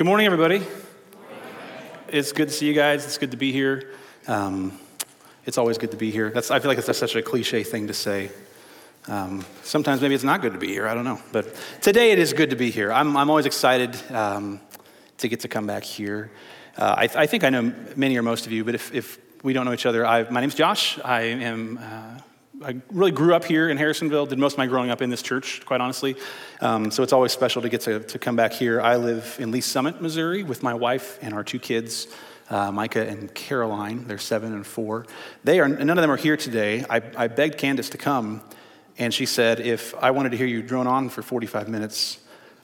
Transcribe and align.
Good 0.00 0.06
morning, 0.06 0.24
everybody. 0.24 0.62
It's 2.08 2.32
good 2.32 2.48
to 2.48 2.54
see 2.54 2.66
you 2.66 2.72
guys. 2.72 3.04
It's 3.04 3.18
good 3.18 3.32
to 3.32 3.36
be 3.36 3.52
here. 3.52 3.92
Um, 4.26 4.80
it's 5.44 5.58
always 5.58 5.76
good 5.76 5.90
to 5.90 5.98
be 5.98 6.10
here. 6.10 6.30
That's, 6.30 6.50
I 6.50 6.58
feel 6.58 6.70
like 6.70 6.78
it's 6.78 6.96
such 6.96 7.16
a 7.16 7.20
cliche 7.20 7.62
thing 7.64 7.86
to 7.88 7.92
say. 7.92 8.30
Um, 9.08 9.44
sometimes 9.62 10.00
maybe 10.00 10.14
it's 10.14 10.24
not 10.24 10.40
good 10.40 10.54
to 10.54 10.58
be 10.58 10.68
here. 10.68 10.88
I 10.88 10.94
don't 10.94 11.04
know. 11.04 11.20
But 11.32 11.54
today 11.82 12.12
it 12.12 12.18
is 12.18 12.32
good 12.32 12.48
to 12.48 12.56
be 12.56 12.70
here. 12.70 12.90
I'm, 12.90 13.14
I'm 13.14 13.28
always 13.28 13.44
excited 13.44 13.94
um, 14.10 14.62
to 15.18 15.28
get 15.28 15.40
to 15.40 15.48
come 15.48 15.66
back 15.66 15.84
here. 15.84 16.30
Uh, 16.78 16.94
I, 16.96 17.08
I, 17.14 17.26
think 17.26 17.44
I 17.44 17.50
know 17.50 17.70
many 17.94 18.16
or 18.16 18.22
most 18.22 18.46
of 18.46 18.52
you, 18.52 18.64
but 18.64 18.74
if, 18.74 18.94
if 18.94 19.18
we 19.44 19.52
don't 19.52 19.66
know 19.66 19.74
each 19.74 19.84
other, 19.84 20.06
I, 20.06 20.22
my 20.30 20.40
name's 20.40 20.54
Josh. 20.54 20.98
I 21.04 21.24
am. 21.24 21.76
Uh, 21.76 22.20
I 22.62 22.76
really 22.92 23.10
grew 23.10 23.34
up 23.34 23.46
here 23.46 23.70
in 23.70 23.78
Harrisonville, 23.78 24.28
did 24.28 24.38
most 24.38 24.52
of 24.52 24.58
my 24.58 24.66
growing 24.66 24.90
up 24.90 25.00
in 25.00 25.08
this 25.08 25.22
church, 25.22 25.64
quite 25.64 25.80
honestly. 25.80 26.14
Um, 26.60 26.90
so 26.90 27.02
it's 27.02 27.14
always 27.14 27.32
special 27.32 27.62
to 27.62 27.70
get 27.70 27.80
to, 27.82 28.00
to 28.00 28.18
come 28.18 28.36
back 28.36 28.52
here. 28.52 28.82
I 28.82 28.96
live 28.96 29.38
in 29.40 29.50
Lee 29.50 29.62
Summit, 29.62 30.02
Missouri, 30.02 30.42
with 30.42 30.62
my 30.62 30.74
wife 30.74 31.18
and 31.22 31.32
our 31.32 31.42
two 31.42 31.58
kids, 31.58 32.06
uh, 32.50 32.70
Micah 32.70 33.08
and 33.08 33.34
Caroline. 33.34 34.06
They're 34.06 34.18
seven 34.18 34.52
and 34.52 34.66
four. 34.66 35.06
They 35.42 35.58
are, 35.58 35.68
none 35.68 35.88
of 35.88 36.02
them 36.02 36.10
are 36.10 36.18
here 36.18 36.36
today. 36.36 36.84
I, 36.90 37.00
I 37.16 37.28
begged 37.28 37.56
Candace 37.56 37.88
to 37.90 37.98
come, 37.98 38.42
and 38.98 39.14
she 39.14 39.24
said 39.24 39.60
if 39.60 39.94
I 39.94 40.10
wanted 40.10 40.32
to 40.32 40.36
hear 40.36 40.46
you 40.46 40.62
drone 40.62 40.86
on 40.86 41.08
for 41.08 41.22
45 41.22 41.66
minutes, 41.66 42.18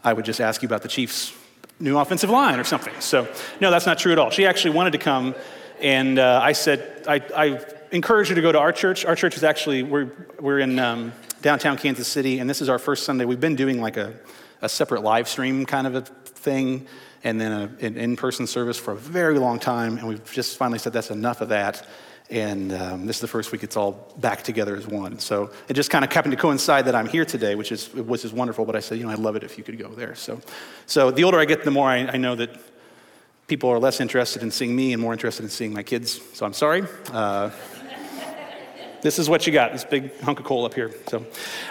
I 0.04 0.12
would 0.12 0.26
just 0.26 0.42
ask 0.42 0.60
you 0.60 0.66
about 0.66 0.82
the 0.82 0.88
Chiefs' 0.88 1.32
new 1.80 1.96
offensive 1.96 2.28
line 2.28 2.60
or 2.60 2.64
something. 2.64 2.94
So, 3.00 3.26
no, 3.60 3.70
that's 3.70 3.86
not 3.86 3.98
true 3.98 4.12
at 4.12 4.18
all. 4.18 4.28
She 4.28 4.44
actually 4.44 4.74
wanted 4.74 4.90
to 4.90 4.98
come, 4.98 5.34
and 5.80 6.18
uh, 6.18 6.40
I 6.42 6.52
said, 6.52 7.04
I, 7.08 7.22
I 7.34 7.60
encourage 7.96 8.28
you 8.28 8.34
to 8.34 8.42
go 8.42 8.52
to 8.52 8.58
our 8.58 8.72
church. 8.72 9.04
Our 9.04 9.16
church 9.16 9.36
is 9.36 9.42
actually, 9.42 9.82
we're, 9.82 10.12
we're 10.38 10.60
in 10.60 10.78
um, 10.78 11.12
downtown 11.42 11.76
Kansas 11.78 12.06
City, 12.06 12.38
and 12.38 12.48
this 12.48 12.60
is 12.60 12.68
our 12.68 12.78
first 12.78 13.04
Sunday. 13.04 13.24
We've 13.24 13.40
been 13.40 13.56
doing 13.56 13.80
like 13.80 13.96
a, 13.96 14.14
a 14.62 14.68
separate 14.68 15.02
live 15.02 15.28
stream 15.28 15.66
kind 15.66 15.86
of 15.86 15.94
a 15.94 16.02
thing, 16.02 16.86
and 17.24 17.40
then 17.40 17.52
a, 17.52 17.84
an 17.84 17.96
in 17.96 18.16
person 18.16 18.46
service 18.46 18.78
for 18.78 18.92
a 18.92 18.96
very 18.96 19.38
long 19.38 19.58
time, 19.58 19.98
and 19.98 20.06
we've 20.06 20.32
just 20.32 20.56
finally 20.56 20.78
said 20.78 20.92
that's 20.92 21.10
enough 21.10 21.40
of 21.40 21.48
that. 21.48 21.86
And 22.28 22.72
um, 22.72 23.06
this 23.06 23.16
is 23.16 23.20
the 23.20 23.28
first 23.28 23.52
week 23.52 23.62
it's 23.62 23.76
all 23.76 24.12
back 24.18 24.42
together 24.42 24.76
as 24.76 24.86
one. 24.86 25.18
So 25.20 25.52
it 25.68 25.74
just 25.74 25.90
kind 25.90 26.04
of 26.04 26.12
happened 26.12 26.32
to 26.32 26.36
coincide 26.36 26.86
that 26.86 26.94
I'm 26.94 27.06
here 27.06 27.24
today, 27.24 27.54
which 27.54 27.70
is, 27.70 27.92
which 27.94 28.24
is 28.24 28.32
wonderful. 28.32 28.64
But 28.64 28.74
I 28.74 28.80
said, 28.80 28.98
you 28.98 29.04
know, 29.04 29.10
I'd 29.10 29.20
love 29.20 29.36
it 29.36 29.44
if 29.44 29.56
you 29.56 29.64
could 29.64 29.78
go 29.78 29.88
there. 29.88 30.16
So, 30.16 30.40
so 30.86 31.12
the 31.12 31.22
older 31.22 31.38
I 31.38 31.44
get, 31.44 31.62
the 31.62 31.70
more 31.70 31.88
I, 31.88 31.98
I 31.98 32.16
know 32.16 32.34
that 32.34 32.50
people 33.46 33.70
are 33.70 33.78
less 33.78 34.00
interested 34.00 34.42
in 34.42 34.50
seeing 34.50 34.74
me 34.74 34.92
and 34.92 35.00
more 35.00 35.12
interested 35.12 35.44
in 35.44 35.50
seeing 35.50 35.72
my 35.72 35.84
kids. 35.84 36.20
So 36.34 36.44
I'm 36.44 36.52
sorry. 36.52 36.82
Uh, 37.12 37.50
this 39.06 39.20
is 39.20 39.30
what 39.30 39.46
you 39.46 39.52
got, 39.52 39.70
this 39.70 39.84
big 39.84 40.18
hunk 40.20 40.40
of 40.40 40.44
coal 40.44 40.64
up 40.64 40.74
here. 40.74 40.92
So 41.06 41.24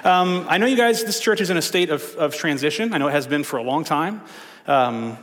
um, 0.05 0.45
I 0.47 0.57
know 0.57 0.67
you 0.67 0.77
guys, 0.77 1.03
this 1.03 1.19
church 1.19 1.41
is 1.41 1.49
in 1.49 1.57
a 1.57 1.61
state 1.61 1.89
of, 1.89 2.15
of 2.15 2.33
transition. 2.33 2.93
I 2.93 2.97
know 2.97 3.09
it 3.09 3.11
has 3.11 3.27
been 3.27 3.43
for 3.43 3.57
a 3.57 3.61
long 3.61 3.83
time. 3.83 4.21
Um, 4.67 5.17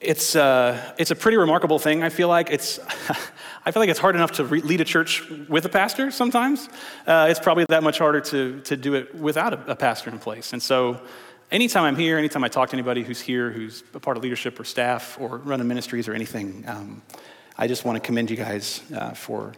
it's, 0.00 0.36
uh, 0.36 0.94
it's 0.98 1.10
a 1.10 1.16
pretty 1.16 1.36
remarkable 1.36 1.80
thing, 1.80 2.04
I 2.04 2.10
feel 2.10 2.28
like. 2.28 2.48
It's, 2.48 2.78
I 3.66 3.72
feel 3.72 3.82
like 3.82 3.88
it's 3.88 3.98
hard 3.98 4.14
enough 4.14 4.30
to 4.32 4.44
re- 4.44 4.60
lead 4.60 4.80
a 4.80 4.84
church 4.84 5.28
with 5.48 5.64
a 5.64 5.68
pastor 5.68 6.12
sometimes. 6.12 6.68
Uh, 7.08 7.26
it's 7.28 7.40
probably 7.40 7.64
that 7.68 7.82
much 7.82 7.98
harder 7.98 8.20
to, 8.20 8.60
to 8.60 8.76
do 8.76 8.94
it 8.94 9.12
without 9.16 9.52
a, 9.52 9.72
a 9.72 9.74
pastor 9.74 10.10
in 10.10 10.20
place. 10.20 10.52
And 10.52 10.62
so 10.62 11.00
anytime 11.50 11.82
I'm 11.82 11.96
here, 11.96 12.18
anytime 12.18 12.44
I 12.44 12.48
talk 12.48 12.68
to 12.68 12.76
anybody 12.76 13.02
who's 13.02 13.20
here, 13.20 13.50
who's 13.50 13.82
a 13.94 13.98
part 13.98 14.16
of 14.16 14.22
leadership 14.22 14.60
or 14.60 14.64
staff 14.64 15.18
or 15.20 15.38
running 15.38 15.66
ministries 15.66 16.06
or 16.06 16.14
anything, 16.14 16.62
um, 16.68 17.02
I 17.58 17.66
just 17.66 17.84
want 17.84 17.96
to 17.96 18.00
commend 18.00 18.30
you 18.30 18.36
guys 18.36 18.80
uh, 18.94 19.10
for 19.10 19.54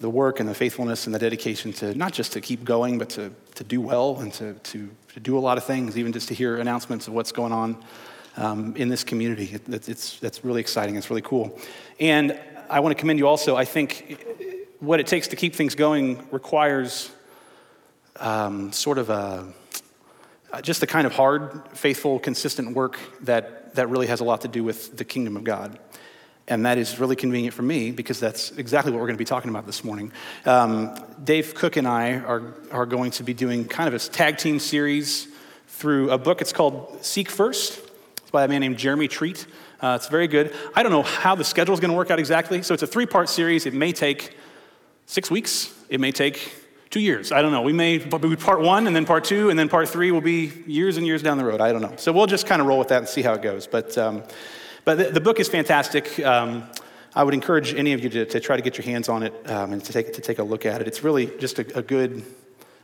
the 0.00 0.08
work 0.08 0.40
and 0.40 0.48
the 0.48 0.54
faithfulness 0.54 1.06
and 1.06 1.14
the 1.14 1.18
dedication 1.18 1.72
to 1.72 1.94
not 1.94 2.12
just 2.12 2.32
to 2.32 2.40
keep 2.40 2.64
going, 2.64 2.98
but 2.98 3.08
to, 3.10 3.32
to 3.56 3.64
do 3.64 3.80
well 3.80 4.18
and 4.20 4.32
to, 4.34 4.54
to, 4.54 4.88
to 5.14 5.20
do 5.20 5.36
a 5.36 5.40
lot 5.40 5.58
of 5.58 5.64
things, 5.64 5.98
even 5.98 6.12
just 6.12 6.28
to 6.28 6.34
hear 6.34 6.58
announcements 6.58 7.08
of 7.08 7.14
what's 7.14 7.32
going 7.32 7.52
on 7.52 7.76
um, 8.36 8.76
in 8.76 8.88
this 8.88 9.02
community. 9.02 9.50
It, 9.52 9.68
it, 9.68 9.88
it's, 9.88 10.22
it's 10.22 10.44
really 10.44 10.60
exciting. 10.60 10.96
It's 10.96 11.10
really 11.10 11.22
cool. 11.22 11.58
And 11.98 12.38
I 12.70 12.80
want 12.80 12.96
to 12.96 13.00
commend 13.00 13.18
you 13.18 13.26
also. 13.26 13.56
I 13.56 13.64
think 13.64 14.24
what 14.78 15.00
it 15.00 15.06
takes 15.06 15.28
to 15.28 15.36
keep 15.36 15.54
things 15.54 15.74
going 15.74 16.24
requires 16.30 17.10
um, 18.20 18.72
sort 18.72 18.98
of 18.98 19.10
a, 19.10 19.52
just 20.62 20.80
the 20.80 20.86
kind 20.86 21.06
of 21.06 21.12
hard, 21.12 21.60
faithful, 21.74 22.18
consistent 22.18 22.74
work 22.74 22.98
that, 23.22 23.74
that 23.74 23.88
really 23.88 24.06
has 24.06 24.20
a 24.20 24.24
lot 24.24 24.42
to 24.42 24.48
do 24.48 24.62
with 24.62 24.96
the 24.96 25.04
kingdom 25.04 25.36
of 25.36 25.44
God. 25.44 25.78
And 26.48 26.64
that 26.64 26.78
is 26.78 26.98
really 26.98 27.14
convenient 27.14 27.54
for 27.54 27.62
me 27.62 27.90
because 27.90 28.18
that's 28.18 28.52
exactly 28.52 28.90
what 28.90 28.98
we're 28.98 29.06
going 29.06 29.16
to 29.16 29.18
be 29.18 29.26
talking 29.26 29.50
about 29.50 29.66
this 29.66 29.84
morning. 29.84 30.12
Um, 30.46 30.98
Dave 31.22 31.54
Cook 31.54 31.76
and 31.76 31.86
I 31.86 32.14
are, 32.14 32.54
are 32.72 32.86
going 32.86 33.10
to 33.12 33.22
be 33.22 33.34
doing 33.34 33.66
kind 33.66 33.86
of 33.86 33.94
a 33.94 33.98
tag 33.98 34.38
team 34.38 34.58
series 34.58 35.28
through 35.66 36.10
a 36.10 36.16
book. 36.16 36.40
It's 36.40 36.52
called 36.52 37.04
Seek 37.04 37.28
First. 37.28 37.80
It's 38.16 38.30
by 38.30 38.44
a 38.44 38.48
man 38.48 38.62
named 38.62 38.78
Jeremy 38.78 39.08
Treat. 39.08 39.46
Uh, 39.80 39.98
it's 40.00 40.08
very 40.08 40.26
good. 40.26 40.54
I 40.74 40.82
don't 40.82 40.90
know 40.90 41.02
how 41.02 41.34
the 41.34 41.44
schedule 41.44 41.74
is 41.74 41.80
going 41.80 41.90
to 41.90 41.96
work 41.96 42.10
out 42.10 42.18
exactly. 42.18 42.62
So 42.62 42.72
it's 42.72 42.82
a 42.82 42.86
three 42.86 43.06
part 43.06 43.28
series. 43.28 43.66
It 43.66 43.74
may 43.74 43.92
take 43.92 44.36
six 45.04 45.30
weeks, 45.30 45.72
it 45.90 46.00
may 46.00 46.12
take 46.12 46.52
two 46.90 47.00
years. 47.00 47.30
I 47.30 47.42
don't 47.42 47.52
know. 47.52 47.62
We 47.62 47.74
may 47.74 47.98
do 47.98 48.36
part 48.36 48.60
one 48.60 48.86
and 48.86 48.96
then 48.96 49.04
part 49.04 49.24
two, 49.24 49.50
and 49.50 49.58
then 49.58 49.68
part 49.68 49.88
three 49.88 50.10
will 50.10 50.22
be 50.22 50.52
years 50.66 50.96
and 50.96 51.06
years 51.06 51.22
down 51.22 51.36
the 51.36 51.44
road. 51.44 51.60
I 51.60 51.72
don't 51.72 51.82
know. 51.82 51.94
So 51.96 52.12
we'll 52.12 52.26
just 52.26 52.46
kind 52.46 52.62
of 52.62 52.66
roll 52.66 52.78
with 52.78 52.88
that 52.88 52.98
and 52.98 53.08
see 53.08 53.20
how 53.20 53.34
it 53.34 53.42
goes. 53.42 53.66
But 53.66 53.96
um, 53.98 54.22
but 54.88 54.96
the, 54.96 55.10
the 55.10 55.20
book 55.20 55.38
is 55.38 55.50
fantastic. 55.50 56.18
Um, 56.20 56.66
I 57.14 57.22
would 57.22 57.34
encourage 57.34 57.74
any 57.74 57.92
of 57.92 58.02
you 58.02 58.08
to, 58.08 58.24
to, 58.24 58.40
try 58.40 58.56
to 58.56 58.62
get 58.62 58.78
your 58.78 58.86
hands 58.86 59.10
on 59.10 59.22
it 59.22 59.34
um, 59.50 59.74
and 59.74 59.84
to 59.84 59.92
take, 59.92 60.14
to 60.14 60.22
take 60.22 60.38
a 60.38 60.42
look 60.42 60.64
at 60.64 60.80
it. 60.80 60.86
It's 60.86 61.04
really 61.04 61.26
just 61.26 61.58
a, 61.58 61.76
a, 61.76 61.82
good, 61.82 62.24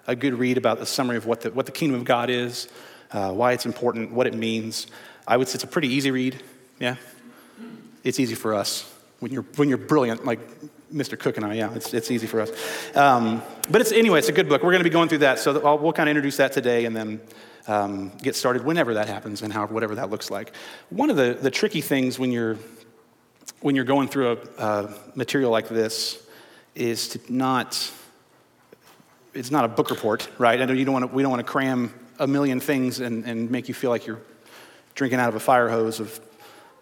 a 0.07 0.15
good 0.15 0.35
read 0.35 0.59
about 0.59 0.81
the 0.81 0.85
summary 0.85 1.17
of 1.17 1.25
what 1.25 1.41
the, 1.41 1.51
what 1.53 1.65
the 1.65 1.73
kingdom 1.73 1.99
of 1.99 2.05
God 2.05 2.29
is, 2.29 2.69
uh, 3.13 3.33
why 3.33 3.53
it's 3.53 3.65
important, 3.65 4.13
what 4.13 4.27
it 4.27 4.35
means. 4.35 4.87
I 5.27 5.39
would 5.39 5.49
say 5.49 5.55
it's 5.55 5.65
a 5.65 5.67
pretty 5.67 5.89
easy 5.89 6.11
read. 6.11 6.43
Yeah? 6.79 6.97
It's 8.03 8.21
easy 8.21 8.35
for 8.35 8.53
us. 8.53 8.83
When 9.21 9.33
you're, 9.33 9.47
when 9.57 9.71
you're 9.71 9.79
brilliant, 9.79 10.27
like 10.27 10.41
Mr. 10.93 11.19
Cook 11.19 11.39
and 11.39 11.47
I, 11.47 11.55
yeah, 11.55 11.73
it's, 11.73 11.95
it's 11.95 12.11
easy 12.11 12.27
for 12.27 12.43
us. 12.43 12.51
Um, 12.95 13.43
but 13.71 13.81
it's, 13.81 13.93
anyway, 13.93 14.19
it's 14.19 14.29
a 14.29 14.33
good 14.33 14.51
book. 14.51 14.63
We're 14.63 14.73
going 14.73 14.85
to 14.85 14.91
be 14.91 14.93
going 14.93 15.09
through 15.09 15.19
that. 15.21 15.39
So 15.39 15.59
I'll, 15.67 15.79
we'll 15.79 15.95
kind 15.95 16.11
of 16.11 16.11
introduce 16.11 16.37
that 16.37 16.53
today 16.53 16.85
and 16.85 16.95
then 16.95 17.23
um, 17.67 18.13
get 18.23 18.37
started 18.37 18.65
whenever 18.65 18.95
that 18.95 19.09
happens 19.09 19.43
and 19.43 19.53
however, 19.53 19.75
whatever 19.75 19.95
that 19.95 20.11
looks 20.11 20.31
like. 20.31 20.53
One 20.91 21.11
of 21.11 21.17
the, 21.17 21.35
the 21.41 21.51
tricky 21.51 21.81
things 21.81 22.19
when 22.19 22.31
you're, 22.33 22.57
when 23.61 23.75
you're 23.75 23.85
going 23.85 24.09
through 24.09 24.39
a, 24.59 24.95
material 25.15 25.51
like 25.51 25.69
this 25.69 26.23
is 26.75 27.09
to 27.09 27.21
not, 27.33 27.91
it's 29.33 29.51
not 29.51 29.65
a 29.65 29.69
book 29.69 29.91
report, 29.91 30.29
right? 30.39 30.61
I 30.61 30.65
know 30.65 30.73
you 30.73 30.85
don't 30.85 30.93
want 30.93 31.11
to, 31.11 31.15
we 31.15 31.23
don't 31.23 31.31
want 31.31 31.45
to 31.47 31.51
cram 31.51 31.95
a 32.19 32.27
million 32.27 32.61
things 32.61 33.01
and, 33.01 33.25
and 33.25 33.51
make 33.51 33.69
you 33.69 33.75
feel 33.75 33.91
like 33.91 34.07
you're 34.07 34.21
drinking 34.95 35.19
out 35.19 35.29
of 35.29 35.35
a 35.35 35.41
fire 35.41 35.69
hose 35.69 36.01
of, 36.01 36.21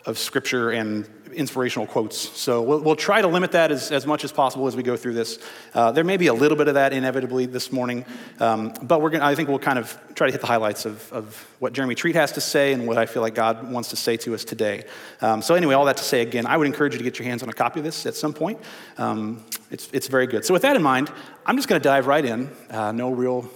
of 0.04 0.19
scripture 0.19 0.70
and 0.70 1.09
inspirational 1.32 1.87
quotes. 1.87 2.16
So 2.16 2.62
we'll, 2.62 2.81
we'll, 2.81 2.97
try 2.97 3.20
to 3.20 3.28
limit 3.28 3.53
that 3.53 3.72
as, 3.72 3.91
as 3.91 4.06
much 4.06 4.22
as 4.25 4.32
possible 4.32 4.66
as 4.66 4.76
we 4.76 4.82
go 4.82 4.97
through 4.97 5.15
this. 5.15 5.38
Uh, 5.75 5.91
there 5.91 6.04
may 6.04 6.16
be 6.16 6.28
a 6.28 6.34
little 6.34 6.56
bit 6.56 6.69
of 6.69 6.75
that 6.75 6.93
inevitably 6.93 7.47
this 7.47 7.72
morning, 7.72 8.04
um, 8.38 8.72
but 8.82 9.00
we're 9.00 9.10
gonna, 9.10 9.25
I 9.25 9.34
think 9.34 9.48
we'll 9.48 9.59
kind 9.59 9.78
of 9.78 9.98
try 10.15 10.26
to 10.26 10.32
hit 10.32 10.41
the 10.41 10.47
highlights 10.47 10.84
of, 10.84 11.12
of 11.12 11.48
what 11.59 11.72
Jeremy 11.72 11.94
Treat 11.94 12.15
has 12.15 12.32
to 12.32 12.41
say 12.41 12.72
and 12.72 12.87
what 12.87 12.98
I 12.98 13.06
feel 13.06 13.22
like 13.22 13.34
God 13.34 13.70
wants 13.70 13.91
to 13.91 13.97
say 13.97 14.16
to 14.19 14.34
us 14.34 14.44
today. 14.44 14.84
Um, 15.20 15.43
so 15.43 15.54
anyway, 15.54 15.75
all 15.75 15.87
that 15.87 15.97
to 15.97 16.04
say 16.04 16.22
again, 16.22 16.47
I 16.47 16.56
would 16.56 16.66
encourage 16.66 16.93
you 16.93 16.98
to 16.98 17.04
get 17.04 17.19
your 17.19 17.26
hands 17.26 17.43
on 17.43 17.49
a 17.49 17.54
copy 17.54 17.81
of 17.81 17.84
this 17.84 18.06
at 18.06 18.14
some 18.14 18.32
point. 18.32 18.60
Um, 18.99 19.44
it's, 19.70 19.88
it's 19.93 20.09
very 20.09 20.26
good. 20.26 20.44
So 20.44 20.53
with 20.53 20.62
that 20.62 20.76
in 20.76 20.82
mind, 20.82 21.10
I'm 21.47 21.56
just 21.56 21.69
going 21.69 21.81
to 21.81 21.84
dive 21.84 22.06
right 22.06 22.25
in. 22.25 22.50
Uh, 22.70 22.93
no 22.93 23.10
real 23.10 23.50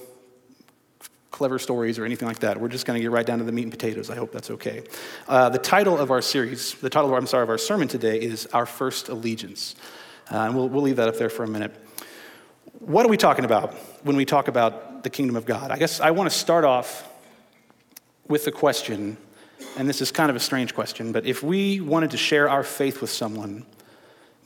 clever 1.36 1.58
stories 1.58 1.98
or 1.98 2.06
anything 2.06 2.26
like 2.26 2.38
that. 2.38 2.58
We're 2.58 2.68
just 2.68 2.86
going 2.86 2.98
to 2.98 3.02
get 3.02 3.10
right 3.10 3.26
down 3.26 3.38
to 3.40 3.44
the 3.44 3.52
meat 3.52 3.64
and 3.64 3.70
potatoes. 3.70 4.08
I 4.08 4.14
hope 4.14 4.32
that's 4.32 4.50
okay. 4.52 4.84
Uh, 5.28 5.50
the 5.50 5.58
title 5.58 5.98
of 5.98 6.10
our 6.10 6.22
series, 6.22 6.72
the 6.76 6.88
title, 6.88 7.10
of, 7.10 7.18
I'm 7.18 7.26
sorry, 7.26 7.42
of 7.42 7.50
our 7.50 7.58
sermon 7.58 7.88
today 7.88 8.18
is 8.18 8.46
Our 8.54 8.64
First 8.64 9.10
Allegiance. 9.10 9.76
Uh, 10.32 10.36
and 10.36 10.56
we'll, 10.56 10.70
we'll 10.70 10.82
leave 10.82 10.96
that 10.96 11.08
up 11.08 11.18
there 11.18 11.28
for 11.28 11.44
a 11.44 11.48
minute. 11.48 11.74
What 12.78 13.04
are 13.04 13.10
we 13.10 13.18
talking 13.18 13.44
about 13.44 13.74
when 14.02 14.16
we 14.16 14.24
talk 14.24 14.48
about 14.48 15.02
the 15.02 15.10
kingdom 15.10 15.36
of 15.36 15.44
God? 15.44 15.70
I 15.70 15.76
guess 15.76 16.00
I 16.00 16.10
want 16.10 16.30
to 16.30 16.34
start 16.34 16.64
off 16.64 17.06
with 18.28 18.46
the 18.46 18.52
question, 18.52 19.18
and 19.76 19.86
this 19.86 20.00
is 20.00 20.10
kind 20.10 20.30
of 20.30 20.36
a 20.36 20.40
strange 20.40 20.74
question, 20.74 21.12
but 21.12 21.26
if 21.26 21.42
we 21.42 21.82
wanted 21.82 22.12
to 22.12 22.16
share 22.16 22.48
our 22.48 22.62
faith 22.62 23.02
with 23.02 23.10
someone, 23.10 23.66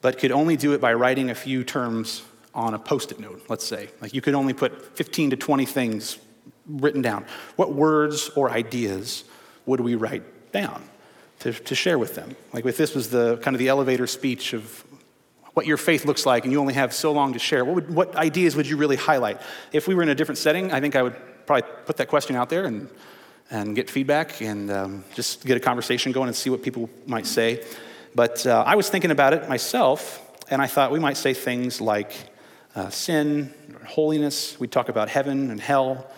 but 0.01 0.19
could 0.19 0.33
only 0.33 0.57
do 0.57 0.73
it 0.73 0.81
by 0.81 0.93
writing 0.93 1.31
a 1.31 1.37
few 1.37 1.63
terms 1.63 2.25
on 2.53 2.75
a 2.75 2.81
post 2.81 3.13
it 3.13 3.21
note, 3.21 3.45
let's 3.49 3.65
say, 3.65 3.91
like 4.01 4.13
you 4.13 4.21
could 4.21 4.35
only 4.35 4.55
put 4.55 4.97
15 4.97 5.31
to 5.31 5.37
20 5.37 5.67
things 5.67 6.19
written 6.67 7.03
down? 7.03 7.25
What 7.57 7.75
words 7.75 8.31
or 8.37 8.51
ideas 8.51 9.25
would 9.67 9.81
we 9.81 9.95
write 9.95 10.53
down 10.53 10.83
to, 11.41 11.53
to 11.53 11.75
share 11.75 11.99
with 11.99 12.15
them? 12.15 12.37
Like 12.53 12.65
if 12.67 12.77
this 12.77 12.95
was 12.95 13.11
the 13.11 13.39
kind 13.39 13.55
of 13.55 13.59
the 13.59 13.69
elevator 13.69 14.07
speech 14.07 14.53
of 14.53 14.85
what 15.55 15.67
your 15.67 15.77
faith 15.77 16.05
looks 16.05 16.27
like 16.27 16.45
and 16.45 16.53
you 16.53 16.61
only 16.61 16.75
have 16.75 16.93
so 16.93 17.13
long 17.13 17.33
to 17.33 17.39
share, 17.39 17.65
what, 17.65 17.75
would, 17.75 17.95
what 17.95 18.17
ideas 18.17 18.57
would 18.57 18.67
you 18.67 18.77
really 18.77 18.97
highlight? 18.97 19.41
If 19.73 19.89
we 19.89 19.95
were 19.95 20.03
in 20.03 20.09
a 20.09 20.15
different 20.15 20.39
setting, 20.39 20.73
I 20.73 20.81
think 20.81 20.97
I 20.97 21.03
would 21.03 21.17
probably 21.47 21.69
put 21.87 21.97
that 21.97 22.09
question 22.09 22.37
out 22.37 22.49
there 22.49 22.67
and, 22.67 22.89
and 23.51 23.75
get 23.75 23.91
feedback 23.91 24.41
and 24.41 24.71
um, 24.71 25.05
just 25.15 25.45
get 25.45 25.57
a 25.57 25.61
conversation 25.61 26.13
going 26.13 26.29
and 26.29 26.37
see 26.37 26.51
what 26.51 26.63
people 26.63 26.89
might 27.07 27.27
say. 27.27 27.65
But 28.15 28.47
uh, 28.47 28.65
I 28.67 28.77
was 28.77 28.89
thinking 28.89 29.11
about 29.11 29.35
it 29.35 29.49
myself, 29.49 30.21
and 30.51 30.61
I 30.61 30.67
thought 30.67 30.91
we 30.91 30.99
might 30.99 31.17
say 31.17 31.35
things 31.35 31.81
like 31.81 32.13
uh, 32.75 32.91
sin, 32.91 33.53
holiness. 33.87 34.59
We'd 34.59 34.73
talk 34.73 34.89
about 34.89 35.09
heaven 35.09 35.51
and 35.51 35.61
hell, 35.61 36.11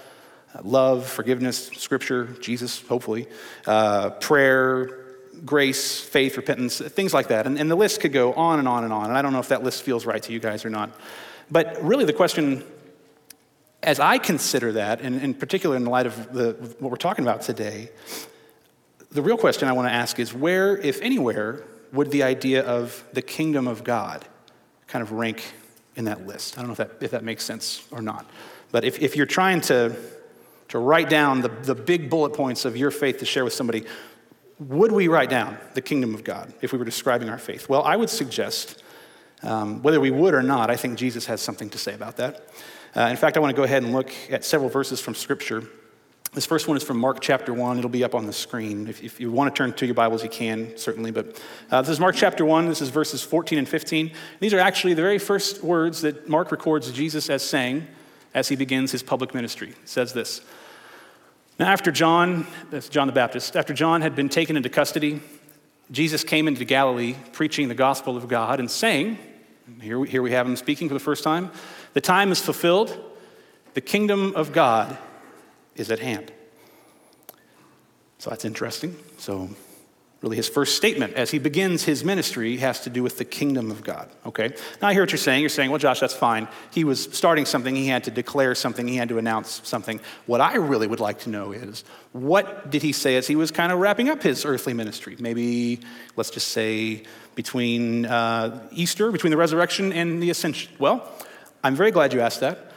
love, 0.62 1.06
forgiveness, 1.06 1.68
scripture, 1.68 2.26
Jesus, 2.40 2.80
hopefully, 2.82 3.26
uh, 3.66 4.10
prayer, 4.10 4.98
grace, 5.44 6.00
faith, 6.00 6.36
repentance, 6.36 6.78
things 6.78 7.14
like 7.14 7.28
that. 7.28 7.46
And, 7.46 7.58
and 7.58 7.70
the 7.70 7.74
list 7.74 8.00
could 8.00 8.12
go 8.12 8.32
on 8.34 8.58
and 8.58 8.68
on 8.68 8.84
and 8.84 8.92
on. 8.92 9.06
And 9.06 9.16
I 9.16 9.22
don't 9.22 9.32
know 9.32 9.40
if 9.40 9.48
that 9.48 9.62
list 9.62 9.82
feels 9.82 10.06
right 10.06 10.22
to 10.22 10.32
you 10.32 10.38
guys 10.38 10.64
or 10.64 10.70
not. 10.70 10.90
But 11.50 11.82
really, 11.82 12.04
the 12.04 12.12
question, 12.12 12.64
as 13.82 13.98
I 13.98 14.18
consider 14.18 14.72
that, 14.72 15.00
and 15.00 15.20
in 15.20 15.34
particular 15.34 15.76
in 15.76 15.84
the 15.84 15.90
light 15.90 16.06
of 16.06 16.32
the, 16.32 16.52
what 16.78 16.90
we're 16.90 16.96
talking 16.96 17.24
about 17.24 17.42
today, 17.42 17.90
the 19.10 19.22
real 19.22 19.36
question 19.36 19.68
I 19.68 19.72
want 19.72 19.88
to 19.88 19.92
ask 19.92 20.18
is 20.18 20.32
where, 20.32 20.76
if 20.78 21.00
anywhere, 21.02 21.64
would 21.92 22.10
the 22.10 22.22
idea 22.22 22.64
of 22.64 23.04
the 23.12 23.22
kingdom 23.22 23.68
of 23.68 23.84
God 23.84 24.24
kind 24.86 25.02
of 25.02 25.12
rank 25.12 25.42
in 25.96 26.06
that 26.06 26.26
list? 26.26 26.56
I 26.56 26.62
don't 26.62 26.68
know 26.68 26.72
if 26.72 26.78
that, 26.78 27.02
if 27.02 27.10
that 27.10 27.24
makes 27.24 27.44
sense 27.44 27.86
or 27.90 28.00
not. 28.00 28.24
But 28.70 28.84
if, 28.84 29.00
if 29.00 29.16
you're 29.16 29.26
trying 29.26 29.60
to, 29.62 29.94
to 30.72 30.78
write 30.78 31.08
down 31.08 31.40
the, 31.40 31.48
the 31.48 31.74
big 31.74 32.10
bullet 32.10 32.34
points 32.34 32.66
of 32.66 32.76
your 32.76 32.90
faith 32.90 33.18
to 33.20 33.24
share 33.24 33.44
with 33.44 33.54
somebody, 33.54 33.84
would 34.58 34.92
we 34.92 35.08
write 35.08 35.30
down 35.30 35.56
the 35.72 35.80
kingdom 35.80 36.14
of 36.14 36.24
God 36.24 36.52
if 36.60 36.72
we 36.72 36.78
were 36.78 36.84
describing 36.84 37.30
our 37.30 37.38
faith? 37.38 37.68
Well, 37.68 37.82
I 37.82 37.96
would 37.96 38.10
suggest, 38.10 38.82
um, 39.42 39.82
whether 39.82 40.00
we 40.00 40.10
would 40.10 40.34
or 40.34 40.42
not, 40.42 40.70
I 40.70 40.76
think 40.76 40.98
Jesus 40.98 41.26
has 41.26 41.40
something 41.40 41.70
to 41.70 41.78
say 41.78 41.94
about 41.94 42.16
that. 42.18 42.48
Uh, 42.94 43.02
in 43.02 43.16
fact, 43.16 43.36
I 43.36 43.40
want 43.40 43.50
to 43.50 43.56
go 43.56 43.64
ahead 43.64 43.82
and 43.82 43.92
look 43.92 44.12
at 44.30 44.44
several 44.44 44.68
verses 44.68 45.00
from 45.00 45.14
Scripture 45.14 45.64
this 46.34 46.46
first 46.46 46.66
one 46.66 46.78
is 46.78 46.82
from 46.82 46.96
Mark 46.96 47.20
chapter 47.20 47.52
1. 47.52 47.76
It'll 47.76 47.90
be 47.90 48.04
up 48.04 48.14
on 48.14 48.24
the 48.24 48.32
screen. 48.32 48.88
If, 48.88 49.02
if 49.02 49.20
you 49.20 49.30
want 49.30 49.54
to 49.54 49.58
turn 49.58 49.74
to 49.74 49.84
your 49.84 49.94
Bibles, 49.94 50.22
you 50.22 50.30
can, 50.30 50.78
certainly. 50.78 51.10
But 51.10 51.38
uh, 51.70 51.82
this 51.82 51.90
is 51.90 52.00
Mark 52.00 52.14
chapter 52.16 52.42
1. 52.42 52.68
This 52.68 52.80
is 52.80 52.88
verses 52.88 53.22
14 53.22 53.58
and 53.58 53.68
15. 53.68 54.12
These 54.40 54.54
are 54.54 54.58
actually 54.58 54.94
the 54.94 55.02
very 55.02 55.18
first 55.18 55.62
words 55.62 56.00
that 56.00 56.30
Mark 56.30 56.50
records 56.50 56.90
Jesus 56.90 57.28
as 57.28 57.42
saying 57.46 57.86
as 58.32 58.48
he 58.48 58.56
begins 58.56 58.92
his 58.92 59.02
public 59.02 59.34
ministry. 59.34 59.70
It 59.82 59.88
says 59.88 60.14
this 60.14 60.40
Now, 61.58 61.70
after 61.70 61.92
John, 61.92 62.46
that's 62.70 62.88
John 62.88 63.06
the 63.06 63.12
Baptist, 63.12 63.56
after 63.56 63.74
John 63.74 64.00
had 64.00 64.16
been 64.16 64.28
taken 64.28 64.56
into 64.56 64.68
custody, 64.68 65.20
Jesus 65.90 66.24
came 66.24 66.48
into 66.48 66.64
Galilee 66.64 67.14
preaching 67.32 67.68
the 67.68 67.74
gospel 67.74 68.16
of 68.16 68.26
God 68.26 68.58
and 68.58 68.70
saying, 68.70 69.18
here, 69.80 70.04
here 70.04 70.22
we 70.22 70.32
have 70.32 70.46
him 70.46 70.56
speaking 70.56 70.88
for 70.88 70.94
the 70.94 71.00
first 71.00 71.22
time, 71.22 71.50
the 71.92 72.00
time 72.00 72.32
is 72.32 72.40
fulfilled, 72.40 72.98
the 73.74 73.80
kingdom 73.80 74.34
of 74.34 74.52
God 74.52 74.96
is 75.76 75.90
at 75.90 75.98
hand. 75.98 76.32
So 78.18 78.30
that's 78.30 78.44
interesting. 78.44 78.96
So, 79.18 79.50
really, 80.22 80.36
his 80.36 80.48
first 80.48 80.76
statement 80.76 81.14
as 81.14 81.30
he 81.30 81.38
begins 81.38 81.82
his 81.84 82.04
ministry 82.04 82.56
has 82.58 82.80
to 82.80 82.90
do 82.90 83.02
with 83.02 83.18
the 83.18 83.24
kingdom 83.24 83.70
of 83.70 83.82
God. 83.82 84.08
Okay? 84.24 84.54
Now, 84.80 84.88
I 84.88 84.92
hear 84.92 85.02
what 85.02 85.10
you're 85.10 85.18
saying. 85.18 85.40
You're 85.40 85.48
saying, 85.48 85.70
well, 85.70 85.78
Josh, 85.78 86.00
that's 86.00 86.14
fine. 86.14 86.48
He 86.70 86.84
was 86.84 87.02
starting 87.12 87.44
something, 87.44 87.74
he 87.74 87.88
had 87.88 88.04
to 88.04 88.10
declare 88.10 88.54
something, 88.54 88.86
he 88.86 88.96
had 88.96 89.08
to 89.08 89.18
announce 89.18 89.60
something. 89.64 90.00
What 90.26 90.40
I 90.40 90.56
really 90.56 90.86
would 90.86 91.00
like 91.00 91.20
to 91.20 91.30
know 91.30 91.52
is 91.52 91.84
what 92.12 92.70
did 92.70 92.82
he 92.82 92.92
say 92.92 93.16
as 93.16 93.26
he 93.26 93.36
was 93.36 93.50
kind 93.50 93.72
of 93.72 93.80
wrapping 93.80 94.08
up 94.08 94.22
his 94.22 94.44
earthly 94.44 94.74
ministry? 94.74 95.16
Maybe, 95.18 95.80
let's 96.16 96.30
just 96.30 96.48
say, 96.48 97.02
between 97.34 98.06
uh, 98.06 98.68
Easter, 98.70 99.10
between 99.10 99.32
the 99.32 99.36
resurrection 99.36 99.92
and 99.92 100.22
the 100.22 100.30
ascension. 100.30 100.72
Well, 100.78 101.10
I'm 101.64 101.74
very 101.74 101.90
glad 101.90 102.12
you 102.12 102.20
asked 102.20 102.40
that 102.40 102.71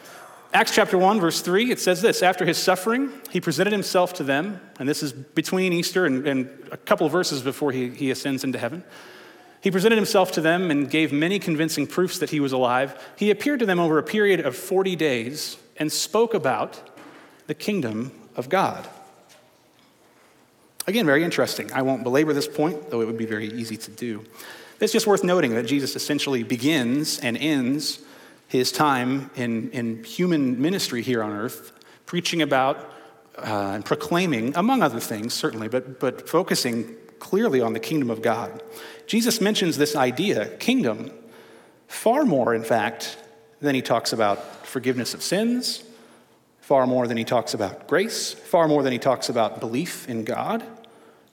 Acts 0.53 0.73
chapter 0.73 0.97
1, 0.97 1.19
verse 1.19 1.41
3, 1.41 1.71
it 1.71 1.79
says 1.79 2.01
this 2.01 2.23
After 2.23 2.45
his 2.45 2.57
suffering, 2.57 3.11
he 3.29 3.41
presented 3.41 3.73
himself 3.73 4.13
to 4.15 4.23
them, 4.23 4.61
and 4.79 4.87
this 4.87 5.03
is 5.03 5.11
between 5.11 5.73
Easter 5.73 6.05
and, 6.05 6.25
and 6.27 6.49
a 6.71 6.77
couple 6.77 7.07
verses 7.09 7.41
before 7.41 7.71
he, 7.71 7.89
he 7.89 8.11
ascends 8.11 8.43
into 8.43 8.57
heaven. 8.57 8.83
He 9.61 9.71
presented 9.71 9.95
himself 9.95 10.31
to 10.33 10.41
them 10.41 10.69
and 10.69 10.89
gave 10.89 11.11
many 11.11 11.39
convincing 11.39 11.87
proofs 11.87 12.19
that 12.19 12.29
he 12.29 12.39
was 12.39 12.51
alive. 12.51 13.03
He 13.17 13.31
appeared 13.31 13.59
to 13.61 13.65
them 13.65 13.79
over 13.79 13.97
a 13.97 14.03
period 14.03 14.39
of 14.39 14.55
40 14.55 14.95
days 14.95 15.57
and 15.77 15.91
spoke 15.91 16.33
about 16.33 16.79
the 17.47 17.55
kingdom 17.55 18.11
of 18.35 18.47
God. 18.47 18.87
Again, 20.87 21.05
very 21.05 21.23
interesting. 21.23 21.71
I 21.73 21.81
won't 21.81 22.03
belabor 22.03 22.31
this 22.31 22.47
point, 22.47 22.91
though 22.91 23.01
it 23.01 23.07
would 23.07 23.17
be 23.17 23.25
very 23.25 23.47
easy 23.47 23.75
to 23.75 23.91
do. 23.91 24.23
It's 24.79 24.93
just 24.93 25.07
worth 25.07 25.23
noting 25.23 25.55
that 25.55 25.65
Jesus 25.65 25.95
essentially 25.95 26.43
begins 26.43 27.19
and 27.19 27.35
ends 27.35 27.99
his 28.47 28.71
time 28.71 29.29
in, 29.35 29.71
in 29.71 30.03
human 30.03 30.61
ministry 30.61 31.01
here 31.01 31.23
on 31.23 31.31
earth, 31.31 31.71
preaching 32.05 32.41
about 32.41 32.91
uh, 33.37 33.71
and 33.75 33.85
proclaiming, 33.85 34.55
among 34.55 34.81
other 34.81 34.99
things, 34.99 35.33
certainly, 35.33 35.67
but, 35.67 35.99
but 35.99 36.29
focusing 36.29 36.95
clearly 37.19 37.61
on 37.61 37.73
the 37.73 37.79
kingdom 37.79 38.09
of 38.09 38.21
God. 38.21 38.63
Jesus 39.07 39.41
mentions 39.41 39.77
this 39.77 39.95
idea, 39.95 40.47
kingdom, 40.57 41.11
far 41.87 42.25
more, 42.25 42.53
in 42.53 42.63
fact, 42.63 43.17
than 43.61 43.75
he 43.75 43.81
talks 43.81 44.13
about 44.13 44.65
forgiveness 44.65 45.13
of 45.13 45.21
sins, 45.21 45.83
far 46.61 46.87
more 46.87 47.07
than 47.07 47.17
he 47.17 47.23
talks 47.23 47.53
about 47.53 47.87
grace, 47.87 48.33
far 48.33 48.67
more 48.67 48.83
than 48.83 48.91
he 48.91 48.99
talks 48.99 49.29
about 49.29 49.59
belief 49.59 50.07
in 50.09 50.23
God, 50.23 50.63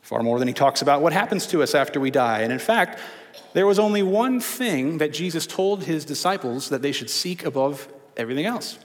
far 0.03 0.23
more 0.23 0.39
than 0.39 0.49
he 0.49 0.55
talks 0.55 0.83
about 0.83 1.03
what 1.03 1.13
happens 1.13 1.47
to 1.47 1.63
us 1.63 1.75
after 1.75 2.01
we 2.01 2.11
die. 2.11 2.41
And 2.41 2.53
in 2.53 2.59
fact, 2.59 2.99
there 3.53 3.67
was 3.67 3.79
only 3.79 4.03
one 4.03 4.41
thing 4.41 4.99
that 4.99 5.13
Jesus 5.13 5.47
told 5.47 5.85
his 5.85 6.05
disciples 6.05 6.69
that 6.69 6.83
they 6.83 6.93
should 6.93 7.11
seek 7.11 7.45
above 7.45 7.89
everything 8.17 8.47
else. 8.47 8.79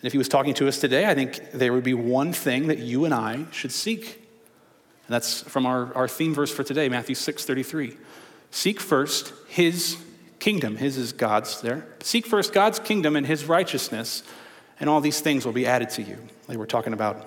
And 0.00 0.06
if 0.06 0.12
he 0.12 0.18
was 0.18 0.28
talking 0.28 0.54
to 0.54 0.68
us 0.68 0.78
today, 0.78 1.06
I 1.06 1.14
think 1.14 1.52
there 1.52 1.72
would 1.72 1.84
be 1.84 1.94
one 1.94 2.32
thing 2.32 2.68
that 2.68 2.78
you 2.78 3.04
and 3.04 3.12
I 3.12 3.46
should 3.50 3.72
seek. 3.72 4.04
And 5.06 5.14
that's 5.14 5.42
from 5.42 5.66
our, 5.66 5.92
our 5.94 6.06
theme 6.06 6.34
verse 6.34 6.52
for 6.52 6.62
today, 6.62 6.88
Matthew 6.88 7.14
6 7.14 7.44
33. 7.44 7.96
Seek 8.50 8.80
first 8.80 9.32
his 9.48 9.96
kingdom. 10.38 10.76
His 10.76 10.96
is 10.96 11.12
God's 11.12 11.60
there. 11.60 11.86
Seek 12.00 12.26
first 12.26 12.52
God's 12.52 12.78
kingdom 12.78 13.16
and 13.16 13.26
his 13.26 13.44
righteousness, 13.44 14.22
and 14.78 14.88
all 14.88 15.00
these 15.00 15.20
things 15.20 15.44
will 15.44 15.52
be 15.52 15.66
added 15.66 15.90
to 15.90 16.02
you. 16.02 16.18
They 16.46 16.56
were 16.56 16.66
talking 16.66 16.92
about 16.92 17.26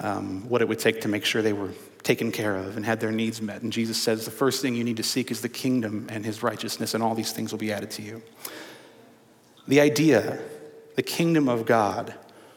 um, 0.00 0.48
what 0.48 0.62
it 0.62 0.68
would 0.68 0.78
take 0.78 1.02
to 1.02 1.08
make 1.08 1.24
sure 1.24 1.42
they 1.42 1.52
were 1.52 1.70
taken 2.02 2.32
care 2.32 2.56
of 2.56 2.76
and 2.76 2.84
had 2.84 3.00
their 3.00 3.12
needs 3.12 3.40
met. 3.40 3.62
And 3.62 3.72
Jesus 3.72 4.00
says 4.00 4.24
the 4.24 4.30
first 4.30 4.60
thing 4.62 4.74
you 4.74 4.84
need 4.84 4.96
to 4.96 5.02
seek 5.02 5.30
is 5.30 5.40
the 5.40 5.48
kingdom 5.48 6.06
and 6.10 6.24
his 6.24 6.42
righteousness, 6.42 6.94
and 6.94 7.02
all 7.02 7.14
these 7.14 7.32
things 7.32 7.52
will 7.52 7.58
be 7.58 7.72
added 7.72 7.90
to 7.92 8.02
you. 8.02 8.22
The 9.68 9.80
idea, 9.80 10.40
the 10.96 11.02
kingdom 11.02 11.48
of 11.48 11.64
God, 11.64 12.14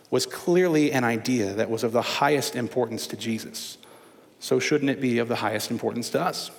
was 0.09 0.25
clearly 0.25 0.91
an 0.91 1.03
idea 1.03 1.53
that 1.53 1.69
was 1.69 1.83
of 1.83 1.91
the 1.91 2.01
highest 2.01 2.55
importance 2.55 3.07
to 3.07 3.17
Jesus. 3.17 3.77
So, 4.39 4.59
shouldn't 4.59 4.89
it 4.89 5.01
be 5.01 5.19
of 5.19 5.27
the 5.27 5.35
highest 5.35 5.71
importance 5.71 6.09
to 6.11 6.21
us? 6.21 6.51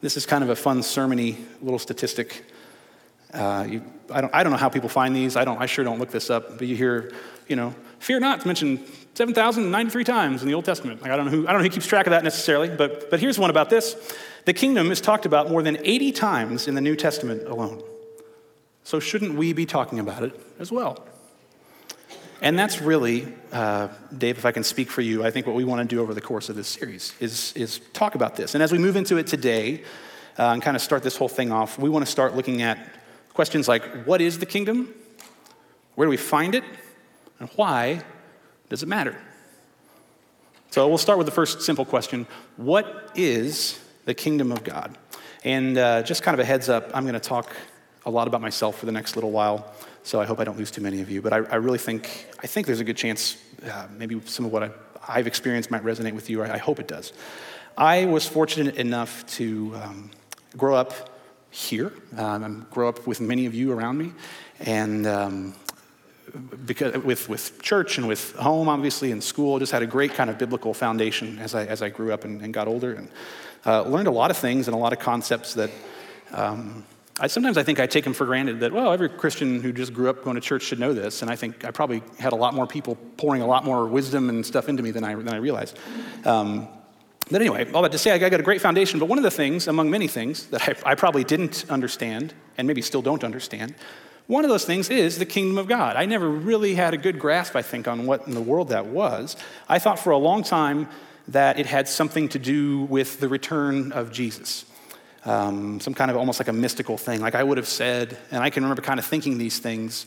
This 0.00 0.16
is 0.16 0.26
kind 0.26 0.42
of 0.42 0.50
a 0.50 0.56
fun 0.56 0.80
sermony 0.80 1.36
little 1.60 1.78
statistic. 1.78 2.44
Uh, 3.32 3.66
you, 3.68 3.82
I, 4.10 4.20
don't, 4.20 4.34
I 4.34 4.42
don't 4.42 4.52
know 4.52 4.58
how 4.58 4.68
people 4.68 4.88
find 4.88 5.14
these. 5.14 5.36
I, 5.36 5.44
don't, 5.44 5.60
I 5.60 5.66
sure 5.66 5.84
don't 5.84 5.98
look 5.98 6.10
this 6.10 6.28
up, 6.28 6.58
but 6.58 6.66
you 6.66 6.76
hear, 6.76 7.12
you 7.48 7.56
know, 7.56 7.74
fear 7.98 8.20
not 8.20 8.40
to 8.40 8.46
mention 8.46 8.84
7,093 9.14 10.04
times 10.04 10.42
in 10.42 10.48
the 10.48 10.54
Old 10.54 10.64
Testament. 10.64 11.02
Like, 11.02 11.10
I, 11.10 11.16
don't 11.16 11.26
know 11.26 11.30
who, 11.30 11.46
I 11.46 11.52
don't 11.52 11.60
know 11.60 11.68
who 11.68 11.74
keeps 11.74 11.86
track 11.86 12.06
of 12.06 12.12
that 12.12 12.24
necessarily, 12.24 12.68
but, 12.70 13.10
but 13.10 13.20
here's 13.20 13.38
one 13.38 13.50
about 13.50 13.68
this. 13.68 14.16
The 14.46 14.54
kingdom 14.54 14.90
is 14.90 15.00
talked 15.00 15.26
about 15.26 15.50
more 15.50 15.62
than 15.62 15.76
80 15.84 16.12
times 16.12 16.66
in 16.66 16.74
the 16.74 16.80
New 16.80 16.96
Testament 16.96 17.46
alone. 17.46 17.82
So 18.84 19.00
shouldn't 19.00 19.34
we 19.34 19.52
be 19.52 19.66
talking 19.66 19.98
about 19.98 20.22
it 20.22 20.38
as 20.58 20.72
well? 20.72 21.04
And 22.40 22.58
that's 22.58 22.80
really, 22.80 23.32
uh, 23.52 23.88
Dave, 24.16 24.38
if 24.38 24.44
I 24.44 24.50
can 24.50 24.64
speak 24.64 24.90
for 24.90 25.00
you, 25.00 25.24
I 25.24 25.30
think 25.30 25.46
what 25.46 25.54
we 25.54 25.62
want 25.62 25.88
to 25.88 25.94
do 25.94 26.02
over 26.02 26.12
the 26.12 26.20
course 26.20 26.48
of 26.48 26.56
this 26.56 26.66
series 26.66 27.14
is, 27.20 27.52
is 27.54 27.80
talk 27.92 28.16
about 28.16 28.34
this. 28.34 28.54
And 28.54 28.62
as 28.62 28.72
we 28.72 28.78
move 28.78 28.96
into 28.96 29.16
it 29.16 29.28
today 29.28 29.84
uh, 30.38 30.46
and 30.46 30.60
kind 30.60 30.76
of 30.76 30.82
start 30.82 31.04
this 31.04 31.16
whole 31.16 31.28
thing 31.28 31.52
off, 31.52 31.78
we 31.78 31.88
want 31.88 32.04
to 32.04 32.10
start 32.10 32.34
looking 32.34 32.62
at 32.62 32.78
questions 33.32 33.68
like 33.68 34.04
what 34.04 34.20
is 34.20 34.40
the 34.40 34.46
kingdom? 34.46 34.92
Where 35.94 36.06
do 36.06 36.10
we 36.10 36.16
find 36.16 36.56
it? 36.56 36.64
And 37.38 37.48
why 37.50 38.02
does 38.72 38.82
it 38.82 38.88
matter? 38.88 39.14
So 40.70 40.88
we'll 40.88 40.96
start 40.96 41.18
with 41.18 41.26
the 41.26 41.32
first 41.32 41.60
simple 41.60 41.84
question 41.84 42.26
What 42.56 43.10
is 43.14 43.78
the 44.06 44.14
kingdom 44.14 44.50
of 44.50 44.64
God? 44.64 44.96
And 45.44 45.76
uh, 45.76 46.02
just 46.02 46.22
kind 46.22 46.34
of 46.34 46.40
a 46.40 46.44
heads 46.46 46.70
up, 46.70 46.90
I'm 46.94 47.02
going 47.02 47.12
to 47.12 47.20
talk 47.20 47.54
a 48.06 48.10
lot 48.10 48.28
about 48.28 48.40
myself 48.40 48.78
for 48.78 48.86
the 48.86 48.92
next 48.92 49.14
little 49.14 49.30
while, 49.30 49.74
so 50.04 50.22
I 50.22 50.24
hope 50.24 50.40
I 50.40 50.44
don't 50.44 50.56
lose 50.56 50.70
too 50.70 50.80
many 50.80 51.02
of 51.02 51.10
you. 51.10 51.20
But 51.20 51.34
I, 51.34 51.36
I 51.36 51.56
really 51.56 51.76
think, 51.76 52.28
I 52.42 52.46
think 52.46 52.66
there's 52.66 52.80
a 52.80 52.84
good 52.84 52.96
chance 52.96 53.36
uh, 53.70 53.88
maybe 53.98 54.18
some 54.24 54.46
of 54.46 54.52
what 54.52 54.62
I, 54.62 55.16
have 55.16 55.26
experienced 55.26 55.70
might 55.70 55.84
resonate 55.84 56.14
with 56.14 56.30
you, 56.30 56.42
I, 56.42 56.54
I, 56.54 56.58
hope 56.58 56.80
it 56.80 56.88
does. 56.88 57.12
I 57.76 58.06
was 58.06 58.26
fortunate 58.26 58.76
enough 58.76 59.26
to 59.36 59.72
um, 59.82 60.10
grow 60.56 60.76
up 60.76 61.20
here, 61.50 61.92
um, 62.16 62.66
grow 62.70 62.88
up 62.88 63.06
with 63.06 63.20
many 63.20 63.44
of 63.44 63.54
you 63.54 63.70
around 63.70 63.98
me, 63.98 64.12
and 64.60 65.06
um, 65.06 65.54
because 66.66 66.96
with, 66.98 67.28
with 67.28 67.60
church 67.62 67.98
and 67.98 68.08
with 68.08 68.34
home, 68.36 68.68
obviously, 68.68 69.12
and 69.12 69.22
school, 69.22 69.58
just 69.58 69.72
had 69.72 69.82
a 69.82 69.86
great 69.86 70.14
kind 70.14 70.30
of 70.30 70.38
biblical 70.38 70.72
foundation 70.72 71.38
as 71.38 71.54
I, 71.54 71.66
as 71.66 71.82
I 71.82 71.88
grew 71.88 72.12
up 72.12 72.24
and, 72.24 72.40
and 72.42 72.54
got 72.54 72.68
older, 72.68 72.94
and 72.94 73.08
uh, 73.66 73.82
learned 73.82 74.08
a 74.08 74.12
lot 74.12 74.30
of 74.30 74.36
things 74.36 74.68
and 74.68 74.74
a 74.74 74.78
lot 74.78 74.92
of 74.92 74.98
concepts 74.98 75.54
that 75.54 75.70
um, 76.32 76.84
I 77.20 77.26
sometimes 77.26 77.58
I 77.58 77.62
think 77.62 77.78
I 77.78 77.86
take 77.86 78.04
them 78.04 78.14
for 78.14 78.24
granted 78.24 78.60
that 78.60 78.72
well, 78.72 78.92
every 78.92 79.08
Christian 79.08 79.60
who 79.60 79.72
just 79.72 79.92
grew 79.92 80.08
up 80.08 80.24
going 80.24 80.34
to 80.36 80.40
church 80.40 80.62
should 80.62 80.80
know 80.80 80.94
this, 80.94 81.22
and 81.22 81.30
I 81.30 81.36
think 81.36 81.64
I 81.64 81.70
probably 81.70 82.02
had 82.18 82.32
a 82.32 82.36
lot 82.36 82.54
more 82.54 82.66
people 82.66 82.96
pouring 83.16 83.42
a 83.42 83.46
lot 83.46 83.64
more 83.64 83.86
wisdom 83.86 84.28
and 84.28 84.44
stuff 84.44 84.68
into 84.68 84.82
me 84.82 84.90
than 84.90 85.04
I 85.04 85.14
than 85.14 85.28
I 85.28 85.36
realized. 85.36 85.78
Um, 86.24 86.68
but 87.30 87.40
anyway, 87.40 87.70
all 87.72 87.82
that 87.82 87.92
to 87.92 87.98
say, 87.98 88.10
I 88.10 88.18
got 88.18 88.40
a 88.40 88.42
great 88.42 88.60
foundation. 88.60 88.98
But 88.98 89.06
one 89.06 89.18
of 89.18 89.24
the 89.24 89.30
things, 89.30 89.68
among 89.68 89.90
many 89.90 90.08
things, 90.08 90.46
that 90.46 90.68
I, 90.68 90.92
I 90.92 90.94
probably 90.94 91.24
didn't 91.24 91.64
understand 91.70 92.34
and 92.58 92.66
maybe 92.66 92.82
still 92.82 93.02
don't 93.02 93.24
understand 93.24 93.74
One 94.26 94.44
of 94.44 94.50
those 94.50 94.64
things 94.64 94.88
is 94.88 95.18
the 95.18 95.26
kingdom 95.26 95.58
of 95.58 95.66
God. 95.66 95.96
I 95.96 96.06
never 96.06 96.28
really 96.28 96.74
had 96.74 96.94
a 96.94 96.96
good 96.96 97.18
grasp, 97.18 97.56
I 97.56 97.62
think, 97.62 97.88
on 97.88 98.06
what 98.06 98.26
in 98.26 98.34
the 98.34 98.40
world 98.40 98.68
that 98.68 98.86
was. 98.86 99.36
I 99.68 99.78
thought 99.78 99.98
for 99.98 100.10
a 100.10 100.18
long 100.18 100.42
time 100.42 100.88
that 101.28 101.58
it 101.58 101.66
had 101.66 101.88
something 101.88 102.28
to 102.30 102.38
do 102.38 102.82
with 102.82 103.20
the 103.20 103.28
return 103.28 103.92
of 103.92 104.12
Jesus. 104.12 104.64
Um, 105.24 105.80
some 105.80 105.94
kind 105.94 106.10
of 106.10 106.16
almost 106.16 106.40
like 106.40 106.48
a 106.48 106.52
mystical 106.52 106.96
thing. 106.96 107.20
Like 107.20 107.34
I 107.34 107.42
would 107.42 107.56
have 107.56 107.68
said, 107.68 108.16
and 108.30 108.42
I 108.42 108.50
can 108.50 108.62
remember 108.62 108.82
kind 108.82 108.98
of 108.98 109.06
thinking 109.06 109.38
these 109.38 109.58
things. 109.58 110.06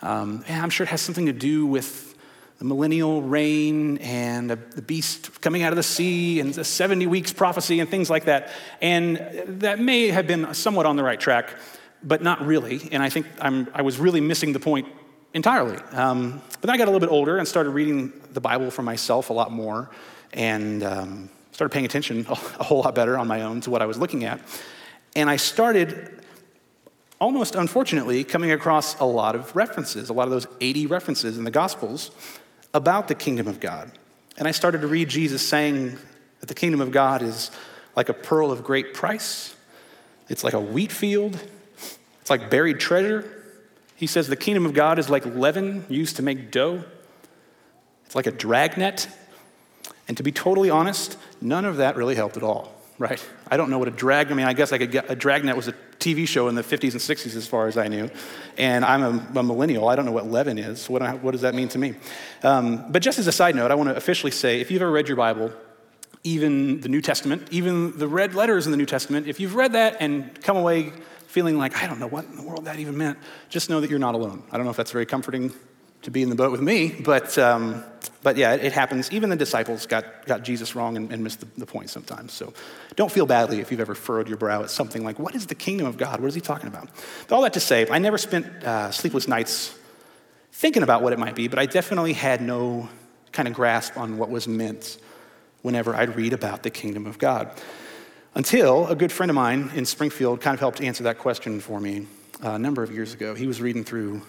Um, 0.00 0.44
yeah, 0.48 0.62
I'm 0.62 0.70
sure 0.70 0.84
it 0.84 0.90
has 0.90 1.00
something 1.00 1.26
to 1.26 1.32
do 1.32 1.66
with 1.66 2.14
the 2.58 2.64
millennial 2.64 3.20
reign 3.20 3.98
and 3.98 4.50
the 4.50 4.82
beast 4.82 5.40
coming 5.40 5.62
out 5.62 5.72
of 5.72 5.76
the 5.76 5.82
sea 5.82 6.40
and 6.40 6.54
the 6.54 6.64
70 6.64 7.06
weeks 7.06 7.32
prophecy 7.32 7.80
and 7.80 7.90
things 7.90 8.08
like 8.08 8.26
that. 8.26 8.50
And 8.80 9.16
that 9.60 9.80
may 9.80 10.08
have 10.08 10.26
been 10.26 10.54
somewhat 10.54 10.86
on 10.86 10.96
the 10.96 11.02
right 11.02 11.18
track, 11.18 11.50
but 12.04 12.22
not 12.22 12.44
really. 12.46 12.88
And 12.92 13.02
I 13.02 13.08
think 13.08 13.26
I'm, 13.40 13.68
I 13.74 13.82
was 13.82 13.98
really 13.98 14.20
missing 14.20 14.52
the 14.52 14.60
point 14.60 14.86
entirely. 15.32 15.78
Um, 15.92 16.42
but 16.52 16.62
then 16.62 16.70
I 16.70 16.76
got 16.76 16.84
a 16.84 16.90
little 16.90 17.00
bit 17.00 17.10
older 17.10 17.38
and 17.38 17.48
started 17.48 17.70
reading 17.70 18.12
the 18.32 18.40
Bible 18.40 18.70
for 18.70 18.82
myself 18.82 19.30
a 19.30 19.32
lot 19.32 19.50
more 19.50 19.90
and 20.32 20.82
um, 20.82 21.30
started 21.52 21.72
paying 21.72 21.84
attention 21.84 22.26
a 22.28 22.34
whole 22.34 22.82
lot 22.82 22.94
better 22.94 23.18
on 23.18 23.26
my 23.26 23.42
own 23.42 23.60
to 23.62 23.70
what 23.70 23.82
I 23.82 23.86
was 23.86 23.98
looking 23.98 24.24
at. 24.24 24.40
And 25.16 25.30
I 25.30 25.36
started, 25.36 26.22
almost 27.20 27.54
unfortunately, 27.54 28.22
coming 28.24 28.52
across 28.52 28.98
a 29.00 29.04
lot 29.04 29.34
of 29.34 29.54
references, 29.56 30.08
a 30.08 30.12
lot 30.12 30.24
of 30.24 30.30
those 30.30 30.46
80 30.60 30.86
references 30.86 31.38
in 31.38 31.44
the 31.44 31.50
Gospels 31.50 32.10
about 32.72 33.08
the 33.08 33.14
kingdom 33.14 33.46
of 33.46 33.60
God. 33.60 33.90
And 34.36 34.48
I 34.48 34.50
started 34.50 34.80
to 34.80 34.88
read 34.88 35.08
Jesus 35.08 35.46
saying 35.46 35.96
that 36.40 36.46
the 36.46 36.54
kingdom 36.54 36.80
of 36.80 36.90
God 36.90 37.22
is 37.22 37.50
like 37.96 38.08
a 38.08 38.14
pearl 38.14 38.50
of 38.50 38.64
great 38.64 38.92
price, 38.92 39.54
it's 40.28 40.42
like 40.42 40.54
a 40.54 40.60
wheat 40.60 40.90
field, 40.90 41.38
it's 42.24 42.30
like 42.30 42.48
buried 42.48 42.80
treasure. 42.80 43.42
He 43.96 44.06
says 44.06 44.28
the 44.28 44.36
kingdom 44.36 44.64
of 44.64 44.72
God 44.72 44.98
is 44.98 45.10
like 45.10 45.26
leaven 45.26 45.84
used 45.90 46.16
to 46.16 46.22
make 46.22 46.50
dough, 46.50 46.82
it's 48.06 48.14
like 48.14 48.26
a 48.26 48.32
dragnet. 48.32 49.08
And 50.08 50.16
to 50.16 50.22
be 50.22 50.32
totally 50.32 50.70
honest, 50.70 51.18
none 51.40 51.64
of 51.64 51.76
that 51.76 51.96
really 51.96 52.14
helped 52.14 52.38
at 52.38 52.42
all 52.42 52.74
right? 52.98 53.24
I 53.50 53.56
don't 53.56 53.70
know 53.70 53.78
what 53.78 53.88
a 53.88 53.92
drag, 53.92 54.30
I 54.30 54.34
mean, 54.34 54.46
I 54.46 54.52
guess 54.52 54.72
I 54.72 54.78
could 54.78 54.90
get, 54.90 55.10
a 55.10 55.16
dragnet 55.16 55.56
was 55.56 55.68
a 55.68 55.74
TV 55.98 56.26
show 56.26 56.48
in 56.48 56.54
the 56.54 56.62
50s 56.62 56.92
and 56.92 57.00
60s 57.00 57.36
as 57.36 57.46
far 57.46 57.66
as 57.66 57.76
I 57.76 57.88
knew. 57.88 58.08
And 58.56 58.84
I'm 58.84 59.02
a, 59.02 59.40
a 59.40 59.42
millennial, 59.42 59.88
I 59.88 59.96
don't 59.96 60.04
know 60.04 60.12
what 60.12 60.30
leaven 60.30 60.58
is. 60.58 60.88
What, 60.88 61.02
what 61.22 61.32
does 61.32 61.40
that 61.40 61.54
mean 61.54 61.68
to 61.68 61.78
me? 61.78 61.94
Um, 62.42 62.90
but 62.90 63.02
just 63.02 63.18
as 63.18 63.26
a 63.26 63.32
side 63.32 63.56
note, 63.56 63.70
I 63.70 63.74
want 63.74 63.88
to 63.88 63.96
officially 63.96 64.30
say 64.30 64.60
if 64.60 64.70
you've 64.70 64.82
ever 64.82 64.90
read 64.90 65.08
your 65.08 65.16
Bible, 65.16 65.52
even 66.22 66.80
the 66.80 66.88
New 66.88 67.02
Testament, 67.02 67.48
even 67.50 67.98
the 67.98 68.08
red 68.08 68.34
letters 68.34 68.66
in 68.66 68.70
the 68.70 68.78
New 68.78 68.86
Testament, 68.86 69.26
if 69.26 69.40
you've 69.40 69.54
read 69.54 69.72
that 69.72 69.96
and 70.00 70.40
come 70.42 70.56
away 70.56 70.92
feeling 71.34 71.58
like, 71.58 71.76
I 71.82 71.88
don't 71.88 71.98
know 71.98 72.06
what 72.06 72.26
in 72.26 72.36
the 72.36 72.42
world 72.42 72.66
that 72.66 72.78
even 72.78 72.96
meant, 72.96 73.18
just 73.48 73.68
know 73.68 73.80
that 73.80 73.90
you're 73.90 73.98
not 73.98 74.14
alone. 74.14 74.44
I 74.52 74.56
don't 74.56 74.64
know 74.64 74.70
if 74.70 74.76
that's 74.76 74.92
very 74.92 75.04
comforting 75.04 75.52
to 76.02 76.10
be 76.12 76.22
in 76.22 76.28
the 76.28 76.36
boat 76.36 76.52
with 76.52 76.60
me, 76.60 76.94
but, 77.00 77.36
um, 77.38 77.82
but 78.22 78.36
yeah, 78.36 78.54
it, 78.54 78.66
it, 78.66 78.72
happens. 78.72 79.10
Even 79.10 79.30
the 79.30 79.36
disciples 79.36 79.84
got, 79.84 80.26
got 80.26 80.44
Jesus 80.44 80.76
wrong 80.76 80.96
and, 80.96 81.10
and 81.10 81.24
missed 81.24 81.40
the, 81.40 81.46
the, 81.56 81.66
point 81.66 81.90
sometimes. 81.90 82.32
So 82.32 82.54
don't 82.94 83.10
feel 83.10 83.26
badly 83.26 83.58
if 83.58 83.72
you've 83.72 83.80
ever 83.80 83.96
furrowed 83.96 84.28
your 84.28 84.36
brow 84.36 84.62
at 84.62 84.70
something 84.70 85.02
like, 85.02 85.18
what 85.18 85.34
is 85.34 85.46
the 85.46 85.56
kingdom 85.56 85.88
of 85.88 85.96
God? 85.96 86.20
What 86.20 86.28
is 86.28 86.36
he 86.36 86.40
talking 86.40 86.68
about? 86.68 86.88
But 87.26 87.34
all 87.34 87.42
that 87.42 87.54
to 87.54 87.60
say, 87.60 87.84
I 87.90 87.98
never 87.98 88.16
spent 88.16 88.46
uh, 88.62 88.92
sleepless 88.92 89.26
nights 89.26 89.76
thinking 90.52 90.84
about 90.84 91.02
what 91.02 91.12
it 91.12 91.18
might 91.18 91.34
be, 91.34 91.48
but 91.48 91.58
I 91.58 91.66
definitely 91.66 92.12
had 92.12 92.42
no 92.42 92.88
kind 93.32 93.48
of 93.48 93.54
grasp 93.54 93.98
on 93.98 94.18
what 94.18 94.30
was 94.30 94.46
meant 94.46 94.98
whenever 95.62 95.96
I'd 95.96 96.14
read 96.14 96.32
about 96.32 96.62
the 96.62 96.70
kingdom 96.70 97.06
of 97.06 97.18
God. 97.18 97.50
Until 98.36 98.88
a 98.88 98.96
good 98.96 99.12
friend 99.12 99.30
of 99.30 99.36
mine 99.36 99.70
in 99.76 99.86
Springfield 99.86 100.40
kind 100.40 100.54
of 100.54 100.60
helped 100.60 100.80
answer 100.80 101.04
that 101.04 101.18
question 101.18 101.60
for 101.60 101.78
me 101.78 102.08
uh, 102.44 102.50
a 102.50 102.58
number 102.58 102.82
of 102.82 102.90
years 102.90 103.14
ago. 103.14 103.32
He 103.32 103.46
was 103.46 103.60
reading 103.60 103.84
through 103.84 104.22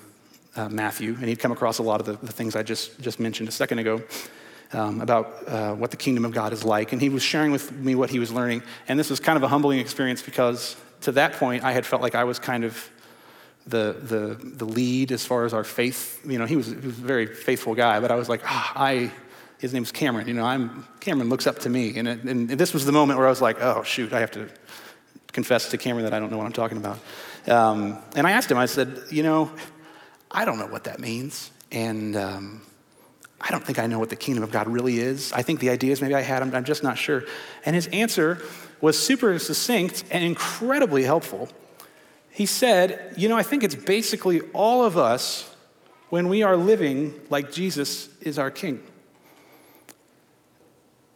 uh, 0.55 0.69
Matthew, 0.69 1.15
and 1.15 1.25
he'd 1.25 1.39
come 1.39 1.51
across 1.51 1.79
a 1.79 1.83
lot 1.83 1.99
of 1.99 2.05
the, 2.05 2.13
the 2.23 2.31
things 2.31 2.55
I 2.55 2.61
just, 2.61 2.99
just 3.01 3.19
mentioned 3.19 3.49
a 3.49 3.51
second 3.51 3.79
ago 3.79 4.03
um, 4.73 5.01
about 5.01 5.47
uh, 5.47 5.73
what 5.73 5.89
the 5.89 5.97
kingdom 5.97 6.23
of 6.23 6.33
God 6.33 6.53
is 6.53 6.63
like. 6.63 6.93
And 6.93 7.01
he 7.01 7.09
was 7.09 7.23
sharing 7.23 7.51
with 7.51 7.71
me 7.71 7.95
what 7.95 8.11
he 8.11 8.19
was 8.19 8.31
learning. 8.31 8.61
And 8.87 8.99
this 8.99 9.09
was 9.09 9.19
kind 9.19 9.37
of 9.37 9.43
a 9.43 9.47
humbling 9.47 9.79
experience 9.79 10.21
because 10.21 10.75
to 11.01 11.11
that 11.13 11.33
point, 11.33 11.63
I 11.63 11.71
had 11.71 11.83
felt 11.83 12.03
like 12.03 12.13
I 12.13 12.25
was 12.25 12.37
kind 12.37 12.63
of 12.63 12.87
the, 13.65 13.95
the, 13.99 14.37
the 14.39 14.65
lead 14.65 15.11
as 15.13 15.25
far 15.25 15.45
as 15.45 15.53
our 15.55 15.63
faith. 15.63 16.23
You 16.29 16.37
know, 16.37 16.45
he 16.45 16.55
was, 16.55 16.67
he 16.67 16.75
was 16.75 16.85
a 16.85 16.89
very 16.89 17.25
faithful 17.25 17.73
guy, 17.73 17.99
but 17.99 18.11
I 18.11 18.15
was 18.15 18.29
like, 18.29 18.41
ah, 18.45 18.71
I, 18.75 19.11
his 19.59 19.73
name's 19.73 19.91
Cameron. 19.91 20.27
You 20.27 20.33
know, 20.33 20.45
I'm, 20.45 20.87
Cameron 20.99 21.29
looks 21.29 21.47
up 21.47 21.59
to 21.59 21.69
me. 21.69 21.97
And, 21.97 22.07
it, 22.07 22.23
and 22.23 22.49
this 22.49 22.73
was 22.73 22.85
the 22.85 22.91
moment 22.91 23.17
where 23.17 23.27
I 23.27 23.29
was 23.29 23.41
like, 23.41 23.61
oh, 23.61 23.83
shoot, 23.83 24.13
I 24.13 24.19
have 24.19 24.31
to 24.31 24.49
confess 25.31 25.69
to 25.69 25.77
Cameron 25.77 26.05
that 26.05 26.13
I 26.13 26.19
don't 26.19 26.31
know 26.31 26.37
what 26.37 26.45
I'm 26.45 26.53
talking 26.53 26.77
about. 26.77 26.99
Um, 27.47 27.99
and 28.15 28.25
I 28.25 28.31
asked 28.31 28.49
him, 28.49 28.57
I 28.57 28.65
said, 28.65 28.99
you 29.11 29.23
know, 29.23 29.51
I 30.31 30.45
don't 30.45 30.59
know 30.59 30.67
what 30.67 30.85
that 30.85 30.99
means. 30.99 31.51
And 31.71 32.15
um, 32.15 32.61
I 33.39 33.51
don't 33.51 33.63
think 33.63 33.79
I 33.79 33.87
know 33.87 33.99
what 33.99 34.09
the 34.09 34.15
kingdom 34.15 34.43
of 34.43 34.51
God 34.51 34.67
really 34.67 34.99
is. 34.99 35.31
I 35.33 35.41
think 35.41 35.59
the 35.59 35.69
ideas 35.69 36.01
maybe 36.01 36.15
I 36.15 36.21
had, 36.21 36.41
I'm, 36.41 36.53
I'm 36.55 36.63
just 36.63 36.83
not 36.83 36.97
sure. 36.97 37.23
And 37.65 37.75
his 37.75 37.87
answer 37.87 38.41
was 38.81 38.97
super 38.97 39.37
succinct 39.39 40.03
and 40.11 40.23
incredibly 40.23 41.03
helpful. 41.03 41.49
He 42.29 42.45
said, 42.45 43.13
You 43.17 43.29
know, 43.29 43.37
I 43.37 43.43
think 43.43 43.63
it's 43.63 43.75
basically 43.75 44.41
all 44.53 44.83
of 44.83 44.97
us 44.97 45.49
when 46.09 46.27
we 46.27 46.43
are 46.43 46.57
living 46.57 47.13
like 47.29 47.51
Jesus 47.51 48.09
is 48.21 48.37
our 48.37 48.51
king. 48.51 48.81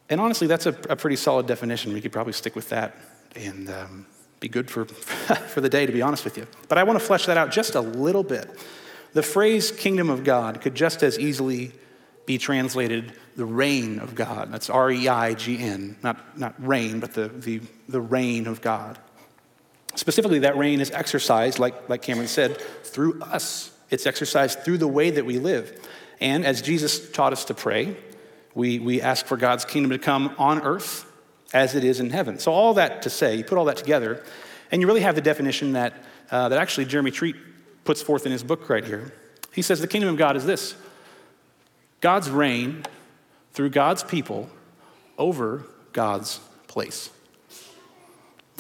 And 0.10 0.20
honestly, 0.20 0.48
that's 0.48 0.66
a, 0.66 0.76
a 0.90 0.96
pretty 0.96 1.16
solid 1.16 1.46
definition. 1.46 1.94
We 1.94 2.02
could 2.02 2.12
probably 2.12 2.34
stick 2.34 2.56
with 2.56 2.70
that 2.70 2.96
and 3.36 3.70
um, 3.70 4.06
be 4.40 4.50
good 4.50 4.70
for, 4.70 4.86
for 5.50 5.62
the 5.62 5.70
day, 5.70 5.86
to 5.86 5.92
be 5.92 6.02
honest 6.02 6.24
with 6.24 6.38
you. 6.38 6.48
But 6.68 6.78
I 6.78 6.84
want 6.84 7.00
to 7.00 7.06
flesh 7.06 7.26
that 7.28 7.38
out 7.38 7.52
just 7.52 7.76
a 7.76 7.82
little 7.82 8.24
bit. 8.24 8.50
The 9.14 9.24
phrase 9.24 9.72
kingdom 9.72 10.10
of 10.10 10.24
God 10.24 10.62
could 10.62 10.76
just 10.76 11.04
as 11.04 11.18
easily 11.18 11.72
be 12.26 12.38
translated 12.38 13.14
the 13.36 13.46
reign 13.46 14.00
of 14.00 14.14
God. 14.14 14.52
That's 14.52 14.70
R 14.70 14.92
E 14.92 15.08
I 15.08 15.34
G 15.34 15.58
N, 15.58 15.98
not, 16.04 16.38
not 16.38 16.54
reign, 16.60 17.00
but 17.00 17.14
the, 17.14 17.28
the, 17.28 17.62
the 17.88 18.02
reign 18.02 18.48
of 18.48 18.62
God. 18.62 19.00
Specifically, 19.96 20.40
that 20.40 20.56
reign 20.56 20.82
is 20.82 20.92
exercised, 20.92 21.58
like, 21.58 21.90
like 21.90 22.02
Cameron 22.02 22.28
said, 22.28 22.62
through 22.84 23.20
us. 23.22 23.72
It's 23.90 24.06
exercised 24.06 24.60
through 24.60 24.78
the 24.78 24.88
way 24.88 25.10
that 25.10 25.26
we 25.26 25.40
live. 25.40 25.88
And 26.22 26.46
as 26.46 26.62
Jesus 26.62 27.10
taught 27.12 27.34
us 27.34 27.46
to 27.46 27.54
pray, 27.54 27.98
we, 28.60 28.78
we 28.78 29.02
ask 29.02 29.26
for 29.26 29.38
God's 29.38 29.64
kingdom 29.64 29.92
to 29.92 29.98
come 29.98 30.36
on 30.38 30.62
earth 30.62 31.10
as 31.54 31.76
it 31.76 31.86
is 31.86 32.02
in 32.02 32.10
heaven. 32.10 32.38
So, 32.38 32.52
all 32.52 32.74
that 32.74 33.04
to 33.04 33.10
say, 33.10 33.36
you 33.38 33.44
put 33.46 33.58
all 33.58 33.66
that 33.66 33.78
together, 33.78 34.22
and 34.70 34.82
you 34.82 34.88
really 34.88 35.02
have 35.02 35.16
the 35.16 35.22
definition 35.22 35.72
that, 35.74 35.94
uh, 36.30 36.50
that 36.50 36.60
actually 36.60 36.86
Jeremy 36.86 37.10
Treat 37.10 37.38
puts 37.86 38.02
forth 38.02 38.26
in 38.26 38.34
his 38.34 38.44
book 38.44 38.70
right 38.70 38.84
here. 38.84 39.14
He 39.54 39.62
says 39.62 39.80
the 39.80 39.88
kingdom 39.88 40.10
of 40.10 40.18
God 40.18 40.36
is 40.36 40.46
this 40.46 40.76
God's 42.02 42.30
reign 42.30 42.84
through 43.54 43.70
God's 43.70 44.04
people 44.04 44.50
over 45.18 45.64
God's 45.94 46.40
place. 46.68 47.10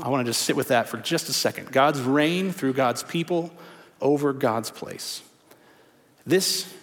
I 0.01 0.07
want 0.07 0.25
to 0.25 0.29
just 0.29 0.43
sit 0.43 0.55
with 0.55 0.69
that 0.69 0.87
for 0.87 0.97
just 0.97 1.27
a 1.27 1.33
second. 1.33 1.73
God's 1.73 1.99
reign 1.99 2.53
through 2.53 2.73
God's 2.73 3.03
people 3.03 3.51
over 3.99 4.31
God's 4.31 4.71
place. 4.71 5.21
This 6.25 6.73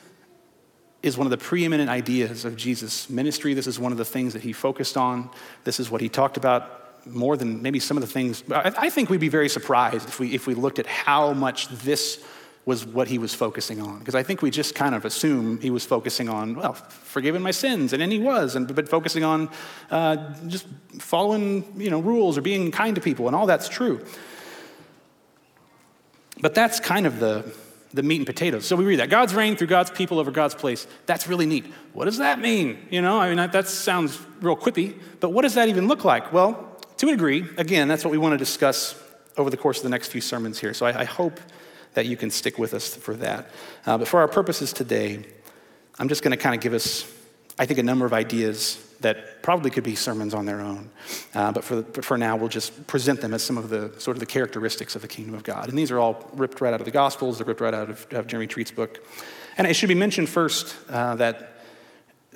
is 1.06 1.16
one 1.16 1.26
of 1.26 1.30
the 1.30 1.38
preeminent 1.38 1.88
ideas 1.88 2.44
of 2.44 2.56
Jesus' 2.56 3.08
ministry. 3.08 3.54
This 3.54 3.68
is 3.68 3.78
one 3.78 3.92
of 3.92 3.98
the 3.98 4.04
things 4.04 4.32
that 4.32 4.42
he 4.42 4.52
focused 4.52 4.96
on. 4.96 5.30
This 5.62 5.78
is 5.78 5.88
what 5.88 6.00
he 6.00 6.08
talked 6.08 6.36
about 6.36 7.06
more 7.06 7.36
than 7.36 7.62
maybe 7.62 7.78
some 7.78 7.96
of 7.96 8.00
the 8.00 8.08
things. 8.08 8.42
I, 8.50 8.90
think 8.90 9.08
we'd 9.08 9.20
be 9.20 9.28
very 9.28 9.48
surprised 9.48 10.08
if 10.08 10.18
we, 10.18 10.34
if 10.34 10.48
we 10.48 10.54
looked 10.54 10.80
at 10.80 10.86
how 10.86 11.32
much 11.32 11.68
this 11.68 12.24
was 12.64 12.84
what 12.84 13.06
he 13.06 13.18
was 13.18 13.32
focusing 13.32 13.80
on. 13.80 14.00
Because 14.00 14.16
I 14.16 14.24
think 14.24 14.42
we 14.42 14.50
just 14.50 14.74
kind 14.74 14.96
of 14.96 15.04
assume 15.04 15.60
he 15.60 15.70
was 15.70 15.84
focusing 15.84 16.28
on, 16.28 16.56
well, 16.56 16.72
forgiving 16.72 17.40
my 17.40 17.52
sins, 17.52 17.92
and 17.92 18.02
then 18.02 18.10
he 18.10 18.18
was, 18.18 18.56
and, 18.56 18.74
but 18.74 18.88
focusing 18.88 19.22
on 19.22 19.48
uh, 19.92 20.34
just 20.48 20.66
following 20.98 21.64
you 21.76 21.90
know, 21.90 22.00
rules 22.00 22.36
or 22.36 22.40
being 22.40 22.72
kind 22.72 22.96
to 22.96 23.00
people, 23.00 23.28
and 23.28 23.36
all 23.36 23.46
that's 23.46 23.68
true. 23.68 24.04
But 26.40 26.56
that's 26.56 26.80
kind 26.80 27.06
of 27.06 27.20
the, 27.20 27.44
the 27.92 28.02
meat 28.02 28.16
and 28.16 28.26
potatoes. 28.26 28.66
So 28.66 28.76
we 28.76 28.84
read 28.84 28.98
that 29.00 29.10
God's 29.10 29.34
reign 29.34 29.56
through 29.56 29.68
God's 29.68 29.90
people 29.90 30.18
over 30.18 30.30
God's 30.30 30.54
place. 30.54 30.86
That's 31.06 31.28
really 31.28 31.46
neat. 31.46 31.66
What 31.92 32.06
does 32.06 32.18
that 32.18 32.38
mean? 32.38 32.78
You 32.90 33.00
know, 33.00 33.20
I 33.20 33.32
mean, 33.32 33.50
that, 33.50 33.68
sounds 33.68 34.20
real 34.40 34.56
quippy, 34.56 34.98
but 35.20 35.30
what 35.30 35.42
does 35.42 35.54
that 35.54 35.68
even 35.68 35.88
look 35.88 36.04
like? 36.04 36.32
Well, 36.32 36.78
to 36.98 37.08
a 37.08 37.10
degree, 37.12 37.46
again, 37.56 37.88
that's 37.88 38.04
what 38.04 38.10
we 38.10 38.18
want 38.18 38.32
to 38.32 38.38
discuss 38.38 39.00
over 39.36 39.50
the 39.50 39.56
course 39.56 39.78
of 39.78 39.82
the 39.84 39.90
next 39.90 40.08
few 40.08 40.20
sermons 40.20 40.58
here. 40.58 40.74
So 40.74 40.86
I, 40.86 41.00
I 41.00 41.04
hope 41.04 41.40
that 41.94 42.06
you 42.06 42.16
can 42.16 42.30
stick 42.30 42.58
with 42.58 42.74
us 42.74 42.94
for 42.94 43.14
that. 43.16 43.50
Uh, 43.86 43.98
but 43.98 44.08
for 44.08 44.20
our 44.20 44.28
purposes 44.28 44.72
today, 44.72 45.24
I'm 45.98 46.08
just 46.08 46.22
going 46.22 46.32
to 46.32 46.36
kind 46.36 46.54
of 46.54 46.60
give 46.60 46.74
us, 46.74 47.10
I 47.58 47.66
think, 47.66 47.78
a 47.78 47.82
number 47.82 48.04
of 48.04 48.12
ideas 48.12 48.82
that 49.00 49.42
probably 49.42 49.70
could 49.70 49.84
be 49.84 49.94
sermons 49.94 50.34
on 50.34 50.46
their 50.46 50.60
own. 50.60 50.90
Uh, 51.34 51.52
but, 51.52 51.64
for, 51.64 51.82
but 51.82 52.04
for 52.04 52.16
now, 52.16 52.36
we'll 52.36 52.48
just 52.48 52.86
present 52.86 53.20
them 53.20 53.34
as 53.34 53.42
some 53.42 53.58
of 53.58 53.68
the 53.68 53.92
sort 53.98 54.16
of 54.16 54.20
the 54.20 54.26
characteristics 54.26 54.96
of 54.96 55.02
the 55.02 55.08
kingdom 55.08 55.34
of 55.34 55.42
God. 55.42 55.68
And 55.68 55.78
these 55.78 55.90
are 55.90 55.98
all 55.98 56.28
ripped 56.34 56.60
right 56.60 56.72
out 56.72 56.80
of 56.80 56.84
the 56.84 56.90
Gospels, 56.90 57.38
they're 57.38 57.46
ripped 57.46 57.60
right 57.60 57.74
out 57.74 57.90
of, 57.90 58.06
of 58.10 58.26
Jeremy 58.26 58.46
Treat's 58.46 58.70
book. 58.70 59.06
And 59.58 59.66
it 59.66 59.74
should 59.74 59.88
be 59.88 59.94
mentioned 59.94 60.28
first 60.28 60.76
uh, 60.88 61.16
that 61.16 61.60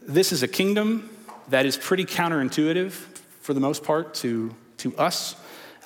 this 0.03 0.33
is 0.33 0.43
a 0.43 0.49
kingdom 0.49 1.11
that 1.49 1.67
is 1.67 1.77
pretty 1.77 2.05
counterintuitive 2.05 2.93
for 3.41 3.55
the 3.55 3.61
most 3.61 3.85
part 3.85 4.15
to, 4.15 4.55
to 4.79 4.97
us. 4.97 5.37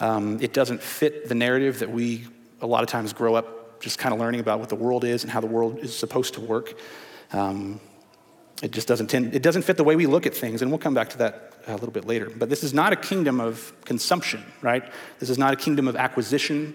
Um, 0.01 0.41
it 0.41 0.53
doesn't 0.53 0.83
fit 0.83 1.29
the 1.29 1.35
narrative 1.35 1.79
that 1.81 1.91
we 1.91 2.27
a 2.61 2.67
lot 2.67 2.83
of 2.83 2.89
times 2.89 3.13
grow 3.13 3.35
up 3.35 3.81
just 3.81 3.99
kind 3.99 4.15
of 4.15 4.21
learning 4.21 4.41
about 4.41 4.61
what 4.61 4.69
the 4.69 4.75
world 4.75 5.05
is 5.05 5.23
and 5.23 5.31
how 5.31 5.41
the 5.41 5.47
world 5.47 5.79
is 5.79 5.97
supposed 5.97 6.35
to 6.35 6.41
work. 6.41 6.75
Um, 7.33 7.81
it 8.63 8.71
just 8.71 8.87
doesn't 8.87 9.09
tend, 9.09 9.35
it 9.35 9.43
doesn't 9.43 9.63
fit 9.63 9.77
the 9.77 9.85
way 9.85 9.97
we 9.97 10.07
look 10.07 10.27
at 10.27 10.35
things, 10.35 10.63
and 10.63 10.71
we'll 10.71 10.79
come 10.79 10.95
back 10.95 11.11
to 11.11 11.19
that 11.19 11.53
a 11.67 11.75
little 11.75 11.91
bit 11.91 12.07
later. 12.07 12.31
But 12.31 12.49
this 12.49 12.63
is 12.63 12.73
not 12.73 12.93
a 12.93 12.97
kingdom 12.97 13.41
of 13.41 13.73
consumption, 13.85 14.45
right? 14.63 14.85
This 15.19 15.31
is 15.31 15.39
not 15.39 15.53
a 15.53 15.57
kingdom 15.57 15.89
of 15.89 15.97
acquisition. 15.97 16.75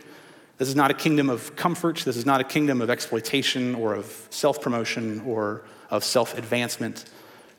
This 0.57 0.67
is 0.67 0.75
not 0.75 0.91
a 0.91 0.93
kingdom 0.93 1.29
of 1.29 1.55
comfort. 1.55 1.99
This 1.99 2.17
is 2.17 2.25
not 2.25 2.41
a 2.41 2.43
kingdom 2.43 2.81
of 2.81 2.89
exploitation 2.89 3.75
or 3.75 3.93
of 3.93 4.27
self 4.29 4.61
promotion 4.61 5.21
or 5.21 5.63
of 5.89 6.03
self 6.03 6.37
advancement. 6.37 7.05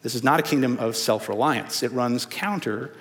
This 0.03 0.15
is 0.15 0.23
not 0.23 0.41
a 0.41 0.43
kingdom 0.43 0.79
of 0.79 0.97
self 0.97 1.29
reliance. 1.29 1.83
It 1.83 1.93
runs 1.93 2.27
counter 2.27 2.93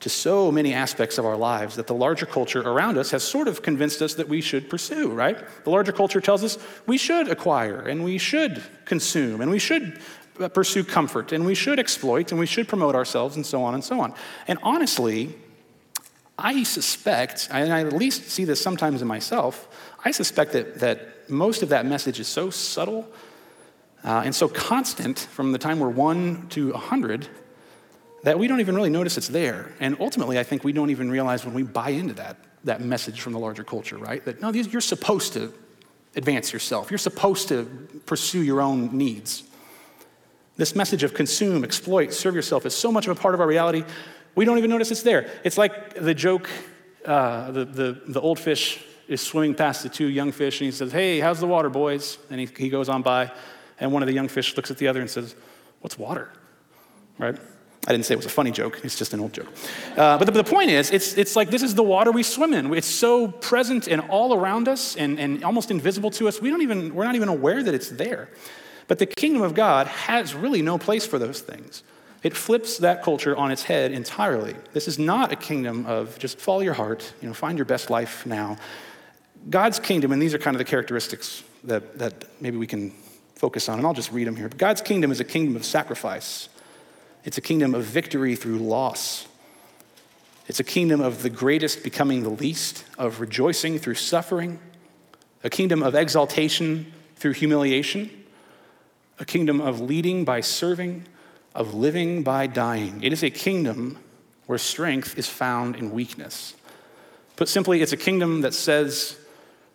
to 0.00 0.08
so 0.08 0.52
many 0.52 0.72
aspects 0.72 1.18
of 1.18 1.26
our 1.26 1.36
lives 1.36 1.74
that 1.76 1.88
the 1.88 1.94
larger 1.94 2.24
culture 2.24 2.60
around 2.60 2.96
us 2.96 3.10
has 3.10 3.24
sort 3.24 3.48
of 3.48 3.62
convinced 3.62 4.00
us 4.00 4.14
that 4.14 4.28
we 4.28 4.40
should 4.40 4.70
pursue, 4.70 5.10
right? 5.10 5.36
The 5.64 5.70
larger 5.70 5.92
culture 5.92 6.20
tells 6.20 6.44
us 6.44 6.56
we 6.86 6.98
should 6.98 7.28
acquire 7.28 7.80
and 7.80 8.04
we 8.04 8.16
should 8.18 8.62
consume 8.84 9.40
and 9.40 9.50
we 9.50 9.58
should 9.58 9.98
uh, 9.98 10.17
pursue 10.52 10.84
comfort 10.84 11.32
and 11.32 11.44
we 11.44 11.54
should 11.54 11.78
exploit 11.78 12.30
and 12.30 12.38
we 12.38 12.46
should 12.46 12.68
promote 12.68 12.94
ourselves 12.94 13.36
and 13.36 13.44
so 13.44 13.62
on 13.62 13.74
and 13.74 13.82
so 13.82 14.00
on. 14.00 14.14
And 14.46 14.58
honestly, 14.62 15.34
I 16.38 16.62
suspect, 16.62 17.48
and 17.50 17.72
I 17.72 17.80
at 17.80 17.92
least 17.92 18.30
see 18.30 18.44
this 18.44 18.60
sometimes 18.60 19.02
in 19.02 19.08
myself, 19.08 19.68
I 20.04 20.12
suspect 20.12 20.52
that, 20.52 20.80
that 20.80 21.28
most 21.28 21.62
of 21.62 21.70
that 21.70 21.84
message 21.84 22.20
is 22.20 22.28
so 22.28 22.50
subtle 22.50 23.08
uh, 24.04 24.22
and 24.24 24.34
so 24.34 24.48
constant 24.48 25.18
from 25.18 25.50
the 25.50 25.58
time 25.58 25.80
we're 25.80 25.88
one 25.88 26.48
to 26.50 26.70
a 26.70 26.78
hundred 26.78 27.28
that 28.22 28.38
we 28.38 28.46
don't 28.46 28.60
even 28.60 28.74
really 28.74 28.90
notice 28.90 29.16
it's 29.16 29.28
there. 29.28 29.74
And 29.80 29.96
ultimately, 30.00 30.38
I 30.38 30.44
think 30.44 30.64
we 30.64 30.72
don't 30.72 30.90
even 30.90 31.10
realize 31.10 31.44
when 31.44 31.54
we 31.54 31.62
buy 31.62 31.90
into 31.90 32.14
that, 32.14 32.36
that 32.64 32.80
message 32.80 33.20
from 33.20 33.32
the 33.32 33.38
larger 33.38 33.64
culture, 33.64 33.96
right? 33.96 34.24
That 34.24 34.40
no, 34.40 34.50
you're 34.50 34.80
supposed 34.80 35.32
to 35.34 35.52
advance 36.16 36.52
yourself, 36.52 36.90
you're 36.90 36.98
supposed 36.98 37.48
to 37.48 37.64
pursue 38.06 38.42
your 38.42 38.60
own 38.60 38.96
needs. 38.96 39.42
This 40.58 40.76
message 40.76 41.02
of 41.02 41.14
consume, 41.14 41.64
exploit, 41.64 42.12
serve 42.12 42.34
yourself 42.34 42.66
is 42.66 42.74
so 42.74 42.92
much 42.92 43.06
of 43.06 43.16
a 43.16 43.20
part 43.20 43.32
of 43.32 43.40
our 43.40 43.46
reality, 43.46 43.84
we 44.34 44.44
don't 44.44 44.58
even 44.58 44.70
notice 44.70 44.90
it's 44.90 45.02
there. 45.02 45.30
It's 45.42 45.56
like 45.56 45.94
the 45.94 46.14
joke 46.14 46.50
uh, 47.08 47.50
the, 47.52 47.64
the, 47.64 48.00
the 48.08 48.20
old 48.20 48.38
fish 48.38 48.84
is 49.08 49.22
swimming 49.22 49.54
past 49.54 49.82
the 49.82 49.88
two 49.88 50.06
young 50.08 50.30
fish 50.30 50.60
and 50.60 50.66
he 50.66 50.72
says, 50.72 50.92
Hey, 50.92 51.20
how's 51.20 51.40
the 51.40 51.46
water, 51.46 51.70
boys? 51.70 52.18
And 52.30 52.38
he, 52.38 52.48
he 52.56 52.68
goes 52.68 52.88
on 52.88 53.00
by, 53.02 53.32
and 53.80 53.92
one 53.92 54.02
of 54.02 54.08
the 54.08 54.12
young 54.12 54.28
fish 54.28 54.54
looks 54.56 54.70
at 54.70 54.76
the 54.76 54.88
other 54.88 55.00
and 55.00 55.08
says, 55.08 55.34
What's 55.80 55.98
water? 55.98 56.30
Right? 57.16 57.36
I 57.86 57.92
didn't 57.92 58.04
say 58.04 58.12
it 58.12 58.18
was 58.18 58.26
a 58.26 58.30
funny 58.30 58.50
joke, 58.50 58.80
it's 58.84 58.98
just 58.98 59.14
an 59.14 59.20
old 59.20 59.32
joke. 59.32 59.46
Uh, 59.96 60.18
but, 60.18 60.26
the, 60.26 60.32
the, 60.32 60.44
point 60.44 60.70
is, 60.70 60.90
it's, 60.90 61.16
it's 61.16 61.34
like 61.34 61.48
this 61.48 61.62
is 61.62 61.74
the 61.74 61.82
water 61.82 62.12
we 62.12 62.22
swim 62.22 62.52
in. 62.52 62.74
It's 62.74 62.86
so 62.86 63.28
present 63.28 63.88
and 63.88 64.02
all 64.02 64.34
around 64.34 64.68
us 64.68 64.96
and, 64.96 65.18
and 65.18 65.42
almost 65.42 65.70
invisible 65.70 66.10
to 66.12 66.28
us, 66.28 66.42
we 66.42 66.50
don't 66.50 66.62
even, 66.62 66.94
we're 66.94 67.06
not 67.06 67.14
even 67.14 67.28
aware 67.28 67.62
that 67.62 67.74
it's 67.74 67.88
there. 67.88 68.28
But 68.88 68.98
the 68.98 69.06
kingdom 69.06 69.42
of 69.42 69.54
God 69.54 69.86
has 69.86 70.34
really 70.34 70.62
no 70.62 70.78
place 70.78 71.06
for 71.06 71.18
those 71.18 71.40
things. 71.40 71.82
It 72.22 72.36
flips 72.36 72.78
that 72.78 73.04
culture 73.04 73.36
on 73.36 73.52
its 73.52 73.62
head 73.62 73.92
entirely. 73.92 74.56
This 74.72 74.88
is 74.88 74.98
not 74.98 75.30
a 75.30 75.36
kingdom 75.36 75.86
of 75.86 76.18
just 76.18 76.40
follow 76.40 76.60
your 76.60 76.74
heart, 76.74 77.12
you 77.20 77.28
know, 77.28 77.34
find 77.34 77.56
your 77.56 77.64
best 77.64 77.90
life 77.90 78.26
now. 78.26 78.56
God's 79.48 79.78
kingdom, 79.78 80.10
and 80.10 80.20
these 80.20 80.34
are 80.34 80.38
kind 80.38 80.56
of 80.56 80.58
the 80.58 80.64
characteristics 80.64 81.44
that, 81.64 81.98
that 81.98 82.24
maybe 82.40 82.56
we 82.56 82.66
can 82.66 82.90
focus 83.36 83.68
on, 83.68 83.78
and 83.78 83.86
I'll 83.86 83.94
just 83.94 84.10
read 84.10 84.26
them 84.26 84.34
here. 84.34 84.48
But 84.48 84.58
God's 84.58 84.82
kingdom 84.82 85.12
is 85.12 85.20
a 85.20 85.24
kingdom 85.24 85.54
of 85.54 85.64
sacrifice, 85.64 86.48
it's 87.24 87.38
a 87.38 87.42
kingdom 87.42 87.74
of 87.74 87.84
victory 87.84 88.34
through 88.34 88.58
loss. 88.58 89.26
It's 90.46 90.60
a 90.60 90.64
kingdom 90.64 91.02
of 91.02 91.22
the 91.22 91.28
greatest 91.28 91.84
becoming 91.84 92.22
the 92.22 92.30
least, 92.30 92.84
of 92.96 93.20
rejoicing 93.20 93.78
through 93.78 93.96
suffering, 93.96 94.58
a 95.44 95.50
kingdom 95.50 95.82
of 95.82 95.94
exaltation 95.94 96.90
through 97.16 97.34
humiliation, 97.34 98.17
a 99.18 99.24
kingdom 99.24 99.60
of 99.60 99.80
leading 99.80 100.24
by 100.24 100.40
serving, 100.40 101.04
of 101.54 101.74
living 101.74 102.22
by 102.22 102.46
dying. 102.46 103.02
It 103.02 103.12
is 103.12 103.22
a 103.22 103.30
kingdom 103.30 103.98
where 104.46 104.58
strength 104.58 105.18
is 105.18 105.28
found 105.28 105.76
in 105.76 105.90
weakness. 105.90 106.54
Put 107.36 107.48
simply, 107.48 107.82
it's 107.82 107.92
a 107.92 107.96
kingdom 107.96 108.40
that 108.40 108.54
says 108.54 109.16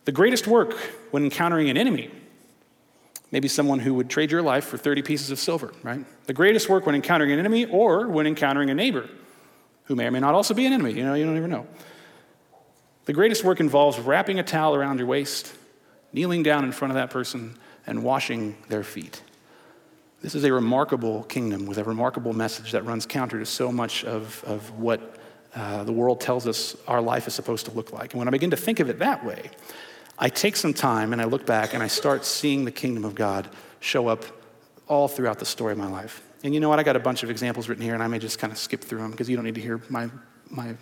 the 0.05 0.11
greatest 0.11 0.47
work 0.47 0.73
when 1.11 1.23
encountering 1.23 1.69
an 1.69 1.77
enemy, 1.77 2.09
maybe 3.31 3.47
someone 3.47 3.79
who 3.79 3.93
would 3.93 4.09
trade 4.09 4.31
your 4.31 4.41
life 4.41 4.65
for 4.65 4.77
30 4.77 5.01
pieces 5.01 5.31
of 5.31 5.39
silver, 5.39 5.73
right? 5.83 6.03
The 6.25 6.33
greatest 6.33 6.69
work 6.69 6.85
when 6.85 6.95
encountering 6.95 7.31
an 7.31 7.39
enemy 7.39 7.65
or 7.65 8.07
when 8.07 8.27
encountering 8.27 8.69
a 8.69 8.73
neighbor 8.73 9.09
who 9.85 9.95
may 9.95 10.07
or 10.07 10.11
may 10.11 10.19
not 10.19 10.33
also 10.33 10.53
be 10.53 10.65
an 10.65 10.73
enemy, 10.73 10.93
you 10.93 11.03
know, 11.03 11.13
you 11.13 11.25
don't 11.25 11.37
ever 11.37 11.47
know. 11.47 11.67
The 13.05 13.13
greatest 13.13 13.43
work 13.43 13.59
involves 13.59 13.99
wrapping 13.99 14.39
a 14.39 14.43
towel 14.43 14.75
around 14.75 14.97
your 14.97 15.07
waist, 15.07 15.53
kneeling 16.13 16.41
down 16.43 16.63
in 16.63 16.71
front 16.71 16.91
of 16.91 16.95
that 16.95 17.09
person, 17.09 17.57
and 17.85 18.03
washing 18.03 18.55
their 18.69 18.83
feet. 18.83 19.21
This 20.23 20.35
is 20.35 20.45
a 20.45 20.53
remarkable 20.53 21.23
kingdom 21.23 21.65
with 21.65 21.77
a 21.77 21.83
remarkable 21.83 22.31
message 22.31 22.71
that 22.71 22.85
runs 22.85 23.05
counter 23.05 23.39
to 23.39 23.45
so 23.45 23.73
much 23.73 24.05
of, 24.05 24.41
of 24.45 24.79
what 24.79 25.17
uh, 25.53 25.83
the 25.83 25.91
world 25.91 26.21
tells 26.21 26.47
us 26.47 26.77
our 26.87 27.01
life 27.01 27.27
is 27.27 27.33
supposed 27.33 27.65
to 27.65 27.73
look 27.73 27.91
like. 27.91 28.13
And 28.13 28.19
when 28.19 28.29
I 28.29 28.31
begin 28.31 28.49
to 28.51 28.55
think 28.55 28.79
of 28.79 28.89
it 28.89 28.99
that 28.99 29.25
way, 29.25 29.51
I 30.17 30.29
take 30.29 30.55
some 30.55 30.73
time 30.73 31.11
and 31.11 31.21
I 31.21 31.25
look 31.25 31.45
back 31.45 31.73
and 31.73 31.83
I 31.83 31.87
start 31.87 32.23
seeing 32.23 32.63
the 32.63 32.71
kingdom 32.71 33.03
of 33.03 33.15
God 33.15 33.49
show 33.81 34.07
up 34.07 34.23
all 34.87 35.09
throughout 35.09 35.39
the 35.39 35.45
story 35.45 35.73
of 35.73 35.77
my 35.77 35.89
life. 35.89 36.23
And 36.41 36.53
you 36.53 36.61
know 36.61 36.69
what? 36.69 36.79
I 36.79 36.83
got 36.83 36.95
a 36.95 37.01
bunch 37.01 37.23
of 37.23 37.29
examples 37.29 37.67
written 37.67 37.83
here, 37.83 37.93
and 37.93 38.01
I 38.01 38.07
may 38.07 38.17
just 38.17 38.39
kind 38.39 38.53
of 38.53 38.57
skip 38.57 38.79
through 38.79 38.99
them 38.99 39.11
because 39.11 39.29
you 39.29 39.35
don't 39.35 39.43
need 39.43 39.55
to 39.55 39.61
hear 39.61 39.81
my, 39.89 40.09
my 40.49 40.73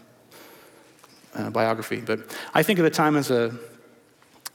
uh, 1.34 1.50
biography. 1.50 2.00
But 2.00 2.20
I 2.54 2.62
think 2.62 2.78
of 2.78 2.84
the 2.84 2.92
time 2.92 3.16
as 3.16 3.32
a 3.32 3.58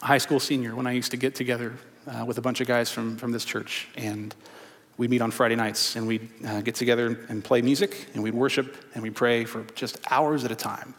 high 0.01 0.18
school 0.18 0.38
senior 0.38 0.77
when 0.77 0.87
I 0.87 0.92
used 0.92 1.11
to 1.11 1.16
get 1.16 1.35
together 1.35 1.75
uh, 2.07 2.25
with 2.25 2.38
a 2.38 2.40
bunch 2.40 2.61
of 2.61 2.68
guys 2.68 2.88
from, 2.88 3.16
from 3.16 3.33
this 3.33 3.44
church. 3.44 3.88
And 3.96 4.33
we'd 4.97 5.11
meet 5.11 5.21
on 5.21 5.31
Friday 5.31 5.57
nights 5.57 5.97
and 5.97 6.07
we'd 6.07 6.29
uh, 6.47 6.61
get 6.61 6.75
together 6.75 7.27
and 7.29 7.45
play 7.45 7.63
music 7.63 8.09
and 8.15 8.23
we'd 8.23 8.35
worship 8.35 8.77
and 8.95 9.03
we'd 9.03 9.15
pray 9.15 9.45
for 9.45 9.65
just 9.75 10.01
hours 10.11 10.45
at 10.45 10.51
a 10.51 10.57
time. 10.57 10.95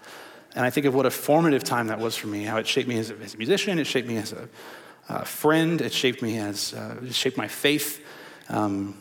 And 0.56 0.66
I 0.66 0.70
think 0.70 0.86
of 0.86 0.96
what 0.96 1.06
a 1.06 1.12
formative 1.12 1.64
time 1.64 1.88
that 1.88 2.00
was 2.00 2.16
for 2.16 2.28
me, 2.28 2.44
how 2.44 2.58
it 2.58 2.68
shaped 2.68 2.88
me 2.88 2.98
as 2.98 3.12
a, 3.12 3.16
as 3.18 3.36
a 3.36 3.38
musician, 3.38 3.80
it 3.80 3.86
shaped 3.86 4.08
me 4.08 4.18
as 4.18 4.34
a 4.34 4.50
uh, 5.10 5.24
friend, 5.24 5.82
it 5.82 5.94
shaped 5.94 6.22
me 6.22 6.38
as, 6.38 6.74
uh, 6.74 6.98
it 7.04 7.14
shaped 7.14 7.38
my 7.38 7.48
faith. 7.48 8.04
Um, 8.50 8.98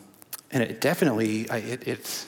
and 0.51 0.63
it 0.63 0.81
definitely, 0.81 1.49
I, 1.51 1.59
it, 1.59 1.89
it 1.89 2.27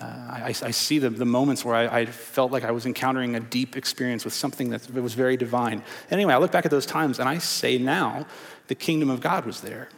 uh, 0.00 0.04
I, 0.04 0.48
I, 0.48 0.70
see 0.72 0.98
the, 0.98 1.08
the 1.08 1.24
moments 1.24 1.64
where 1.64 1.74
I, 1.74 2.00
I, 2.00 2.06
felt 2.06 2.50
like 2.50 2.64
I 2.64 2.72
was 2.72 2.84
encountering 2.84 3.36
a 3.36 3.40
deep 3.40 3.76
experience 3.76 4.24
with 4.24 4.34
something 4.34 4.70
that 4.70 4.92
was 4.92 5.14
very 5.14 5.36
divine. 5.36 5.84
Anyway, 6.10 6.34
I 6.34 6.38
look 6.38 6.50
back 6.50 6.64
at 6.64 6.70
those 6.72 6.84
times 6.84 7.20
and 7.20 7.28
I 7.28 7.38
say 7.38 7.78
now, 7.78 8.26
the 8.66 8.74
kingdom 8.74 9.08
of 9.08 9.20
God 9.20 9.46
was 9.46 9.60
there. 9.60 9.88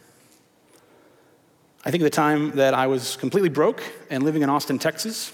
I 1.86 1.92
think 1.92 2.02
of 2.02 2.06
the 2.06 2.10
time 2.10 2.50
that 2.56 2.74
I 2.74 2.88
was 2.88 3.14
completely 3.14 3.48
broke 3.48 3.80
and 4.10 4.24
living 4.24 4.42
in 4.42 4.50
Austin, 4.50 4.76
Texas, 4.76 5.32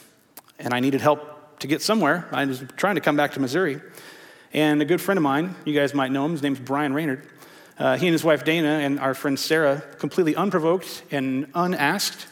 and 0.59 0.75
I 0.75 0.81
needed 0.81 1.01
help 1.01 1.59
to 1.61 1.67
get 1.67 1.81
somewhere. 1.81 2.29
I 2.31 2.45
was 2.45 2.62
trying 2.77 2.97
to 2.97 3.01
come 3.01 3.17
back 3.17 3.33
to 3.33 3.41
Missouri. 3.41 3.81
And 4.53 4.83
a 4.83 4.85
good 4.85 5.01
friend 5.01 5.17
of 5.17 5.23
mine, 5.23 5.55
you 5.65 5.73
guys 5.73 5.95
might 5.95 6.12
know 6.12 6.27
him, 6.27 6.33
his 6.33 6.43
name's 6.43 6.61
Brian 6.61 6.93
Raynard. 6.93 7.27
Uh, 7.79 7.97
he 7.97 8.07
and 8.07 8.12
his 8.12 8.23
wife 8.23 8.45
Dana 8.45 8.69
and 8.69 9.01
our 9.01 9.15
friend 9.15 9.38
Sarah, 9.38 9.83
completely 9.99 10.37
unprovoked 10.37 11.05
and 11.11 11.47
unasked, 11.55 12.27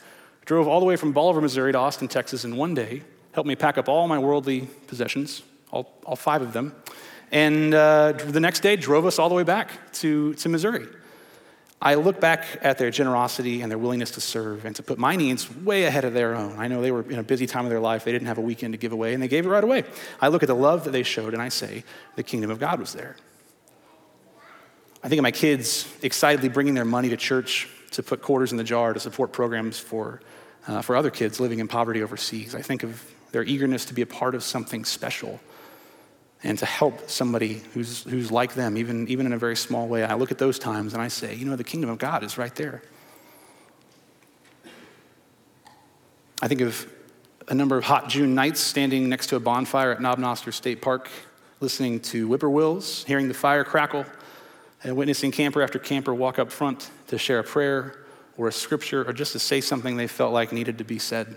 drove 0.45 0.69
all 0.69 0.81
the 0.81 0.87
way 0.87 0.97
from 0.97 1.13
Bolivar, 1.13 1.41
Missouri 1.41 1.73
to 1.73 1.79
Austin, 1.79 2.07
Texas 2.07 2.45
in 2.45 2.57
one 2.57 2.75
day, 2.75 3.03
helped 3.33 3.49
me 3.49 3.57
pack 3.57 3.79
up 3.79 3.89
all 3.89 4.07
my 4.07 4.19
worldly 4.19 4.69
possessions, 4.87 5.41
all, 5.71 5.99
all 6.05 6.15
five 6.15 6.43
of 6.43 6.53
them, 6.53 6.75
and 7.33 7.73
uh, 7.73 8.13
the 8.13 8.41
next 8.41 8.61
day 8.61 8.77
drove 8.77 9.07
us 9.07 9.19
all 9.19 9.31
the 9.31 9.35
way 9.35 9.45
back 9.45 9.95
to, 9.95 10.35
to 10.35 10.51
Missouri. 10.51 10.87
I 11.83 11.95
look 11.95 12.21
back 12.21 12.45
at 12.61 12.77
their 12.77 12.91
generosity 12.91 13.63
and 13.63 13.71
their 13.71 13.79
willingness 13.79 14.11
to 14.13 14.21
serve 14.21 14.67
and 14.67 14.77
to 14.77 14.83
put 14.83 14.99
my 14.99 15.17
needs 15.17 15.51
way 15.51 15.85
ahead 15.85 16.05
of 16.05 16.13
their 16.13 16.35
own. 16.35 16.59
I 16.59 16.69
know 16.69 16.83
they 16.83 16.91
were 16.91 17.11
in 17.11 17.19
a 17.19 17.23
busy 17.23 17.47
time 17.47 17.65
of 17.65 17.71
their 17.71 17.81
life. 17.81 18.05
They 18.05 18.13
didn't 18.13 18.29
have 18.29 18.37
a 18.37 18.43
weekend 18.43 18.75
to 18.75 18.79
give 18.79 18.93
away, 18.93 19.15
and 19.15 19.23
they 19.23 19.29
gave 19.29 19.47
it 19.47 19.49
right 19.49 19.65
away. 19.65 19.85
I 20.21 20.29
look 20.29 20.43
at 20.43 20.47
the 20.47 20.55
love 20.55 20.85
that 20.85 20.91
they 20.91 21.03
showed, 21.03 21.33
and 21.33 21.41
I 21.41 21.49
say, 21.49 21.85
the 22.17 22.23
kingdom 22.23 22.51
of 22.51 22.59
God 22.59 22.81
was 22.81 22.93
there. 22.93 23.17
I 25.03 25.09
think 25.09 25.19
of 25.19 25.23
my 25.23 25.31
kids 25.31 25.91
excitedly 26.03 26.51
bringing 26.51 26.75
their 26.75 26.85
money 26.85 27.09
to 27.09 27.17
church 27.17 27.67
to 27.93 28.03
put 28.03 28.21
quarters 28.21 28.53
in 28.53 28.59
the 28.59 28.65
jar 28.65 28.93
to 28.93 29.01
support 29.01 29.33
programs 29.33 29.79
for, 29.79 30.21
uh, 30.69 30.83
for 30.83 30.97
other 30.97 31.11
kids 31.11 31.41
living 31.41 31.61
in 31.61 31.69
poverty 31.69 32.03
overseas. 32.03 32.55
I 32.55 32.61
think 32.61 32.83
of 32.83 33.03
their 33.33 33.43
eagerness 33.43 33.87
to 33.87 33.95
be 33.95 34.03
a 34.03 34.07
part 34.07 34.35
of 34.35 34.43
something 34.43 34.85
special 34.85 35.41
and 36.43 36.59
to 36.59 36.67
help 36.67 37.11
somebody 37.11 37.63
who's, 37.75 38.03
who's 38.05 38.31
like 38.31 38.55
them, 38.55 38.77
even, 38.77 39.07
even 39.09 39.27
in 39.27 39.33
a 39.33 39.39
very 39.39 39.57
small 39.57 39.87
way. 39.87 40.05
I 40.05 40.15
look 40.15 40.31
at 40.31 40.39
those 40.39 40.59
times 40.59 40.95
and 40.95 41.03
I 41.03 41.09
say, 41.09 41.35
you 41.35 41.45
know, 41.45 41.57
the 41.57 41.65
kingdom 41.65 41.91
of 41.91 41.99
God 41.99 42.25
is 42.25 42.39
right 42.39 42.55
there. 42.55 42.83
I 46.41 46.49
think 46.49 46.63
of 46.63 46.91
a 47.49 47.55
number 47.55 47.77
of 47.77 47.85
hot 47.85 48.09
June 48.09 48.35
nights 48.35 48.61
standing 48.61 49.09
next 49.09 49.27
to 49.29 49.37
a 49.37 49.41
bonfire 49.41 49.93
at 49.93 50.01
Knob 50.01 50.19
Noster 50.19 50.53
State 50.53 50.81
Park, 50.81 51.11
listening 51.61 52.01
to 52.01 52.27
whippoorwills, 52.27 53.05
hearing 53.05 53.29
the 53.29 53.35
fire 53.35 53.65
crackle, 53.65 54.07
and 54.83 54.97
witnessing 54.97 55.31
camper 55.31 55.61
after 55.61 55.79
camper 55.79 56.15
walk 56.15 56.39
up 56.39 56.51
front 56.51 56.91
to 57.09 57.19
share 57.19 57.41
a 57.41 57.45
prayer 57.45 58.07
or 58.39 58.49
a 58.49 58.53
scripture 58.53 59.07
or 59.07 59.13
just 59.13 59.33
to 59.33 59.39
say 59.39 59.61
something 59.61 59.99
they 59.99 60.07
felt 60.07 60.33
like 60.33 60.53
needed 60.53 60.79
to 60.79 60.85
be 60.85 60.99
said 60.99 61.37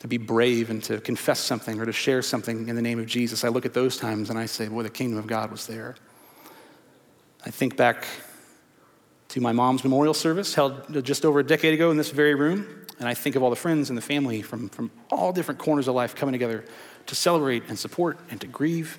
to 0.00 0.08
be 0.08 0.18
brave 0.18 0.70
and 0.70 0.82
to 0.84 1.00
confess 1.00 1.40
something 1.40 1.80
or 1.80 1.86
to 1.86 1.92
share 1.92 2.22
something 2.22 2.68
in 2.68 2.76
the 2.76 2.82
name 2.82 2.98
of 2.98 3.06
Jesus, 3.06 3.44
I 3.44 3.48
look 3.48 3.64
at 3.64 3.74
those 3.74 3.96
times 3.96 4.30
and 4.30 4.38
I 4.38 4.46
say, 4.46 4.68
boy, 4.68 4.82
the 4.82 4.90
kingdom 4.90 5.18
of 5.18 5.26
God 5.26 5.50
was 5.50 5.66
there. 5.66 5.96
I 7.44 7.50
think 7.50 7.76
back 7.76 8.06
to 9.28 9.40
my 9.40 9.52
mom's 9.52 9.84
memorial 9.84 10.14
service 10.14 10.54
held 10.54 11.04
just 11.04 11.24
over 11.24 11.40
a 11.40 11.44
decade 11.44 11.74
ago 11.74 11.90
in 11.90 11.96
this 11.96 12.10
very 12.10 12.34
room, 12.34 12.66
and 12.98 13.08
I 13.08 13.14
think 13.14 13.36
of 13.36 13.42
all 13.42 13.50
the 13.50 13.56
friends 13.56 13.88
and 13.88 13.96
the 13.96 14.02
family 14.02 14.42
from, 14.42 14.68
from 14.68 14.90
all 15.10 15.32
different 15.32 15.60
corners 15.60 15.88
of 15.88 15.94
life 15.94 16.14
coming 16.14 16.32
together 16.32 16.64
to 17.06 17.14
celebrate 17.14 17.64
and 17.68 17.78
support 17.78 18.18
and 18.30 18.40
to 18.40 18.46
grieve. 18.46 18.98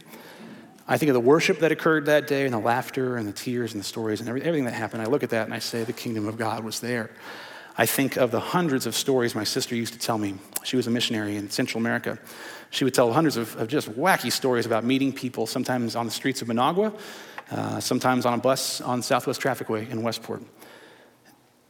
I 0.87 0.97
think 0.97 1.09
of 1.09 1.13
the 1.15 1.19
worship 1.19 1.59
that 1.59 1.71
occurred 1.71 2.05
that 2.05 2.27
day 2.27 2.45
and 2.45 2.53
the 2.53 2.59
laughter 2.59 3.17
and 3.17 3.27
the 3.27 3.33
tears 3.33 3.73
and 3.73 3.81
the 3.81 3.85
stories 3.85 4.21
and 4.21 4.29
everything 4.29 4.65
that 4.65 4.73
happened. 4.73 5.01
I 5.01 5.05
look 5.05 5.23
at 5.23 5.31
that 5.31 5.45
and 5.45 5.53
I 5.53 5.59
say, 5.59 5.83
the 5.83 5.93
kingdom 5.93 6.27
of 6.27 6.37
God 6.37 6.63
was 6.63 6.79
there. 6.79 7.11
I 7.77 7.85
think 7.85 8.17
of 8.17 8.31
the 8.31 8.39
hundreds 8.39 8.87
of 8.87 8.95
stories 8.95 9.35
my 9.35 9.43
sister 9.43 9.75
used 9.75 9.93
to 9.93 9.99
tell 9.99 10.17
me. 10.17 10.35
She 10.63 10.75
was 10.75 10.87
a 10.87 10.91
missionary 10.91 11.37
in 11.37 11.49
Central 11.49 11.79
America. 11.79 12.17
She 12.71 12.83
would 12.83 12.93
tell 12.93 13.13
hundreds 13.13 13.37
of, 13.37 13.55
of 13.57 13.67
just 13.67 13.89
wacky 13.91 14.31
stories 14.31 14.65
about 14.65 14.83
meeting 14.83 15.13
people, 15.13 15.45
sometimes 15.45 15.95
on 15.95 16.05
the 16.05 16.11
streets 16.11 16.41
of 16.41 16.47
Managua, 16.47 16.91
uh, 17.51 17.79
sometimes 17.79 18.25
on 18.25 18.33
a 18.33 18.37
bus 18.37 18.81
on 18.81 19.03
Southwest 19.03 19.39
Trafficway 19.39 19.89
in 19.89 20.01
Westport. 20.01 20.41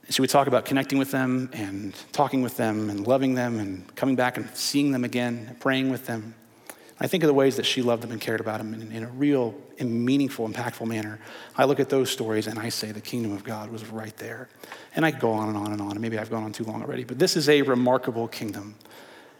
She 0.09 0.21
would 0.21 0.29
talk 0.29 0.47
about 0.47 0.63
connecting 0.63 0.97
with 0.97 1.11
them 1.11 1.49
and 1.51 1.93
talking 2.13 2.41
with 2.41 2.55
them 2.55 2.89
and 2.89 3.05
loving 3.05 3.35
them 3.35 3.59
and 3.59 3.93
coming 3.95 4.15
back 4.15 4.37
and 4.37 4.49
seeing 4.53 4.91
them 4.91 5.03
again, 5.03 5.57
praying 5.59 5.89
with 5.89 6.05
them. 6.05 6.33
I 6.99 7.07
think 7.07 7.23
of 7.23 7.27
the 7.27 7.33
ways 7.33 7.57
that 7.57 7.65
she 7.65 7.81
loved 7.81 8.01
them 8.01 8.11
and 8.11 8.19
cared 8.19 8.39
about 8.39 8.57
them 8.57 8.73
in, 8.73 8.91
in 8.91 9.03
a 9.03 9.07
real 9.07 9.53
and 9.77 10.03
meaningful, 10.03 10.49
impactful 10.49 10.87
manner. 10.87 11.19
I 11.55 11.65
look 11.65 11.79
at 11.79 11.89
those 11.89 12.09
stories 12.09 12.47
and 12.47 12.57
I 12.57 12.69
say 12.69 12.91
the 12.91 13.01
kingdom 13.01 13.33
of 13.33 13.43
God 13.43 13.69
was 13.69 13.85
right 13.85 14.15
there. 14.17 14.49
And 14.95 15.05
I 15.05 15.11
go 15.11 15.31
on 15.31 15.49
and 15.49 15.57
on 15.57 15.71
and 15.71 15.81
on, 15.81 15.91
and 15.91 16.01
maybe 16.01 16.17
I've 16.17 16.31
gone 16.31 16.43
on 16.43 16.51
too 16.51 16.63
long 16.63 16.81
already, 16.81 17.03
but 17.03 17.19
this 17.19 17.37
is 17.37 17.49
a 17.49 17.61
remarkable 17.61 18.27
kingdom. 18.27 18.75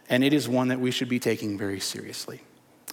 And 0.08 0.22
it 0.22 0.32
is 0.32 0.48
one 0.48 0.68
that 0.68 0.78
we 0.78 0.92
should 0.92 1.08
be 1.08 1.18
taking 1.18 1.58
very 1.58 1.80
seriously. 1.80 2.42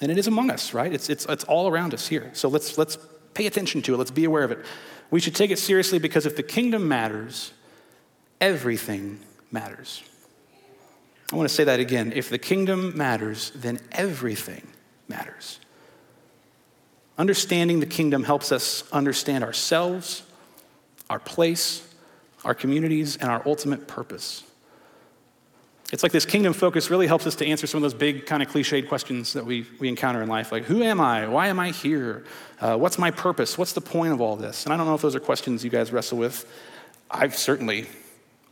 And 0.02 0.12
it 0.12 0.18
is 0.18 0.28
among 0.28 0.50
us, 0.50 0.74
right? 0.74 0.92
It's, 0.92 1.10
it's, 1.10 1.26
it's 1.28 1.44
all 1.44 1.68
around 1.68 1.94
us 1.94 2.08
here. 2.08 2.32
So 2.34 2.50
let's, 2.50 2.78
let's 2.78 2.98
pay 3.34 3.46
attention 3.46 3.82
to 3.84 3.94
it. 3.94 3.98
Let's 3.98 4.12
be 4.12 4.26
aware 4.26 4.44
of 4.44 4.52
it. 4.52 4.66
We 5.12 5.20
should 5.20 5.36
take 5.36 5.52
it 5.52 5.60
seriously 5.60 6.00
because 6.00 6.26
if 6.26 6.36
the 6.36 6.44
kingdom 6.44 6.88
matters, 6.88 7.54
everything 8.42 9.20
matters. 9.52 10.04
I 11.32 11.36
want 11.36 11.50
to 11.50 11.54
say 11.54 11.64
that 11.64 11.80
again. 11.80 12.14
If 12.16 12.30
the 12.30 12.38
kingdom 12.38 12.96
matters, 12.96 13.52
then 13.56 13.80
everything 13.92 14.68
matters. 15.08 15.60
Understanding 17.18 17.80
the 17.80 17.86
kingdom 17.86 18.24
helps 18.24 18.52
us 18.52 18.84
understand 18.92 19.44
ourselves, 19.44 20.24
our 21.10 21.20
place, 21.20 21.88
our 22.44 22.54
communities, 22.54 23.18
and 23.18 23.30
our 23.30 23.42
ultimate 23.46 23.88
purpose. 23.88 24.44
It's 25.94 26.04
like 26.04 26.12
this 26.12 26.26
kingdom 26.26 26.54
focus 26.54 26.90
really 26.90 27.08
helps 27.08 27.28
us 27.28 27.36
to 27.36 27.46
answer 27.46 27.68
some 27.68 27.78
of 27.78 27.84
those 27.84 27.94
big, 27.94 28.26
kind 28.26 28.44
of 28.44 28.50
cliched 28.50 28.88
questions 28.88 29.34
that 29.34 29.46
we, 29.46 29.68
we 29.80 29.88
encounter 29.88 30.22
in 30.22 30.28
life, 30.28 30.52
like 30.52 30.64
who 30.66 30.84
am 30.84 31.00
I? 31.00 31.28
Why 31.28 31.48
am 31.48 31.60
I 31.60 31.72
here? 31.72 32.26
Uh, 32.60 32.76
what's 32.76 32.98
my 32.98 33.12
purpose? 33.12 33.58
What's 33.58 33.74
the 33.74 33.82
point 33.82 34.12
of 34.12 34.20
all 34.20 34.36
this? 34.36 34.66
And 34.66 34.74
I 34.74 34.78
don't 34.78 34.88
know 34.88 34.96
if 34.96 35.02
those 35.02 35.16
are 35.16 35.20
questions 35.20 35.64
you 35.64 35.70
guys 35.70 35.92
wrestle 35.92 36.18
with. 36.18 36.52
I've 37.10 37.38
certainly 37.38 37.88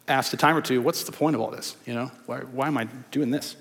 asked 0.08 0.34
a 0.34 0.38
time 0.38 0.56
or 0.56 0.62
two, 0.62 0.82
what's 0.82 1.04
the 1.04 1.12
point 1.12 1.36
of 1.36 1.42
all 1.42 1.52
this? 1.52 1.76
You 1.86 1.94
know, 1.94 2.12
why, 2.26 2.40
why 2.40 2.68
am 2.68 2.78
I 2.78 2.86
doing 3.12 3.32
this? 3.32 3.56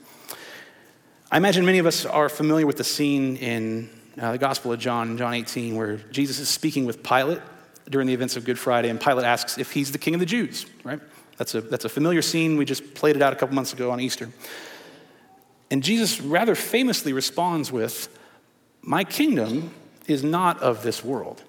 I 1.30 1.36
imagine 1.36 1.64
many 1.64 1.78
of 1.78 1.86
us 1.86 2.04
are 2.04 2.28
familiar 2.28 2.66
with 2.66 2.76
the 2.76 2.84
scene 2.84 3.36
in 3.36 3.90
uh, 4.20 4.32
the 4.32 4.38
Gospel 4.38 4.72
of 4.72 4.78
John, 4.78 5.16
John 5.16 5.32
18, 5.32 5.76
where 5.76 5.96
Jesus 5.96 6.38
is 6.38 6.48
speaking 6.48 6.84
with 6.84 7.02
Pilate 7.02 7.40
during 7.88 8.06
the 8.06 8.14
events 8.14 8.36
of 8.36 8.44
Good 8.44 8.58
Friday, 8.58 8.90
and 8.90 9.00
Pilate 9.00 9.24
asks 9.24 9.58
if 9.58 9.72
he's 9.72 9.92
the 9.92 9.98
king 9.98 10.14
of 10.14 10.20
the 10.20 10.26
Jews, 10.26 10.66
right? 10.84 11.00
That's 11.38 11.54
a, 11.54 11.60
that's 11.60 11.84
a 11.84 11.88
familiar 11.88 12.22
scene. 12.22 12.56
We 12.56 12.64
just 12.64 12.94
played 12.94 13.16
it 13.16 13.22
out 13.22 13.32
a 13.32 13.36
couple 13.36 13.54
months 13.54 13.72
ago 13.72 13.90
on 13.90 14.00
Easter. 14.00 14.28
And 15.70 15.82
Jesus 15.82 16.20
rather 16.20 16.54
famously 16.54 17.12
responds 17.12 17.72
with, 17.72 18.08
My 18.82 19.04
kingdom 19.04 19.72
is 20.06 20.22
not 20.22 20.60
of 20.60 20.82
this 20.82 21.02
world. 21.02 21.42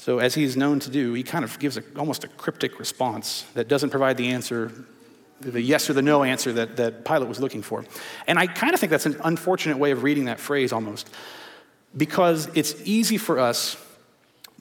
So, 0.00 0.18
as 0.18 0.34
he's 0.34 0.56
known 0.56 0.80
to 0.80 0.90
do, 0.90 1.12
he 1.12 1.22
kind 1.22 1.44
of 1.44 1.58
gives 1.58 1.76
a, 1.76 1.82
almost 1.94 2.24
a 2.24 2.28
cryptic 2.28 2.78
response 2.78 3.44
that 3.52 3.68
doesn't 3.68 3.90
provide 3.90 4.16
the 4.16 4.28
answer, 4.28 4.72
the 5.42 5.60
yes 5.60 5.90
or 5.90 5.92
the 5.92 6.00
no 6.00 6.22
answer 6.22 6.54
that, 6.54 6.78
that 6.78 7.04
Pilate 7.04 7.28
was 7.28 7.38
looking 7.38 7.60
for. 7.60 7.84
And 8.26 8.38
I 8.38 8.46
kind 8.46 8.72
of 8.72 8.80
think 8.80 8.88
that's 8.88 9.04
an 9.04 9.20
unfortunate 9.24 9.76
way 9.76 9.90
of 9.90 10.02
reading 10.02 10.24
that 10.24 10.40
phrase 10.40 10.72
almost, 10.72 11.10
because 11.94 12.48
it's 12.54 12.74
easy 12.86 13.18
for 13.18 13.38
us 13.38 13.76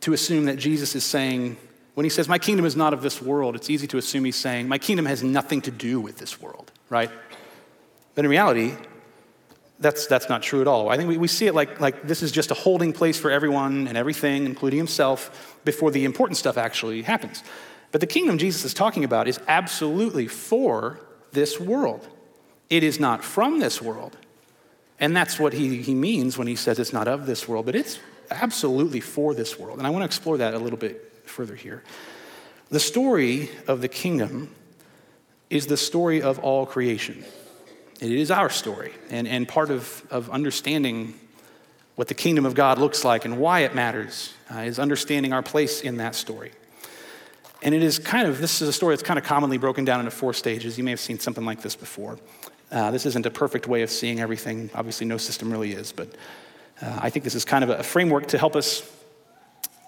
to 0.02 0.12
assume 0.12 0.44
that 0.44 0.58
Jesus 0.58 0.94
is 0.94 1.06
saying, 1.06 1.56
when 1.94 2.04
he 2.04 2.10
says, 2.10 2.28
My 2.28 2.38
kingdom 2.38 2.66
is 2.66 2.76
not 2.76 2.92
of 2.94 3.02
this 3.02 3.22
world, 3.22 3.56
it's 3.56 3.70
easy 3.70 3.88
to 3.88 3.98
assume 3.98 4.26
he's 4.26 4.36
saying, 4.36 4.68
My 4.68 4.78
kingdom 4.78 5.06
has 5.06 5.24
nothing 5.24 5.62
to 5.62 5.72
do 5.72 6.02
with 6.02 6.18
this 6.18 6.42
world, 6.42 6.70
right? 6.90 7.10
But 8.14 8.26
in 8.26 8.30
reality, 8.30 8.74
that's, 9.80 10.08
that's 10.08 10.28
not 10.28 10.44
true 10.44 10.62
at 10.62 10.68
all. 10.68 10.90
I 10.90 10.98
think 10.98 11.10
we, 11.10 11.18
we 11.18 11.28
see 11.28 11.48
it 11.48 11.56
like, 11.56 11.80
like 11.80 12.06
this 12.06 12.22
is 12.22 12.32
just 12.32 12.52
a 12.52 12.54
holding 12.54 12.92
place 12.92 13.18
for 13.18 13.32
everyone 13.32 13.88
and 13.88 13.98
everything, 13.98 14.46
including 14.46 14.78
himself, 14.78 15.58
before 15.64 15.92
the 15.92 16.06
important 16.06 16.38
stuff 16.38 16.58
actually 16.58 17.02
happens. 17.02 17.44
But 17.92 18.02
the 18.02 18.08
kingdom 18.08 18.38
Jesus 18.38 18.66
is 18.66 18.74
talking 18.74 19.04
about 19.04 19.28
is 19.28 19.40
absolutely 19.48 20.28
for 20.28 21.00
this 21.32 21.60
world. 21.60 22.08
It 22.70 22.84
is 22.84 23.00
not 23.00 23.24
from 23.24 23.60
this 23.60 23.82
world. 23.82 24.18
And 25.00 25.16
that's 25.16 25.40
what 25.40 25.54
he, 25.54 25.82
he 25.82 25.96
means 25.96 26.38
when 26.38 26.48
he 26.48 26.56
says 26.56 26.78
it's 26.78 26.94
not 26.94 27.08
of 27.08 27.26
this 27.26 27.48
world, 27.48 27.66
but 27.66 27.76
it's 27.76 28.00
absolutely 28.30 29.00
for 29.00 29.34
this 29.34 29.58
world. 29.58 29.78
And 29.78 29.88
I 29.88 29.90
want 29.90 30.02
to 30.02 30.06
explore 30.06 30.38
that 30.38 30.54
a 30.54 30.60
little 30.60 30.78
bit 30.78 31.24
further 31.26 31.56
here. 31.56 31.84
The 32.70 32.80
story 32.80 33.50
of 33.68 33.82
the 33.82 33.88
kingdom 33.88 34.54
is 35.50 35.68
the 35.68 35.78
story 35.78 36.22
of 36.22 36.38
all 36.40 36.66
creation. 36.66 37.24
It 38.00 38.12
is 38.12 38.32
our 38.32 38.50
story. 38.50 38.94
And, 39.10 39.28
and 39.28 39.48
part 39.48 39.72
of, 39.72 40.06
of 40.10 40.30
understanding 40.30 41.14
what 41.96 42.08
the 42.08 42.14
kingdom 42.14 42.46
of 42.46 42.56
God 42.56 42.78
looks 42.78 43.04
like 43.04 43.26
and 43.26 43.40
why 43.40 43.60
it 43.62 43.76
matters 43.76 44.34
uh, 44.54 44.60
is 44.60 44.80
understanding 44.80 45.34
our 45.34 45.44
place 45.44 45.82
in 45.82 45.98
that 45.98 46.16
story. 46.16 46.54
And 47.62 47.76
it 47.76 47.84
is 47.84 48.00
kind 48.00 48.26
of, 48.26 48.40
this 48.40 48.62
is 48.62 48.70
a 48.70 48.74
story 48.74 48.96
that's 48.96 49.04
kind 49.04 49.20
of 49.20 49.26
commonly 49.26 49.58
broken 49.58 49.84
down 49.84 50.00
into 50.00 50.12
four 50.12 50.34
stages. 50.34 50.78
You 50.78 50.86
may 50.86 50.92
have 50.92 51.00
seen 51.02 51.20
something 51.20 51.44
like 51.44 51.62
this 51.62 51.76
before. 51.76 52.18
Uh, 52.72 52.90
this 52.92 53.06
isn't 53.06 53.26
a 53.26 53.30
perfect 53.30 53.68
way 53.68 53.82
of 53.82 53.90
seeing 53.90 54.22
everything. 54.22 54.70
Obviously, 54.74 55.06
no 55.08 55.18
system 55.18 55.52
really 55.52 55.74
is, 55.74 55.92
but 55.92 56.08
uh, 56.82 57.00
I 57.02 57.10
think 57.10 57.26
this 57.26 57.36
is 57.36 57.44
kind 57.44 57.66
of 57.66 57.70
a 57.70 57.84
framework 57.84 58.28
to 58.28 58.38
help 58.38 58.56
us 58.56 58.90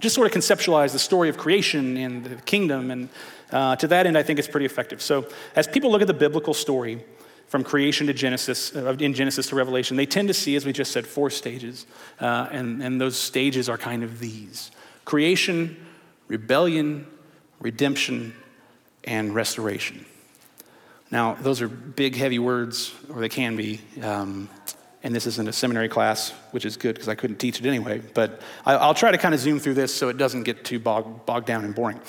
just 0.01 0.15
sort 0.15 0.27
of 0.27 0.33
conceptualize 0.33 0.91
the 0.91 0.99
story 0.99 1.29
of 1.29 1.37
creation 1.37 1.95
and 1.95 2.25
the 2.25 2.35
kingdom. 2.41 2.91
And 2.91 3.09
uh, 3.51 3.77
to 3.77 3.87
that 3.87 4.05
end, 4.05 4.17
I 4.17 4.23
think 4.23 4.39
it's 4.39 4.47
pretty 4.49 4.65
effective. 4.65 5.01
So, 5.01 5.27
as 5.55 5.65
people 5.67 5.91
look 5.91 6.01
at 6.01 6.07
the 6.07 6.13
biblical 6.13 6.53
story, 6.53 7.05
from 7.51 7.65
creation 7.65 8.07
to 8.07 8.13
Genesis, 8.13 8.73
uh, 8.73 8.95
in 8.97 9.13
Genesis 9.13 9.47
to 9.47 9.55
Revelation, 9.57 9.97
they 9.97 10.05
tend 10.05 10.29
to 10.29 10.33
see, 10.33 10.55
as 10.55 10.65
we 10.65 10.71
just 10.71 10.93
said, 10.93 11.05
four 11.05 11.29
stages. 11.29 11.85
Uh, 12.17 12.47
and, 12.49 12.81
and 12.81 13.01
those 13.01 13.17
stages 13.17 13.67
are 13.67 13.77
kind 13.77 14.03
of 14.03 14.19
these 14.19 14.71
creation, 15.03 15.75
rebellion, 16.29 17.05
redemption, 17.59 18.33
and 19.03 19.35
restoration. 19.35 20.05
Now, 21.11 21.33
those 21.33 21.61
are 21.61 21.67
big, 21.67 22.15
heavy 22.15 22.39
words, 22.39 22.93
or 23.13 23.19
they 23.19 23.27
can 23.27 23.57
be. 23.57 23.81
Um, 24.01 24.47
and 25.03 25.13
this 25.13 25.27
isn't 25.27 25.49
a 25.49 25.51
seminary 25.51 25.89
class, 25.89 26.29
which 26.51 26.63
is 26.63 26.77
good 26.77 26.95
because 26.95 27.09
I 27.09 27.15
couldn't 27.15 27.39
teach 27.39 27.59
it 27.59 27.65
anyway. 27.65 28.01
But 28.13 28.39
I, 28.65 28.87
will 28.87 28.93
try 28.93 29.11
to 29.11 29.17
kind 29.17 29.33
of 29.33 29.41
zoom 29.41 29.59
through 29.59 29.73
this 29.73 29.93
so 29.93 30.07
it 30.07 30.15
doesn't 30.15 30.43
get 30.43 30.63
too 30.63 30.79
bog, 30.79 31.25
bogged 31.25 31.47
down 31.47 31.65
and 31.65 31.75
boring. 31.75 31.99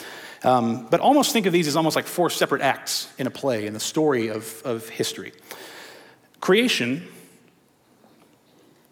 Um, 0.45 0.87
but 0.91 1.01
almost 1.01 1.33
think 1.33 1.47
of 1.47 1.53
these 1.53 1.69
as 1.69 1.77
almost 1.77 1.95
like 1.95 2.07
four 2.07 2.29
separate 2.29 2.63
acts 2.63 3.09
in 3.19 3.27
a 3.27 3.31
play 3.31 3.67
in 3.67 3.75
the 3.75 3.81
story 3.81 4.29
of, 4.29 4.61
of 4.65 4.89
history. 4.89 5.33
Creation, 6.41 7.07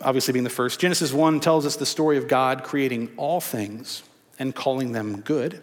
obviously 0.01 0.33
being 0.33 0.45
the 0.45 0.51
first, 0.51 0.79
Genesis 0.79 1.13
1 1.13 1.41
tells 1.41 1.67
us 1.67 1.77
the 1.77 1.87
story 1.87 2.17
of 2.17 2.29
God 2.29 2.63
creating 2.63 3.13
all 3.17 3.41
things 3.41 4.05
and 4.39 4.55
calling 4.55 4.93
them 4.93 5.21
good. 5.23 5.61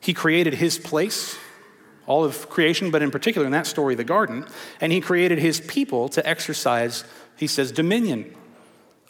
He 0.00 0.14
created 0.14 0.54
his 0.54 0.78
place, 0.78 1.36
all 2.06 2.24
of 2.24 2.48
creation, 2.48 2.90
but 2.90 3.02
in 3.02 3.10
particular 3.10 3.46
in 3.46 3.52
that 3.52 3.66
story, 3.66 3.96
the 3.96 4.04
garden, 4.04 4.46
and 4.80 4.92
he 4.92 5.00
created 5.00 5.38
his 5.38 5.60
people 5.60 6.08
to 6.10 6.26
exercise, 6.26 7.04
he 7.36 7.46
says, 7.46 7.72
dominion 7.72 8.34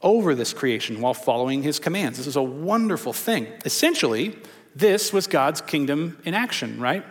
over 0.03 0.35
this 0.35 0.55
creation 0.55 1.01
while 1.01 1.15
following 1.15 1.63
his 1.63 1.79
commands. 1.79 2.17
This 2.19 2.27
is 2.27 2.37
a 2.37 2.43
wonderful 2.43 3.13
thing. 3.13 3.47
Essentially, 3.65 4.37
this 4.75 5.13
was 5.13 5.27
God's 5.27 5.61
kingdom 5.61 6.19
in 6.25 6.35
action, 6.35 6.81
right? 6.81 7.05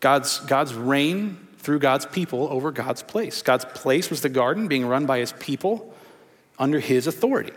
God's, 0.00 0.38
God's 0.40 0.74
reign 0.74 1.48
through 1.58 1.78
God's 1.78 2.06
people 2.06 2.48
over 2.50 2.72
God's 2.72 3.02
place. 3.02 3.42
God's 3.42 3.66
place 3.66 4.08
was 4.08 4.22
the 4.22 4.28
garden 4.28 4.66
being 4.66 4.86
run 4.86 5.06
by 5.06 5.18
his 5.18 5.32
people 5.32 5.94
under 6.58 6.80
his 6.80 7.06
authority. 7.06 7.52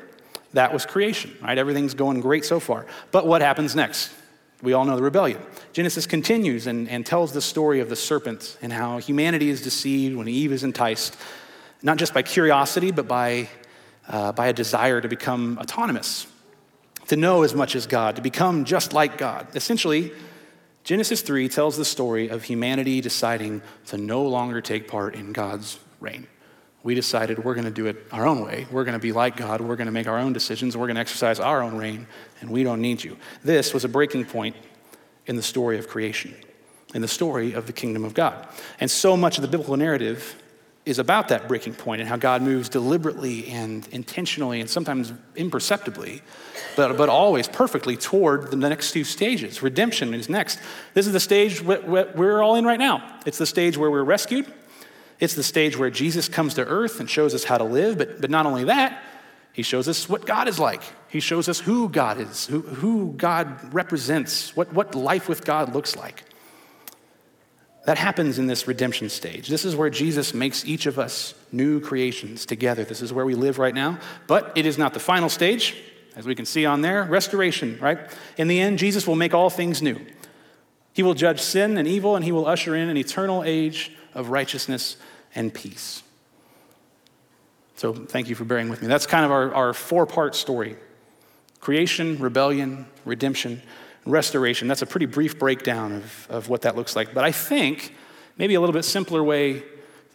That 0.54 0.74
was 0.74 0.86
creation, 0.86 1.36
right? 1.42 1.58
Everything's 1.58 1.94
going 1.94 2.20
great 2.22 2.46
so 2.46 2.60
far. 2.60 2.86
But 3.12 3.26
what 3.26 3.42
happens 3.42 3.76
next? 3.76 4.12
We 4.62 4.74
all 4.74 4.86
know 4.86 4.96
the 4.96 5.04
rebellion. 5.04 5.42
Genesis 5.74 6.06
continues 6.06 6.68
and, 6.68 6.88
and 6.90 7.06
tells 7.06 7.34
the 7.34 7.42
story 7.42 7.80
of 7.80 7.90
the 7.90 7.96
serpent 7.96 8.58
and 8.62 8.72
how 8.72 8.98
humanity 8.98 9.50
is 9.50 9.62
deceived 9.62 10.16
when 10.16 10.28
Eve 10.28 10.52
is 10.52 10.64
enticed, 10.64 11.18
not 11.82 11.98
just 11.98 12.14
by 12.14 12.22
curiosity, 12.22 12.92
but 12.92 13.08
by, 13.08 13.50
uh, 14.08 14.32
by 14.32 14.48
a 14.48 14.54
desire 14.54 15.02
to 15.02 15.08
become 15.08 15.58
autonomous, 15.60 16.28
to 17.08 17.16
know 17.16 17.44
as 17.44 17.54
much 17.54 17.76
as 17.76 17.86
God, 17.86 18.16
to 18.16 18.22
become 18.22 18.66
just 18.66 18.94
like 18.94 19.18
God. 19.18 19.48
Essentially, 19.56 20.12
Genesis 20.84 21.22
3 21.22 21.48
tells 21.48 21.78
the 21.78 21.86
story 21.86 22.30
of 22.30 22.44
humanity 22.44 23.02
deciding 23.02 23.62
to 23.88 23.98
no 23.98 24.24
longer 24.24 24.62
take 24.62 24.88
part 24.88 25.16
in 25.16 25.32
God's 25.32 25.80
reign. 26.00 26.28
we 26.84 26.96
decided 26.96 27.42
we're 27.42 27.54
going 27.54 27.66
to 27.66 27.72
do 27.72 27.86
it 27.86 28.06
our 28.12 28.28
own 28.28 28.44
way. 28.44 28.68
We're 28.70 28.84
going 28.84 28.94
to 28.94 29.00
be 29.00 29.14
like 29.14 29.38
God. 29.38 29.62
We're 29.62 29.78
going 29.78 29.86
to 29.86 29.94
make 29.94 30.08
our 30.08 30.20
own 30.20 30.34
decisions. 30.34 30.76
We're 30.76 30.88
going 30.88 30.96
to 30.96 31.02
exercise 31.02 31.40
our 31.40 31.62
own 31.62 31.78
reign, 31.78 32.08
and 32.42 32.50
we 32.50 32.64
don't 32.64 32.82
need 32.82 33.02
you. 33.02 33.18
This 33.42 33.74
was 33.74 33.86
a 33.86 33.90
breaking 33.90 34.26
point 34.26 34.58
in 35.26 35.38
the 35.38 35.42
story 35.42 35.80
of 35.80 35.88
creation, 35.88 36.36
in 36.94 37.02
the 37.02 37.08
story 37.08 37.54
of 37.54 37.68
the 37.68 37.74
kingdom 37.74 38.04
of 38.04 38.14
God. 38.14 38.48
And 38.82 38.92
so 38.92 39.16
much 39.16 39.38
of 39.38 39.44
the 39.44 39.48
biblical 39.48 39.78
narrative 39.78 40.43
is 40.86 41.00
about 41.00 41.30
that 41.30 41.48
breaking 41.48 41.74
point 41.74 42.02
and 42.02 42.10
how 42.10 42.18
God 42.18 42.42
moves 42.42 42.68
deliberately 42.68 43.48
and 43.48 43.88
intentionally 43.92 44.60
and 44.60 44.70
sometimes 44.70 45.14
imperceptibly, 45.36 46.22
but, 46.76 46.98
but 46.98 47.08
always 47.08 47.48
perfectly 47.48 47.96
toward 47.96 48.52
the 48.52 48.58
next 48.58 48.92
two 48.92 49.04
stages. 49.04 49.64
Redemption 49.64 50.14
is 50.14 50.28
next. 50.28 50.60
This 50.94 51.08
is 51.08 51.14
the 51.14 51.22
stage 51.22 51.62
we're 51.62 52.42
all 52.42 52.56
in 52.56 52.66
right 52.66 52.80
now. 52.80 53.20
It's 53.26 53.38
the 53.38 53.46
stage 53.46 53.78
where 53.78 53.90
we're 53.90 54.04
rescued 54.04 54.52
it's 55.24 55.36
the 55.36 55.44
stage 55.44 55.78
where 55.78 55.90
Jesus 55.90 56.28
comes 56.28 56.56
to 56.56 56.66
earth 56.66 57.00
and 57.00 57.10
shows 57.10 57.34
us 57.34 57.46
how 57.46 57.58
to 57.58 57.64
live, 57.64 57.98
but, 57.98 58.20
but 58.20 58.30
not 58.30 58.46
only 58.46 58.66
that, 58.66 59.02
he 59.54 59.62
shows 59.62 59.88
us 59.88 60.10
what 60.10 60.26
God 60.26 60.50
is 60.50 60.60
like. 60.60 60.82
He 61.08 61.22
shows 61.22 61.48
us 61.48 61.62
who 61.62 61.88
God 61.88 62.20
is, 62.20 62.48
who, 62.48 62.62
who 62.62 63.14
God 63.14 63.74
represents, 63.74 64.54
what, 64.54 64.74
what 64.74 64.96
life 64.96 65.30
with 65.30 65.46
God 65.46 65.74
looks 65.74 65.96
like. 65.96 66.24
That 67.86 67.98
happens 67.98 68.40
in 68.40 68.48
this 68.48 68.66
redemption 68.66 69.10
stage. 69.10 69.50
This 69.50 69.66
is 69.66 69.76
where 69.76 69.90
Jesus 69.90 70.34
makes 70.34 70.64
each 70.64 70.86
of 70.86 70.98
us 70.98 71.34
new 71.52 71.82
creations 71.82 72.46
together. 72.46 72.86
This 72.86 73.02
is 73.02 73.12
where 73.12 73.26
we 73.26 73.36
live 73.36 73.60
right 73.60 73.76
now. 73.76 74.00
But 74.26 74.54
it 74.56 74.66
is 74.66 74.78
not 74.78 74.94
the 74.94 75.02
final 75.02 75.28
stage, 75.28 75.76
as 76.16 76.26
we 76.26 76.34
can 76.34 76.46
see 76.46 76.66
on 76.66 76.82
there 76.82 77.04
restoration, 77.04 77.78
right? 77.82 78.00
In 78.38 78.48
the 78.48 78.60
end, 78.60 78.80
Jesus 78.80 79.06
will 79.06 79.18
make 79.18 79.34
all 79.34 79.50
things 79.50 79.82
new. 79.82 80.00
He 80.94 81.04
will 81.04 81.14
judge 81.14 81.42
sin 81.42 81.78
and 81.78 81.88
evil, 81.88 82.16
and 82.16 82.24
he 82.24 82.32
will 82.32 82.48
usher 82.48 82.76
in 82.76 82.88
an 82.88 82.96
eternal 82.96 83.44
age 83.44 83.92
of 84.14 84.30
righteousness 84.30 84.96
and 85.36 85.54
peace. 85.54 86.04
So, 87.76 87.94
thank 87.94 88.30
you 88.30 88.36
for 88.36 88.46
bearing 88.46 88.70
with 88.70 88.82
me. 88.82 88.88
That's 88.88 89.08
kind 89.08 89.26
of 89.26 89.32
our, 89.32 89.54
our 89.54 89.74
four 89.74 90.06
part 90.06 90.36
story 90.36 90.78
creation, 91.60 92.20
rebellion, 92.20 92.86
redemption, 93.06 93.62
restoration. 94.06 94.68
That's 94.68 94.82
a 94.82 94.86
pretty 94.86 95.06
brief 95.06 95.40
breakdown 95.40 95.94
of, 95.94 96.28
of 96.30 96.50
what 96.50 96.62
that 96.64 96.76
looks 96.76 96.96
like. 96.96 97.14
But 97.14 97.24
I 97.24 97.32
think 97.32 97.96
maybe 98.38 98.56
a 98.56 98.60
little 98.60 98.74
bit 98.74 98.84
simpler 98.84 99.24
way 99.24 99.64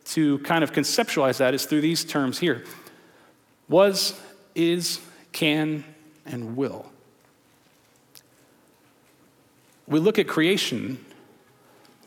to 0.06 0.38
kind 0.40 0.64
of 0.64 0.72
conceptualize 0.72 1.38
that 1.38 1.54
is 1.54 1.66
through 1.66 1.82
these 1.82 2.04
terms 2.04 2.38
here 2.38 2.64
was, 3.68 4.18
is, 4.54 5.00
can, 5.32 5.84
and 6.24 6.56
will. 6.56 6.86
We 9.86 10.00
look 10.00 10.18
at 10.18 10.26
creation, 10.26 11.04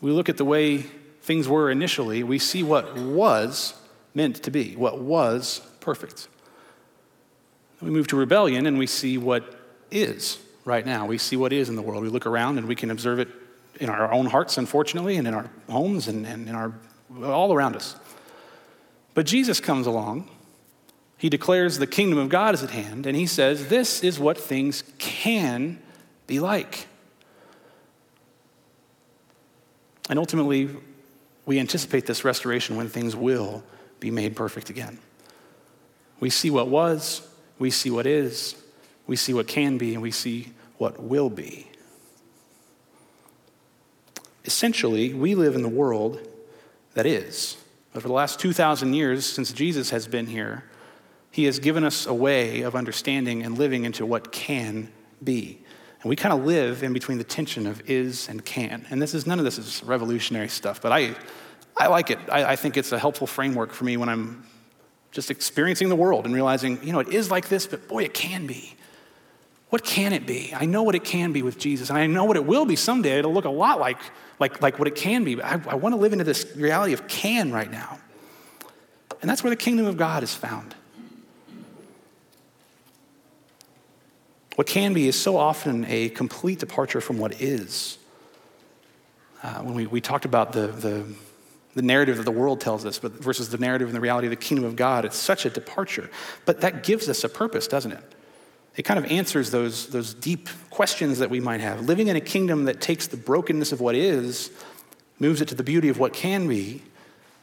we 0.00 0.10
look 0.10 0.28
at 0.28 0.36
the 0.36 0.44
way 0.44 0.78
things 1.22 1.48
were 1.48 1.70
initially, 1.70 2.22
we 2.22 2.38
see 2.38 2.62
what 2.62 2.96
was 2.96 3.74
meant 4.14 4.42
to 4.42 4.50
be, 4.50 4.74
what 4.76 5.00
was 5.00 5.60
perfect. 5.80 6.28
We 7.80 7.90
move 7.90 8.06
to 8.08 8.16
rebellion 8.16 8.66
and 8.66 8.78
we 8.78 8.86
see 8.86 9.18
what 9.18 9.58
is 9.90 10.38
right 10.64 10.84
now. 10.84 11.06
We 11.06 11.18
see 11.18 11.36
what 11.36 11.52
is 11.52 11.68
in 11.68 11.76
the 11.76 11.82
world. 11.82 12.02
We 12.02 12.08
look 12.08 12.26
around 12.26 12.58
and 12.58 12.68
we 12.68 12.74
can 12.74 12.90
observe 12.90 13.18
it 13.18 13.28
in 13.80 13.88
our 13.88 14.12
own 14.12 14.26
hearts, 14.26 14.58
unfortunately, 14.58 15.16
and 15.16 15.26
in 15.26 15.34
our 15.34 15.50
homes 15.68 16.08
and, 16.08 16.26
and 16.26 16.48
in 16.48 16.54
our 16.54 16.74
all 17.22 17.52
around 17.52 17.76
us. 17.76 17.96
But 19.14 19.26
Jesus 19.26 19.60
comes 19.60 19.86
along. 19.86 20.30
He 21.18 21.28
declares 21.28 21.78
the 21.78 21.86
kingdom 21.86 22.18
of 22.18 22.28
God 22.28 22.54
is 22.54 22.62
at 22.62 22.70
hand, 22.70 23.06
and 23.06 23.16
he 23.16 23.26
says, 23.26 23.68
This 23.68 24.02
is 24.02 24.18
what 24.18 24.38
things 24.38 24.82
can 24.98 25.80
be 26.26 26.40
like. 26.40 26.86
And 30.08 30.18
ultimately, 30.18 30.68
we 31.46 31.60
anticipate 31.60 32.06
this 32.06 32.24
restoration 32.24 32.76
when 32.76 32.88
things 32.88 33.14
will 33.14 33.62
be 34.00 34.10
made 34.10 34.34
perfect 34.34 34.68
again. 34.68 34.98
We 36.18 36.30
see 36.30 36.50
what 36.50 36.68
was, 36.68 37.28
we 37.58 37.70
see 37.70 37.90
what 37.90 38.06
is, 38.06 38.61
we 39.12 39.16
see 39.16 39.34
what 39.34 39.46
can 39.46 39.76
be, 39.76 39.92
and 39.92 40.00
we 40.00 40.10
see 40.10 40.54
what 40.78 40.98
will 40.98 41.28
be. 41.28 41.70
Essentially, 44.46 45.12
we 45.12 45.34
live 45.34 45.54
in 45.54 45.60
the 45.60 45.68
world 45.68 46.26
that 46.94 47.04
is. 47.04 47.58
But 47.92 48.00
for 48.00 48.08
the 48.08 48.14
last 48.14 48.40
2,000 48.40 48.94
years, 48.94 49.26
since 49.26 49.52
Jesus 49.52 49.90
has 49.90 50.06
been 50.06 50.28
here, 50.28 50.64
he 51.30 51.44
has 51.44 51.58
given 51.58 51.84
us 51.84 52.06
a 52.06 52.14
way 52.14 52.62
of 52.62 52.74
understanding 52.74 53.42
and 53.42 53.58
living 53.58 53.84
into 53.84 54.06
what 54.06 54.32
can 54.32 54.90
be. 55.22 55.60
And 56.00 56.08
we 56.08 56.16
kind 56.16 56.32
of 56.32 56.46
live 56.46 56.82
in 56.82 56.94
between 56.94 57.18
the 57.18 57.24
tension 57.24 57.66
of 57.66 57.90
is 57.90 58.30
and 58.30 58.42
can. 58.42 58.86
And 58.88 59.02
this 59.02 59.12
is 59.12 59.26
none 59.26 59.38
of 59.38 59.44
this 59.44 59.58
is 59.58 59.84
revolutionary 59.84 60.48
stuff, 60.48 60.80
but 60.80 60.90
I, 60.90 61.14
I 61.76 61.88
like 61.88 62.08
it. 62.08 62.18
I, 62.30 62.52
I 62.52 62.56
think 62.56 62.78
it's 62.78 62.92
a 62.92 62.98
helpful 62.98 63.26
framework 63.26 63.72
for 63.72 63.84
me 63.84 63.98
when 63.98 64.08
I'm 64.08 64.46
just 65.10 65.30
experiencing 65.30 65.90
the 65.90 65.96
world 65.96 66.24
and 66.24 66.34
realizing, 66.34 66.82
you 66.82 66.94
know, 66.94 67.00
it 67.00 67.08
is 67.08 67.30
like 67.30 67.50
this, 67.50 67.66
but 67.66 67.88
boy, 67.88 68.04
it 68.04 68.14
can 68.14 68.46
be. 68.46 68.74
What 69.72 69.84
can 69.84 70.12
it 70.12 70.26
be? 70.26 70.52
I 70.54 70.66
know 70.66 70.82
what 70.82 70.94
it 70.94 71.02
can 71.02 71.32
be 71.32 71.40
with 71.40 71.56
Jesus, 71.56 71.88
and 71.88 71.98
I 71.98 72.06
know 72.06 72.26
what 72.26 72.36
it 72.36 72.44
will 72.44 72.66
be 72.66 72.76
someday. 72.76 73.18
It'll 73.18 73.32
look 73.32 73.46
a 73.46 73.48
lot 73.48 73.80
like, 73.80 73.96
like, 74.38 74.60
like 74.60 74.78
what 74.78 74.86
it 74.86 74.94
can 74.94 75.24
be. 75.24 75.36
But 75.36 75.46
I, 75.46 75.62
I 75.66 75.74
want 75.76 75.94
to 75.94 75.96
live 75.98 76.12
into 76.12 76.26
this 76.26 76.44
reality 76.54 76.92
of 76.92 77.08
can 77.08 77.50
right 77.50 77.70
now. 77.70 77.98
And 79.22 79.30
that's 79.30 79.42
where 79.42 79.48
the 79.48 79.56
kingdom 79.56 79.86
of 79.86 79.96
God 79.96 80.22
is 80.22 80.34
found. 80.34 80.74
What 84.56 84.66
can 84.66 84.92
be 84.92 85.08
is 85.08 85.18
so 85.18 85.38
often 85.38 85.86
a 85.86 86.10
complete 86.10 86.58
departure 86.58 87.00
from 87.00 87.16
what 87.16 87.40
is. 87.40 87.96
Uh, 89.42 89.60
when 89.60 89.72
we, 89.72 89.86
we 89.86 90.02
talked 90.02 90.26
about 90.26 90.52
the, 90.52 90.66
the, 90.66 91.06
the 91.74 91.82
narrative 91.82 92.18
that 92.18 92.24
the 92.24 92.30
world 92.30 92.60
tells 92.60 92.84
us 92.84 92.98
but 92.98 93.12
versus 93.12 93.48
the 93.48 93.56
narrative 93.56 93.88
and 93.88 93.96
the 93.96 94.02
reality 94.02 94.26
of 94.26 94.32
the 94.32 94.36
kingdom 94.36 94.66
of 94.66 94.76
God, 94.76 95.06
it's 95.06 95.16
such 95.16 95.46
a 95.46 95.50
departure. 95.50 96.10
But 96.44 96.60
that 96.60 96.82
gives 96.82 97.08
us 97.08 97.24
a 97.24 97.28
purpose, 97.30 97.66
doesn't 97.66 97.92
it? 97.92 98.16
It 98.76 98.82
kind 98.82 98.98
of 98.98 99.10
answers 99.10 99.50
those, 99.50 99.88
those 99.88 100.14
deep 100.14 100.48
questions 100.70 101.18
that 101.18 101.28
we 101.28 101.40
might 101.40 101.60
have. 101.60 101.82
Living 101.82 102.08
in 102.08 102.16
a 102.16 102.20
kingdom 102.20 102.64
that 102.64 102.80
takes 102.80 103.06
the 103.06 103.16
brokenness 103.16 103.72
of 103.72 103.80
what 103.80 103.94
is, 103.94 104.50
moves 105.18 105.40
it 105.40 105.48
to 105.48 105.54
the 105.54 105.62
beauty 105.62 105.88
of 105.88 105.98
what 105.98 106.12
can 106.12 106.48
be, 106.48 106.82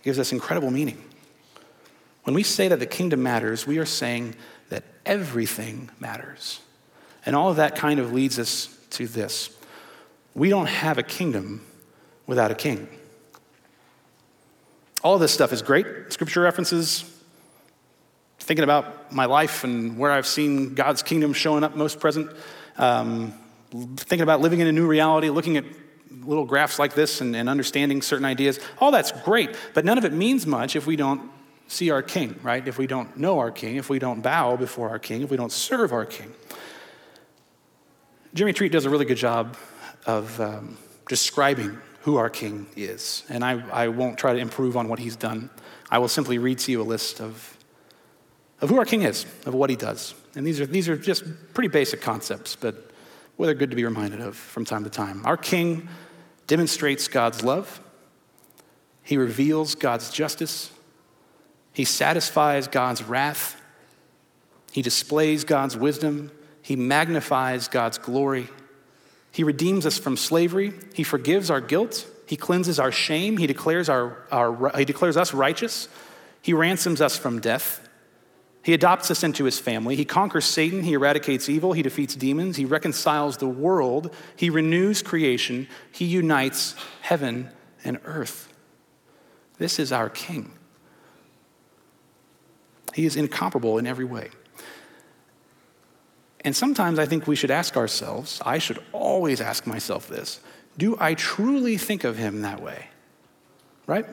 gives 0.04 0.18
us 0.18 0.32
incredible 0.32 0.72
meaning. 0.72 1.04
When 2.24 2.34
we 2.34 2.44
say 2.44 2.68
that 2.68 2.80
the 2.80 2.86
kingdom 2.86 3.22
matters, 3.22 3.68
we 3.68 3.78
are 3.78 3.86
saying 3.86 4.36
that 4.70 4.84
everything 5.06 5.90
matters. 6.00 6.62
And 7.26 7.36
all 7.36 7.50
of 7.50 7.58
that 7.58 7.76
kind 7.76 8.00
of 8.00 8.14
leads 8.14 8.40
us 8.40 8.76
to 8.92 9.08
this 9.08 9.56
we 10.36 10.50
don't 10.50 10.68
have 10.68 10.98
a 10.98 11.04
kingdom 11.04 11.66
without 12.28 12.52
a 12.52 12.56
king. 12.56 12.88
All 15.04 15.18
this 15.18 15.34
stuff 15.34 15.52
is 15.52 15.62
great. 15.62 15.86
Scripture 16.14 16.42
references, 16.42 17.04
thinking 18.50 18.64
about 18.64 19.12
my 19.12 19.26
life 19.26 19.64
and 19.64 19.96
where 19.96 20.12
I've 20.12 20.26
seen 20.26 20.74
God's 20.74 21.04
kingdom 21.04 21.34
showing 21.34 21.64
up 21.64 21.76
most 21.76 22.00
present, 22.00 22.32
um, 22.80 23.32
thinking 23.70 24.22
about 24.22 24.42
living 24.42 24.60
in 24.60 24.66
a 24.66 24.72
new 24.72 24.88
reality, 24.88 25.30
looking 25.30 25.56
at 25.56 25.66
little 26.24 26.46
graphs 26.46 26.80
like 26.80 26.96
this 26.96 27.22
and, 27.22 27.36
and 27.36 27.48
understanding 27.48 28.02
certain 28.02 28.26
ideas. 28.26 28.60
All 28.80 28.90
that's 28.90 29.12
great, 29.12 29.56
but 29.76 29.86
none 29.86 30.00
of 30.00 30.04
it 30.04 30.14
means 30.14 30.48
much 30.48 30.76
if 30.76 30.88
we 30.88 30.96
don't 30.96 31.30
see 31.68 31.92
our 31.92 32.02
king, 32.02 32.40
right? 32.42 32.68
If 32.68 32.80
we 32.80 32.88
don't 32.88 33.16
know 33.18 33.38
our 33.38 33.52
king, 33.52 33.76
if 33.76 33.88
we 33.88 34.00
don't 34.00 34.22
bow 34.22 34.56
before 34.56 34.90
our 34.90 34.98
king, 34.98 35.22
if 35.22 35.30
we 35.30 35.38
don't 35.38 35.52
serve 35.52 35.94
our 35.94 36.08
king. 36.08 36.34
Jeremy 38.34 38.54
Treat 38.54 38.72
does 38.72 38.86
a 38.86 38.90
really 38.90 39.06
good 39.06 39.18
job 39.18 39.58
of 40.08 40.42
um, 40.42 40.76
describing 41.08 41.78
who 42.02 42.16
our 42.16 42.32
king 42.32 42.66
is. 42.76 43.26
And 43.30 43.46
I, 43.46 43.64
I 43.70 43.90
won't 43.90 44.18
try 44.18 44.34
to 44.34 44.40
improve 44.40 44.76
on 44.76 44.88
what 44.88 44.98
he's 44.98 45.16
done. 45.16 45.52
I 45.92 46.00
will 46.00 46.08
simply 46.08 46.40
read 46.40 46.58
to 46.60 46.72
you 46.72 46.82
a 46.82 46.84
list 46.84 47.22
of, 47.22 47.56
of 48.62 48.70
who 48.70 48.78
our 48.78 48.86
king 48.86 49.04
is, 49.04 49.26
of 49.46 49.54
what 49.54 49.70
he 49.70 49.76
does. 49.76 50.14
And 50.36 50.46
these 50.46 50.60
are, 50.60 50.66
these 50.66 50.90
are 50.90 50.98
just 50.98 51.24
pretty 51.54 51.70
basic 51.70 52.02
concepts, 52.02 52.56
but 52.56 52.92
well, 53.38 53.48
they're 53.48 53.56
good 53.56 53.70
to 53.70 53.76
be 53.76 53.86
reminded 53.86 54.22
of 54.22 54.36
from 54.36 54.66
time 54.66 54.84
to 54.84 54.90
time. 54.90 55.26
Our 55.26 55.38
king 55.38 55.88
demonstrates 56.48 57.08
God's 57.08 57.44
love, 57.44 57.82
he 59.04 59.18
reveals 59.18 59.76
God's 59.76 60.10
justice, 60.12 60.72
he 61.74 61.86
satisfies 61.86 62.68
God's 62.68 63.04
wrath, 63.04 63.60
he 64.72 64.82
displays 64.82 65.44
God's 65.44 65.76
wisdom, 65.78 66.32
he 66.62 66.76
magnifies 66.76 67.68
God's 67.68 67.98
glory. 67.98 68.50
He 69.32 69.44
redeems 69.44 69.86
us 69.86 69.98
from 69.98 70.18
slavery. 70.18 70.74
He 70.94 71.04
forgives 71.04 71.50
our 71.50 71.62
guilt. 71.62 72.06
He 72.28 72.36
cleanses 72.36 72.80
our 72.80 72.92
shame. 72.92 73.38
He 73.38 73.48
declares, 73.48 73.90
our, 73.90 74.18
our, 74.32 74.78
he 74.78 74.86
declares 74.86 75.18
us 75.18 75.34
righteous. 75.34 75.88
He 76.42 76.54
ransoms 76.54 77.02
us 77.02 77.18
from 77.18 77.40
death. 77.40 77.89
He 78.62 78.74
adopts 78.74 79.10
us 79.10 79.24
into 79.24 79.46
his 79.46 79.58
family. 79.58 79.96
He 79.96 80.06
conquers 80.06 80.46
Satan. 80.46 80.84
He 80.84 80.94
eradicates 80.94 81.48
evil. 81.48 81.74
He 81.74 81.82
defeats 81.82 82.16
demons. 82.16 82.58
He 82.58 82.66
reconciles 82.66 83.38
the 83.38 83.48
world. 83.48 84.14
He 84.36 84.50
renews 84.50 85.02
creation. 85.02 85.68
He 85.92 86.06
unites 86.06 86.76
heaven 87.02 87.50
and 87.84 88.00
earth. 88.04 88.54
This 89.58 89.80
is 89.80 89.92
our 89.92 90.10
King. 90.10 90.54
He 92.94 93.06
is 93.06 93.16
incomparable 93.16 93.78
in 93.78 93.88
every 93.88 94.06
way. 94.06 94.30
And 96.42 96.56
sometimes 96.56 97.00
I 97.00 97.06
think 97.06 97.28
we 97.28 97.36
should 97.36 97.52
ask 97.52 97.78
ourselves, 97.78 98.42
I 98.46 98.58
should 98.58 98.80
always 98.92 99.42
ask 99.42 99.68
myself 99.68 100.08
this 100.08 100.40
do 100.78 100.96
I 101.00 101.14
truly 101.14 101.78
think 101.78 102.04
of 102.06 102.18
him 102.18 102.42
that 102.42 102.62
way? 102.62 102.88
Right? 103.86 104.06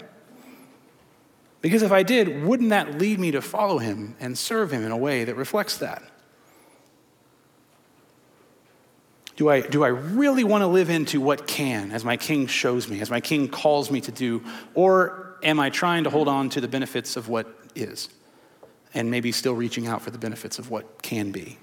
Because 1.66 1.82
if 1.82 1.90
I 1.90 2.04
did, 2.04 2.44
wouldn't 2.44 2.70
that 2.70 2.96
lead 2.96 3.18
me 3.18 3.32
to 3.32 3.42
follow 3.42 3.78
him 3.78 4.14
and 4.20 4.38
serve 4.38 4.72
him 4.72 4.84
in 4.84 4.92
a 4.92 4.96
way 4.96 5.24
that 5.24 5.34
reflects 5.34 5.78
that? 5.78 6.00
Do 9.34 9.48
I, 9.48 9.62
do 9.62 9.82
I 9.82 9.88
really 9.88 10.44
want 10.44 10.62
to 10.62 10.68
live 10.68 10.90
into 10.90 11.20
what 11.20 11.48
can, 11.48 11.90
as 11.90 12.04
my 12.04 12.16
king 12.16 12.46
shows 12.46 12.88
me, 12.88 13.00
as 13.00 13.10
my 13.10 13.20
king 13.20 13.48
calls 13.48 13.90
me 13.90 14.00
to 14.02 14.12
do? 14.12 14.44
Or 14.74 15.38
am 15.42 15.58
I 15.58 15.70
trying 15.70 16.04
to 16.04 16.10
hold 16.10 16.28
on 16.28 16.50
to 16.50 16.60
the 16.60 16.68
benefits 16.68 17.16
of 17.16 17.28
what 17.28 17.52
is 17.74 18.10
and 18.94 19.10
maybe 19.10 19.32
still 19.32 19.54
reaching 19.54 19.88
out 19.88 20.02
for 20.02 20.12
the 20.12 20.18
benefits 20.18 20.60
of 20.60 20.70
what 20.70 21.02
can 21.02 21.32
be? 21.32 21.58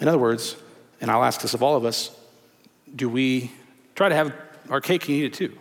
In 0.00 0.06
other 0.06 0.18
words, 0.18 0.54
and 1.00 1.10
I'll 1.10 1.24
ask 1.24 1.40
this 1.40 1.54
of 1.54 1.62
all 1.64 1.74
of 1.74 1.84
us 1.84 2.16
do 2.94 3.08
we 3.08 3.50
try 3.96 4.08
to 4.08 4.14
have 4.14 4.32
our 4.70 4.80
cake 4.80 5.08
and 5.08 5.16
eat 5.16 5.24
it 5.24 5.34
too? 5.34 5.58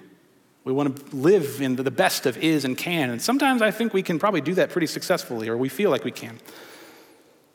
We 0.65 0.71
want 0.71 0.95
to 0.95 1.15
live 1.15 1.61
in 1.61 1.75
the 1.75 1.91
best 1.91 2.25
of 2.25 2.37
is 2.37 2.63
and 2.63 2.77
can. 2.77 3.09
And 3.09 3.21
sometimes 3.21 3.61
I 3.61 3.71
think 3.71 3.93
we 3.93 4.01
can 4.01 4.17
probably 4.17 4.41
do 4.41 4.53
that 4.55 4.69
pretty 4.69 4.87
successfully, 4.87 5.49
or 5.49 5.57
we 5.57 5.69
feel 5.69 5.89
like 5.89 6.05
we 6.05 6.11
can. 6.11 6.39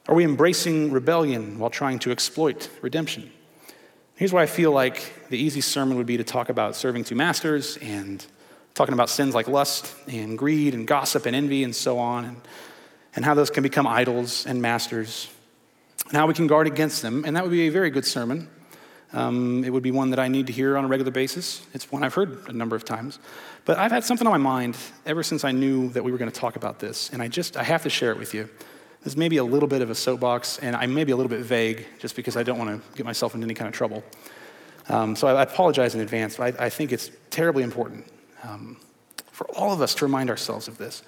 Are 0.09 0.15
we 0.15 0.25
embracing 0.25 0.91
rebellion 0.91 1.59
while 1.59 1.71
trying 1.71 1.99
to 2.01 2.11
exploit 2.11 2.69
redemption? 2.83 3.31
Here's 4.15 4.33
why 4.33 4.43
I 4.43 4.47
feel 4.47 4.73
like 4.73 5.29
the 5.31 5.39
easy 5.39 5.61
sermon 5.61 5.97
would 5.97 6.07
be 6.07 6.17
to 6.17 6.25
talk 6.25 6.49
about 6.49 6.77
serving 6.77 7.05
two 7.05 7.15
masters 7.15 7.77
and 7.79 8.25
talking 8.75 8.93
about 8.93 9.09
sins 9.09 9.35
like 9.35 9.49
lust 9.49 9.95
and 10.07 10.37
greed 10.37 10.75
and 10.75 10.87
gossip 10.87 11.25
and 11.25 11.37
envy 11.37 11.65
and 11.65 11.75
so 11.75 11.99
on, 11.99 12.25
and, 12.25 12.37
and 13.17 13.25
how 13.25 13.35
those 13.35 13.51
can 13.51 13.63
become 13.63 13.87
idols 13.87 14.45
and 14.47 14.61
masters, 14.61 15.29
and 16.07 16.17
how 16.17 16.27
we 16.27 16.35
can 16.35 16.47
guard 16.47 16.67
against 16.67 17.01
them. 17.01 17.25
And 17.25 17.37
that 17.37 17.45
would 17.45 17.53
be 17.53 17.69
a 17.69 17.71
very 17.71 17.91
good 17.91 18.05
sermon. 18.05 18.49
Um, 19.13 19.65
it 19.65 19.71
would 19.71 19.83
be 19.83 19.91
one 19.91 20.11
that 20.11 20.19
I 20.19 20.29
need 20.29 20.47
to 20.49 20.53
hear 20.53 20.77
on 20.77 20.85
a 20.85 20.89
regular 20.89 21.11
basis. 21.11 21.67
It's 21.73 21.91
one 21.91 22.05
I've 22.05 22.15
heard 22.15 22.49
a 22.49 22.53
number 22.53 22.77
of 22.77 22.85
times. 22.85 23.19
But 23.65 23.79
I've 23.79 23.91
had 23.91 24.05
something 24.05 24.27
on 24.27 24.33
my 24.33 24.39
mind 24.39 24.77
ever 25.07 25.23
since 25.23 25.45
I 25.45 25.53
knew 25.53 25.89
that 25.91 26.05
we 26.05 26.13
were 26.13 26.19
going 26.19 26.31
to 26.31 26.41
talk 26.41 26.57
about 26.57 26.79
this, 26.79 27.11
and 27.11 27.23
I 27.23 27.29
just 27.29 27.57
I 27.57 27.63
have 27.63 27.83
to 27.85 27.91
share 27.91 28.11
it 28.11 28.19
with 28.19 28.35
you. 28.35 28.49
This 29.03 29.17
may 29.17 29.29
be 29.29 29.37
a 29.37 29.45
little 29.45 29.69
bit 29.69 29.81
of 29.81 29.91
a 29.91 29.95
soapbox, 29.95 30.59
and 30.59 30.77
I 30.77 30.87
may 30.87 31.05
be 31.05 31.13
a 31.13 31.17
little 31.17 31.31
bit 31.31 31.41
vague 31.41 31.87
just 31.99 32.17
because 32.17 32.37
I 32.37 32.43
don't 32.43 32.59
want 32.59 32.71
to 32.71 32.97
get 32.97 33.07
myself 33.07 33.35
into 33.35 33.47
any 33.47 33.55
kind 33.55 33.69
of 33.69 33.75
trouble. 33.75 34.03
Um, 34.89 35.15
so 35.15 35.29
I, 35.29 35.35
I, 35.35 35.43
apologize 35.43 35.95
in 35.95 36.01
advance, 36.01 36.37
but 36.37 36.61
I, 36.61 36.67
I 36.67 36.69
think 36.71 36.93
it's 36.93 37.11
terribly 37.31 37.63
important 37.63 38.07
um, 38.43 38.79
for 39.31 39.47
all 39.57 39.73
of 39.73 39.83
us 39.83 39.95
to 39.97 40.05
remind 40.05 40.31
ourselves 40.31 40.67
of 40.67 40.79
this. 40.79 41.03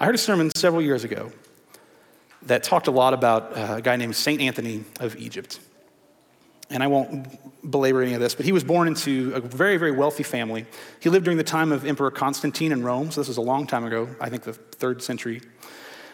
I 0.00 0.06
heard 0.06 0.14
a 0.14 0.18
sermon 0.18 0.50
several 0.56 0.82
years 0.82 1.04
ago 1.04 1.32
that 2.42 2.62
talked 2.62 2.86
a 2.86 2.90
lot 2.90 3.14
about 3.14 3.56
uh, 3.56 3.74
a 3.76 3.82
guy 3.82 3.96
named 3.96 4.16
St. 4.16 4.40
Anthony 4.40 4.84
of 5.00 5.16
Egypt. 5.16 5.60
And 6.68 6.82
I 6.82 6.88
won't 6.88 7.70
belabor 7.70 8.02
any 8.02 8.14
of 8.14 8.20
this, 8.20 8.34
but 8.34 8.44
he 8.44 8.52
was 8.52 8.64
born 8.64 8.88
into 8.88 9.32
a 9.34 9.40
very, 9.40 9.76
very 9.76 9.92
wealthy 9.92 10.22
family. 10.22 10.66
He 11.00 11.08
lived 11.08 11.24
during 11.24 11.38
the 11.38 11.44
time 11.44 11.72
of 11.72 11.84
Emperor 11.84 12.10
Constantine 12.10 12.72
in 12.72 12.82
Rome, 12.82 13.10
so 13.10 13.20
this 13.20 13.28
was 13.28 13.36
a 13.36 13.42
long 13.42 13.66
time 13.66 13.84
ago, 13.84 14.08
I 14.20 14.28
think 14.28 14.42
the 14.42 14.52
third 14.52 15.02
century 15.02 15.42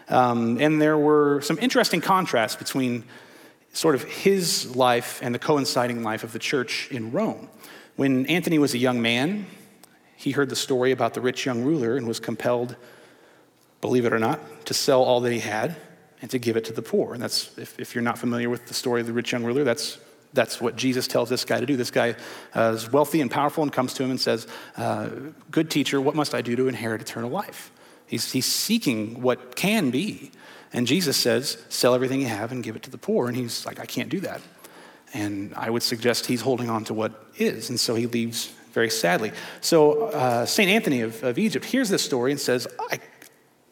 um, 0.09 0.61
and 0.61 0.81
there 0.81 0.99
were 0.99 1.41
some 1.41 1.59
interesting 1.59 2.01
contrasts 2.01 2.57
between 2.57 3.05
sort 3.73 3.95
of 3.95 4.05
his 4.05 4.77
life 4.77 5.21
and 5.23 5.35
the 5.35 5.39
coinciding 5.39 6.03
life 6.03 6.25
of 6.25 6.33
the 6.33 6.39
church 6.39 6.89
in 6.91 7.11
Rome. 7.13 7.49
When 7.97 8.27
Anthony 8.27 8.59
was 8.59 8.75
a 8.75 8.79
young 8.79 9.01
man, 9.01 9.47
he 10.17 10.33
heard 10.33 10.51
the 10.51 10.57
story 10.57 10.93
about 10.93 11.15
the 11.15 11.21
rich 11.21 11.47
young 11.47 11.63
ruler 11.63 11.97
and 11.97 12.07
was 12.07 12.21
compelled, 12.21 12.77
believe 13.81 14.05
it 14.05 14.13
or 14.13 14.19
not, 14.19 14.67
to 14.67 14.75
sell 14.75 15.03
all 15.03 15.21
that 15.21 15.33
he 15.33 15.41
had 15.41 15.77
and 16.21 16.31
to 16.31 16.39
give 16.39 16.57
it 16.57 16.65
to 16.67 16.73
the 16.73 16.83
poor. 16.83 17.15
And 17.15 17.23
that's, 17.23 17.57
if, 17.59 17.79
if 17.81 17.95
you're 17.95 18.03
not 18.03 18.19
familiar 18.19 18.51
with 18.51 18.67
the 18.67 18.75
story 18.75 19.01
of 19.01 19.07
the 19.07 19.13
rich 19.13 19.33
young 19.33 19.45
ruler, 19.45 19.65
that's, 19.65 19.99
that's 20.33 20.61
what 20.61 20.77
Jesus 20.77 21.07
tells 21.07 21.29
this 21.29 21.45
guy 21.45 21.61
to 21.61 21.67
do. 21.67 21.77
This 21.77 21.91
guy 21.91 22.17
uh, 22.55 22.73
is 22.75 22.91
wealthy 22.91 23.21
and 23.21 23.31
powerful 23.31 23.63
and 23.63 23.73
comes 23.73 23.95
to 23.95 24.03
him 24.03 24.11
and 24.11 24.21
says, 24.21 24.47
uh, 24.77 25.09
Good 25.51 25.71
teacher, 25.71 26.01
what 26.01 26.15
must 26.15 26.35
I 26.35 26.43
do 26.43 26.57
to 26.57 26.69
inherit 26.69 27.03
eternal 27.03 27.31
life? 27.31 27.71
He's, 28.07 28.33
he's 28.33 28.47
seeking 28.47 29.23
what 29.23 29.57
can 29.57 29.91
be. 29.91 30.33
And 30.73 30.87
Jesus 30.87 31.17
says, 31.17 31.63
sell 31.69 31.95
everything 31.95 32.21
you 32.21 32.27
have 32.27 32.53
and 32.53 32.63
give 32.63 32.77
it 32.77 32.83
to 32.85 32.91
the 32.91 32.99
poor. 32.99 33.29
And 33.29 33.37
he's 33.37 33.67
like, 33.67 33.79
I 33.79 33.87
can't 33.87 34.09
do 34.09 34.21
that. 34.21 34.41
And 35.15 35.55
I 35.55 35.69
would 35.69 35.83
suggest 35.83 36.27
he's 36.27 36.41
holding 36.41 36.71
on 36.71 36.85
to 36.85 36.95
what 36.95 37.27
is. 37.37 37.69
And 37.69 37.79
so 37.79 37.95
he 37.95 38.07
leaves 38.07 38.47
very 38.73 38.89
sadly. 38.89 39.33
So 39.61 40.05
uh, 40.09 40.47
St. 40.47 40.71
Anthony 40.71 41.03
of, 41.03 41.23
of 41.23 41.39
Egypt 41.39 41.65
hears 41.65 41.91
this 41.91 42.03
story 42.03 42.33
and 42.33 42.41
says, 42.41 42.67
I, 42.91 43.01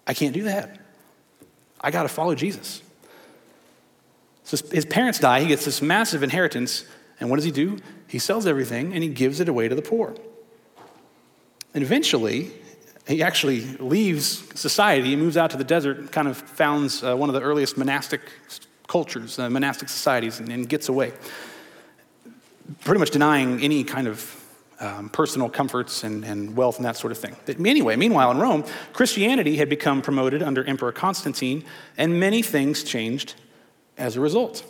I 0.07 0.14
can't 0.14 0.35
do 0.35 0.44
that. 0.44 0.79
I 1.81 1.90
got 1.90 2.03
to 2.03 2.09
follow 2.09 2.35
Jesus. 2.35 2.83
So 4.51 4.57
his 4.73 4.85
parents 4.85 5.21
die. 5.21 5.43
He 5.43 5.47
gets 5.47 5.65
this 5.65 5.81
massive 5.81 6.25
inheritance. 6.25 6.85
And 7.21 7.31
what 7.31 7.37
does 7.37 7.45
he 7.45 7.53
do? 7.53 7.79
He 8.09 8.19
sells 8.19 8.49
everything 8.49 8.93
and 8.93 9.01
he 9.01 9.09
gives 9.09 9.39
it 9.39 9.49
away 9.49 9.69
to 9.69 9.77
the 9.77 9.83
poor. 9.83 10.17
And 11.73 11.85
eventually, 11.85 12.51
he 13.07 13.23
actually 13.23 13.61
leaves 13.77 14.43
society, 14.59 15.11
he 15.11 15.15
moves 15.17 15.37
out 15.37 15.53
to 15.53 15.57
the 15.57 15.63
desert, 15.63 16.11
kind 16.11 16.27
of 16.27 16.37
founds 16.37 17.05
uh, 17.05 17.15
one 17.15 17.29
of 17.29 17.35
the 17.37 17.41
earliest 17.41 17.79
monastic 17.79 18.23
cultures, 18.89 19.39
uh, 19.39 19.49
monastic 19.49 19.89
societies, 19.89 20.41
and, 20.41 20.49
and, 20.49 20.69
gets 20.69 20.89
away. 20.89 21.13
Pretty 22.81 22.99
much 22.99 23.11
denying 23.13 23.61
any 23.63 23.85
kind 23.85 24.09
of 24.09 24.35
um, 24.81 25.11
personal 25.11 25.49
comforts 25.49 26.03
and, 26.03 26.25
and, 26.25 26.57
wealth 26.57 26.79
and 26.79 26.85
that 26.85 26.97
sort 26.97 27.13
of 27.13 27.19
thing. 27.19 27.37
But 27.47 27.65
anyway, 27.65 27.95
meanwhile, 27.95 28.33
in 28.33 28.39
Rome, 28.39 28.65
Christianity 28.95 29.59
had 29.59 29.69
become 29.69 30.03
promoted 30.03 30.43
under 30.43 30.65
Emperor 30.65 30.91
Constantine, 30.91 31.63
and 31.97 32.19
many 32.19 32.43
things 32.43 32.83
changed 32.83 33.37
as 34.01 34.17
a 34.17 34.21
result. 34.21 34.65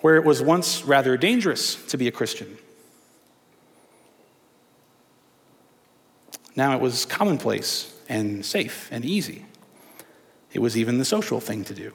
Where 0.00 0.16
it 0.16 0.24
was 0.24 0.42
once 0.42 0.84
rather 0.84 1.16
dangerous 1.16 1.82
to 1.86 1.96
be 1.96 2.06
a 2.08 2.12
Christian, 2.12 2.58
Now 6.56 6.74
it 6.74 6.80
was 6.80 7.04
commonplace 7.04 7.92
and 8.08 8.44
safe 8.44 8.88
and 8.92 9.04
easy. 9.04 9.44
It 10.52 10.60
was 10.60 10.76
even 10.76 10.98
the 10.98 11.04
social 11.04 11.40
thing 11.40 11.64
to 11.64 11.74
do. 11.74 11.92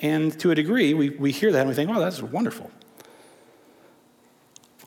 And 0.00 0.38
to 0.40 0.50
a 0.50 0.54
degree, 0.54 0.94
we, 0.94 1.10
we 1.10 1.30
hear 1.30 1.52
that 1.52 1.60
and 1.60 1.68
we 1.68 1.74
think, 1.74 1.90
oh, 1.90 2.00
that's 2.00 2.22
wonderful. 2.22 2.70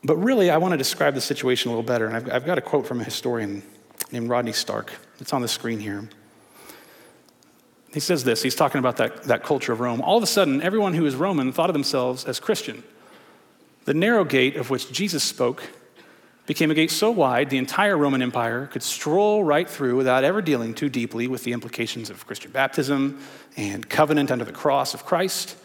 But 0.03 0.17
really, 0.17 0.49
I 0.49 0.57
want 0.57 0.73
to 0.73 0.77
describe 0.77 1.13
the 1.13 1.21
situation 1.21 1.69
a 1.69 1.71
little 1.71 1.87
better. 1.87 2.07
And 2.07 2.15
I've, 2.15 2.31
I've 2.31 2.45
got 2.45 2.57
a 2.57 2.61
quote 2.61 2.85
from 2.85 2.99
a 2.99 3.03
historian 3.03 3.63
named 4.11 4.29
Rodney 4.29 4.53
Stark. 4.53 4.91
It's 5.19 5.33
on 5.33 5.41
the 5.41 5.47
screen 5.47 5.79
here. 5.79 6.09
He 7.95 8.01
says 8.01 8.25
this 8.25 8.43
he's 8.43 8.55
talking 8.55 8.79
about 8.79 8.97
that, 8.97 9.23
that 9.23 9.43
culture 9.43 9.71
of 9.71 9.79
Rome. 9.79 10.01
All 10.01 10.17
of 10.17 10.23
a 10.23 10.27
sudden, 10.27 10.61
everyone 10.61 10.95
who 10.95 11.05
is 11.05 11.15
Roman 11.15 11.53
thought 11.53 11.69
of 11.69 11.73
themselves 11.73 12.25
as 12.25 12.41
Christian. 12.41 12.83
The 13.85 13.93
narrow 13.93 14.25
gate 14.25 14.57
of 14.57 14.69
which 14.69 14.91
Jesus 14.91 15.23
spoke 15.23 15.63
became 16.45 16.69
a 16.69 16.73
gate 16.73 16.91
so 16.91 17.09
wide 17.09 17.49
the 17.49 17.57
entire 17.57 17.97
Roman 17.97 18.21
Empire 18.21 18.67
could 18.67 18.83
stroll 18.83 19.45
right 19.45 19.69
through 19.69 19.95
without 19.95 20.25
ever 20.25 20.41
dealing 20.41 20.73
too 20.73 20.89
deeply 20.89 21.25
with 21.27 21.45
the 21.45 21.53
implications 21.53 22.09
of 22.09 22.27
Christian 22.27 22.51
baptism 22.51 23.17
and 23.55 23.87
covenant 23.87 24.29
under 24.29 24.43
the 24.43 24.51
cross 24.51 24.93
of 24.93 25.05
Christ. 25.05 25.55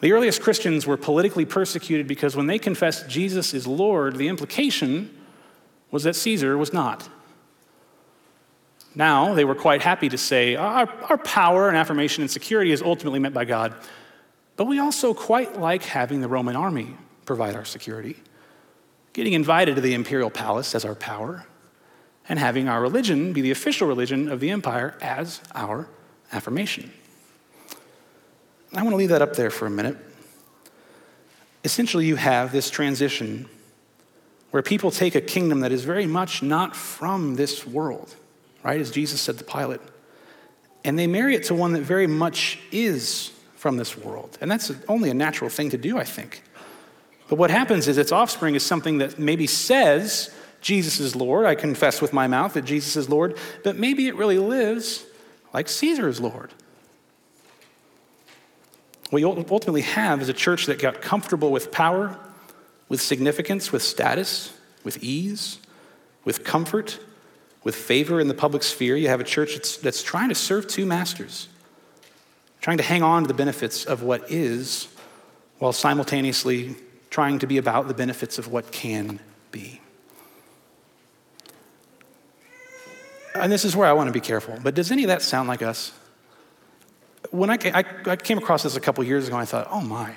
The 0.00 0.12
earliest 0.12 0.42
Christians 0.42 0.86
were 0.86 0.98
politically 0.98 1.46
persecuted 1.46 2.08
because 2.08 2.36
when 2.36 2.46
they 2.46 2.58
confessed 2.58 3.08
Jesus 3.08 3.54
is 3.54 3.66
Lord, 3.66 4.16
the 4.16 4.28
implication 4.28 5.16
was 5.90 6.02
that 6.02 6.14
Caesar 6.14 6.58
was 6.58 6.74
not. 6.74 7.08
Now 8.94 9.34
they 9.34 9.44
were 9.44 9.54
quite 9.54 9.82
happy 9.82 10.08
to 10.08 10.18
say, 10.18 10.56
our, 10.56 10.88
our 11.08 11.18
power 11.18 11.68
and 11.68 11.76
affirmation 11.76 12.22
and 12.22 12.30
security 12.30 12.72
is 12.72 12.82
ultimately 12.82 13.18
meant 13.18 13.34
by 13.34 13.44
God, 13.44 13.74
but 14.56 14.64
we 14.66 14.78
also 14.78 15.14
quite 15.14 15.58
like 15.58 15.82
having 15.84 16.20
the 16.20 16.28
Roman 16.28 16.56
army 16.56 16.96
provide 17.24 17.54
our 17.54 17.64
security 17.64 18.16
getting 19.12 19.32
invited 19.32 19.74
to 19.74 19.80
the 19.80 19.94
imperial 19.94 20.30
palace 20.30 20.74
as 20.74 20.84
our 20.84 20.94
power, 20.94 21.44
and 22.28 22.38
having 22.38 22.68
our 22.68 22.80
religion 22.80 23.32
be 23.32 23.40
the 23.40 23.50
official 23.50 23.88
religion 23.88 24.30
of 24.30 24.40
the 24.40 24.50
empire 24.50 24.96
as 25.00 25.40
our 25.54 25.88
affirmation. 26.32 26.92
I 28.72 28.82
want 28.82 28.90
to 28.90 28.96
leave 28.96 29.08
that 29.08 29.22
up 29.22 29.34
there 29.34 29.50
for 29.50 29.66
a 29.66 29.70
minute. 29.70 29.96
Essentially, 31.64 32.06
you 32.06 32.16
have 32.16 32.52
this 32.52 32.70
transition 32.70 33.48
where 34.52 34.62
people 34.62 34.90
take 34.90 35.14
a 35.14 35.20
kingdom 35.20 35.60
that 35.60 35.72
is 35.72 35.84
very 35.84 36.06
much 36.06 36.42
not 36.42 36.76
from 36.76 37.34
this 37.34 37.66
world, 37.66 38.14
right? 38.62 38.80
As 38.80 38.90
Jesus 38.90 39.20
said 39.20 39.38
to 39.38 39.44
Pilate, 39.44 39.80
and 40.84 40.98
they 40.98 41.06
marry 41.06 41.34
it 41.34 41.44
to 41.44 41.54
one 41.54 41.72
that 41.74 41.82
very 41.82 42.06
much 42.06 42.58
is 42.72 43.32
from 43.56 43.76
this 43.76 43.96
world. 43.96 44.38
And 44.40 44.50
that's 44.50 44.72
only 44.88 45.10
a 45.10 45.14
natural 45.14 45.50
thing 45.50 45.70
to 45.70 45.78
do, 45.78 45.98
I 45.98 46.04
think. 46.04 46.42
But 47.28 47.36
what 47.36 47.50
happens 47.50 47.86
is 47.86 47.98
its 47.98 48.12
offspring 48.12 48.54
is 48.54 48.64
something 48.64 48.98
that 48.98 49.18
maybe 49.18 49.46
says 49.46 50.34
Jesus 50.60 50.98
is 50.98 51.14
Lord. 51.14 51.46
I 51.46 51.54
confess 51.54 52.00
with 52.00 52.12
my 52.12 52.26
mouth 52.26 52.54
that 52.54 52.64
Jesus 52.64 52.96
is 52.96 53.08
Lord, 53.08 53.36
but 53.62 53.76
maybe 53.76 54.08
it 54.08 54.14
really 54.14 54.38
lives 54.38 55.04
like 55.52 55.68
Caesar 55.68 56.08
is 56.08 56.20
Lord. 56.20 56.52
What 59.10 59.18
you 59.18 59.28
ultimately 59.28 59.82
have 59.82 60.22
is 60.22 60.28
a 60.28 60.32
church 60.32 60.66
that 60.66 60.78
got 60.78 61.02
comfortable 61.02 61.50
with 61.50 61.72
power, 61.72 62.18
with 62.88 63.00
significance, 63.00 63.72
with 63.72 63.82
status, 63.82 64.52
with 64.84 65.02
ease, 65.02 65.58
with 66.24 66.44
comfort, 66.44 66.98
with 67.62 67.74
favor 67.74 68.20
in 68.20 68.28
the 68.28 68.34
public 68.34 68.62
sphere. 68.62 68.96
You 68.96 69.08
have 69.08 69.20
a 69.20 69.24
church 69.24 69.54
that's, 69.54 69.76
that's 69.76 70.02
trying 70.02 70.28
to 70.30 70.34
serve 70.34 70.66
two 70.66 70.86
masters, 70.86 71.48
trying 72.60 72.78
to 72.78 72.82
hang 72.82 73.02
on 73.02 73.22
to 73.22 73.28
the 73.28 73.34
benefits 73.34 73.84
of 73.84 74.02
what 74.02 74.30
is 74.30 74.88
while 75.58 75.72
simultaneously 75.72 76.74
trying 77.10 77.38
to 77.40 77.46
be 77.46 77.58
about 77.58 77.88
the 77.88 77.94
benefits 77.94 78.38
of 78.38 78.48
what 78.48 78.70
can 78.72 79.20
be. 79.50 79.80
and 83.34 83.50
this 83.50 83.64
is 83.64 83.76
where 83.76 83.88
I 83.88 83.92
want 83.92 84.08
to 84.08 84.12
be 84.12 84.20
careful, 84.20 84.58
but 84.62 84.74
does 84.74 84.90
any 84.90 85.04
of 85.04 85.08
that 85.08 85.22
sound 85.22 85.48
like 85.48 85.62
us? 85.62 85.92
When 87.30 87.50
I, 87.50 87.58
I, 87.64 87.84
I 88.06 88.16
came 88.16 88.38
across 88.38 88.62
this 88.62 88.76
a 88.76 88.80
couple 88.80 89.04
years 89.04 89.28
ago, 89.28 89.36
I 89.36 89.44
thought, 89.44 89.68
oh 89.70 89.80
my. 89.80 90.14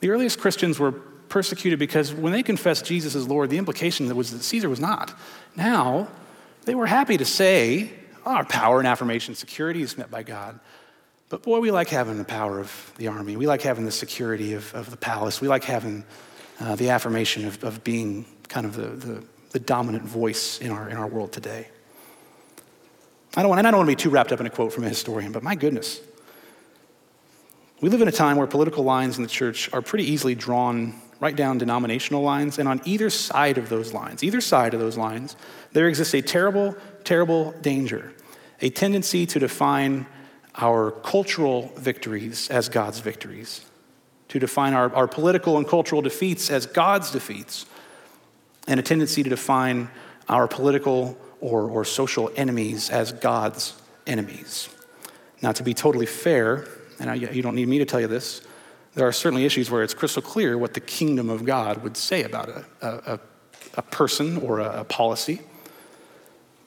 The 0.00 0.10
earliest 0.10 0.40
Christians 0.40 0.78
were 0.78 0.92
persecuted 1.28 1.78
because 1.78 2.12
when 2.12 2.32
they 2.32 2.42
confessed 2.42 2.84
Jesus 2.84 3.14
as 3.14 3.28
Lord, 3.28 3.50
the 3.50 3.58
implication 3.58 4.14
was 4.16 4.30
that 4.32 4.42
Caesar 4.42 4.68
was 4.68 4.80
not. 4.80 5.16
Now, 5.56 6.08
they 6.64 6.74
were 6.74 6.86
happy 6.86 7.16
to 7.16 7.24
say, 7.24 7.92
oh, 8.26 8.32
our 8.32 8.44
power 8.44 8.78
and 8.78 8.86
affirmation 8.86 9.34
security 9.34 9.82
is 9.82 9.96
met 9.96 10.10
by 10.10 10.22
God. 10.22 10.60
But 11.28 11.42
boy, 11.42 11.60
we 11.60 11.70
like 11.70 11.88
having 11.88 12.18
the 12.18 12.24
power 12.24 12.58
of 12.58 12.92
the 12.96 13.08
army. 13.08 13.36
We 13.36 13.46
like 13.46 13.62
having 13.62 13.84
the 13.84 13.92
security 13.92 14.54
of, 14.54 14.74
of 14.74 14.90
the 14.90 14.96
palace. 14.96 15.40
We 15.40 15.48
like 15.48 15.64
having 15.64 16.04
uh, 16.60 16.76
the 16.76 16.90
affirmation 16.90 17.46
of, 17.46 17.62
of 17.62 17.84
being 17.84 18.24
kind 18.48 18.66
of 18.66 18.74
the, 18.74 18.88
the, 18.88 19.24
the 19.50 19.58
dominant 19.58 20.04
voice 20.04 20.58
in 20.60 20.70
our, 20.70 20.88
in 20.88 20.96
our 20.96 21.06
world 21.06 21.32
today. 21.32 21.68
I 23.36 23.42
don't, 23.42 23.50
want, 23.50 23.64
I 23.64 23.70
don't 23.70 23.78
want 23.78 23.90
to 23.90 23.96
be 23.96 24.02
too 24.02 24.10
wrapped 24.10 24.32
up 24.32 24.40
in 24.40 24.46
a 24.46 24.50
quote 24.50 24.72
from 24.72 24.84
a 24.84 24.88
historian, 24.88 25.32
but 25.32 25.42
my 25.42 25.54
goodness. 25.54 26.00
We 27.80 27.90
live 27.90 28.02
in 28.02 28.08
a 28.08 28.12
time 28.12 28.36
where 28.36 28.46
political 28.46 28.82
lines 28.82 29.18
in 29.18 29.22
the 29.22 29.28
church 29.28 29.72
are 29.72 29.82
pretty 29.82 30.04
easily 30.04 30.34
drawn 30.34 31.00
right 31.20 31.34
down 31.34 31.58
denominational 31.58 32.22
lines, 32.22 32.58
and 32.58 32.68
on 32.68 32.80
either 32.84 33.10
side 33.10 33.58
of 33.58 33.68
those 33.68 33.92
lines, 33.92 34.22
either 34.22 34.40
side 34.40 34.74
of 34.74 34.80
those 34.80 34.96
lines, 34.96 35.36
there 35.72 35.88
exists 35.88 36.14
a 36.14 36.22
terrible, 36.22 36.76
terrible 37.04 37.52
danger, 37.60 38.12
a 38.60 38.70
tendency 38.70 39.26
to 39.26 39.38
define 39.38 40.06
our 40.54 40.90
cultural 40.90 41.72
victories 41.76 42.48
as 42.50 42.68
God's 42.68 43.00
victories, 43.00 43.64
to 44.28 44.38
define 44.38 44.74
our, 44.74 44.94
our 44.94 45.08
political 45.08 45.56
and 45.56 45.66
cultural 45.66 46.02
defeats 46.02 46.50
as 46.50 46.66
God's 46.66 47.10
defeats, 47.10 47.66
and 48.66 48.78
a 48.78 48.82
tendency 48.82 49.22
to 49.22 49.30
define 49.30 49.88
our 50.28 50.46
political 50.46 51.18
or, 51.40 51.70
or 51.70 51.84
social 51.84 52.30
enemies 52.36 52.90
as 52.90 53.12
God's 53.12 53.74
enemies. 54.06 54.68
Now, 55.42 55.52
to 55.52 55.62
be 55.62 55.74
totally 55.74 56.06
fair, 56.06 56.66
and 56.98 57.10
I, 57.10 57.14
you 57.14 57.42
don't 57.42 57.54
need 57.54 57.68
me 57.68 57.78
to 57.78 57.84
tell 57.84 58.00
you 58.00 58.08
this, 58.08 58.42
there 58.94 59.06
are 59.06 59.12
certainly 59.12 59.44
issues 59.44 59.70
where 59.70 59.82
it's 59.82 59.94
crystal 59.94 60.22
clear 60.22 60.58
what 60.58 60.74
the 60.74 60.80
kingdom 60.80 61.30
of 61.30 61.44
God 61.44 61.82
would 61.82 61.96
say 61.96 62.24
about 62.24 62.48
a, 62.48 62.64
a, 62.82 63.20
a 63.74 63.82
person 63.82 64.38
or 64.38 64.60
a, 64.60 64.80
a 64.80 64.84
policy. 64.84 65.40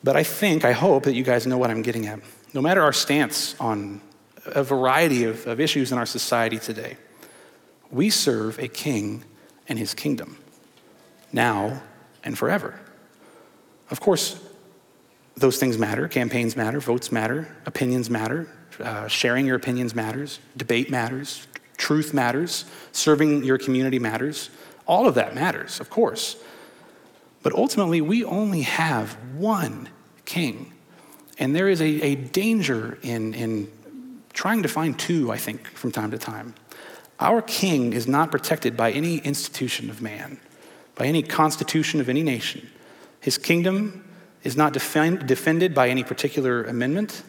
But 0.03 0.15
I 0.15 0.23
think, 0.23 0.65
I 0.65 0.71
hope 0.71 1.03
that 1.03 1.13
you 1.13 1.23
guys 1.23 1.45
know 1.45 1.57
what 1.57 1.69
I'm 1.69 1.81
getting 1.81 2.07
at. 2.07 2.19
No 2.53 2.61
matter 2.61 2.81
our 2.81 2.93
stance 2.93 3.55
on 3.59 4.01
a 4.45 4.63
variety 4.63 5.25
of, 5.25 5.45
of 5.45 5.59
issues 5.59 5.91
in 5.91 5.97
our 5.97 6.05
society 6.05 6.57
today, 6.57 6.97
we 7.91 8.09
serve 8.09 8.57
a 8.59 8.67
king 8.67 9.23
and 9.67 9.77
his 9.77 9.93
kingdom, 9.93 10.37
now 11.31 11.81
and 12.23 12.37
forever. 12.37 12.79
Of 13.89 13.99
course, 13.99 14.39
those 15.35 15.57
things 15.57 15.77
matter. 15.77 16.07
Campaigns 16.07 16.55
matter, 16.55 16.79
votes 16.79 17.11
matter, 17.11 17.55
opinions 17.65 18.09
matter, 18.09 18.47
uh, 18.79 19.07
sharing 19.07 19.45
your 19.45 19.55
opinions 19.55 19.93
matters, 19.93 20.39
debate 20.55 20.89
matters, 20.89 21.47
Truth 21.81 22.13
matters, 22.13 22.65
serving 22.91 23.43
your 23.43 23.57
community 23.57 23.97
matters. 23.97 24.51
All 24.85 25.07
of 25.07 25.15
that 25.15 25.33
matters, 25.33 25.79
of 25.79 25.89
course. 25.89 26.35
But 27.41 27.53
ultimately, 27.53 28.01
we 28.01 28.23
only 28.23 28.61
have 28.61 29.13
one 29.35 29.89
king. 30.23 30.73
And 31.39 31.55
there 31.55 31.67
is 31.67 31.81
a, 31.81 31.87
a 32.03 32.13
danger 32.13 32.99
in, 33.01 33.33
in 33.33 33.71
trying 34.31 34.61
to 34.61 34.69
find 34.69 34.97
two, 34.97 35.31
I 35.31 35.37
think, 35.37 35.65
from 35.69 35.91
time 35.91 36.11
to 36.11 36.19
time. 36.19 36.53
Our 37.19 37.41
king 37.41 37.93
is 37.93 38.07
not 38.07 38.29
protected 38.29 38.77
by 38.77 38.91
any 38.91 39.17
institution 39.17 39.89
of 39.89 40.03
man, 40.03 40.39
by 40.93 41.07
any 41.07 41.23
constitution 41.23 41.99
of 41.99 42.09
any 42.09 42.21
nation. 42.21 42.69
His 43.21 43.39
kingdom 43.39 44.07
is 44.43 44.55
not 44.55 44.71
defend, 44.73 45.25
defended 45.25 45.73
by 45.73 45.89
any 45.89 46.03
particular 46.03 46.63
amendment 46.63 47.23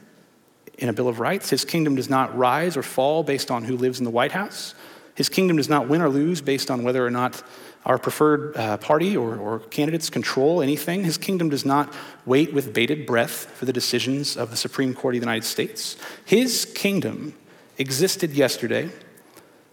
in 0.78 0.88
a 0.88 0.92
Bill 0.92 1.08
of 1.08 1.20
Rights. 1.20 1.50
His 1.50 1.64
kingdom 1.64 1.94
does 1.94 2.10
not 2.10 2.36
rise 2.36 2.76
or 2.76 2.82
fall 2.82 3.22
based 3.22 3.50
on 3.50 3.64
who 3.64 3.76
lives 3.76 3.98
in 3.98 4.04
the 4.04 4.10
White 4.10 4.32
House. 4.32 4.74
His 5.14 5.28
kingdom 5.28 5.56
does 5.56 5.68
not 5.68 5.88
win 5.88 6.00
or 6.00 6.08
lose 6.08 6.40
based 6.40 6.70
on 6.70 6.82
whether 6.82 7.04
or 7.06 7.10
not 7.10 7.42
our 7.84 7.98
preferred 7.98 8.56
uh, 8.56 8.76
party 8.78 9.16
or, 9.16 9.36
or 9.36 9.58
candidates 9.58 10.08
control 10.08 10.62
anything. 10.62 11.04
His 11.04 11.18
kingdom 11.18 11.48
does 11.48 11.64
not 11.64 11.92
wait 12.24 12.52
with 12.52 12.72
bated 12.72 13.06
breath 13.06 13.46
for 13.56 13.64
the 13.64 13.72
decisions 13.72 14.36
of 14.36 14.50
the 14.50 14.56
Supreme 14.56 14.94
Court 14.94 15.14
of 15.14 15.20
the 15.20 15.26
United 15.26 15.44
States. 15.44 15.96
His 16.24 16.64
kingdom 16.64 17.34
existed 17.78 18.32
yesterday, 18.32 18.90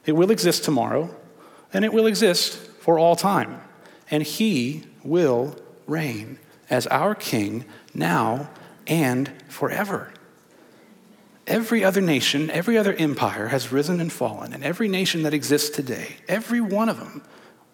it 0.06 0.14
will 0.14 0.32
exist 0.32 0.64
tomorrow, 0.64 1.16
and 1.72 1.86
it 1.86 1.93
will 1.93 2.08
exist 2.08 2.58
for 2.58 2.97
all 2.97 3.16
time. 3.16 3.62
And 4.10 4.24
he 4.24 4.86
will 5.04 5.56
reign 5.86 6.39
as 6.70 6.88
our 6.88 7.14
king 7.14 7.66
now 7.93 8.50
and 8.88 9.32
forever. 9.47 10.12
Every 11.50 11.84
other 11.84 12.00
nation, 12.00 12.52
every 12.52 12.78
other 12.78 12.93
empire 12.93 13.47
has 13.47 13.72
risen 13.72 14.00
and 14.00 14.14
fallen, 14.14 14.54
and 14.54 14.64
every 14.64 14.88
nation 14.88 15.24
that 15.24 15.34
exists 15.34 15.72
today, 15.72 16.18
every 16.28 16.62
one 16.62 16.89
of 16.89 17.00
them 17.00 17.24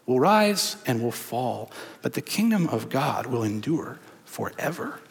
will 0.05 0.17
rise 0.17 0.77
and 0.87 1.03
will 1.03 1.11
fall, 1.11 1.71
but 2.01 2.13
the 2.13 2.21
kingdom 2.21 2.69
of 2.69 2.87
God 2.87 3.25
will 3.25 3.43
endure 3.43 3.99
forever. 4.23 5.01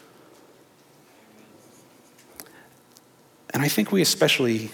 And 3.51 3.61
I 3.61 3.67
think 3.67 3.91
we 3.91 4.01
especially, 4.01 4.71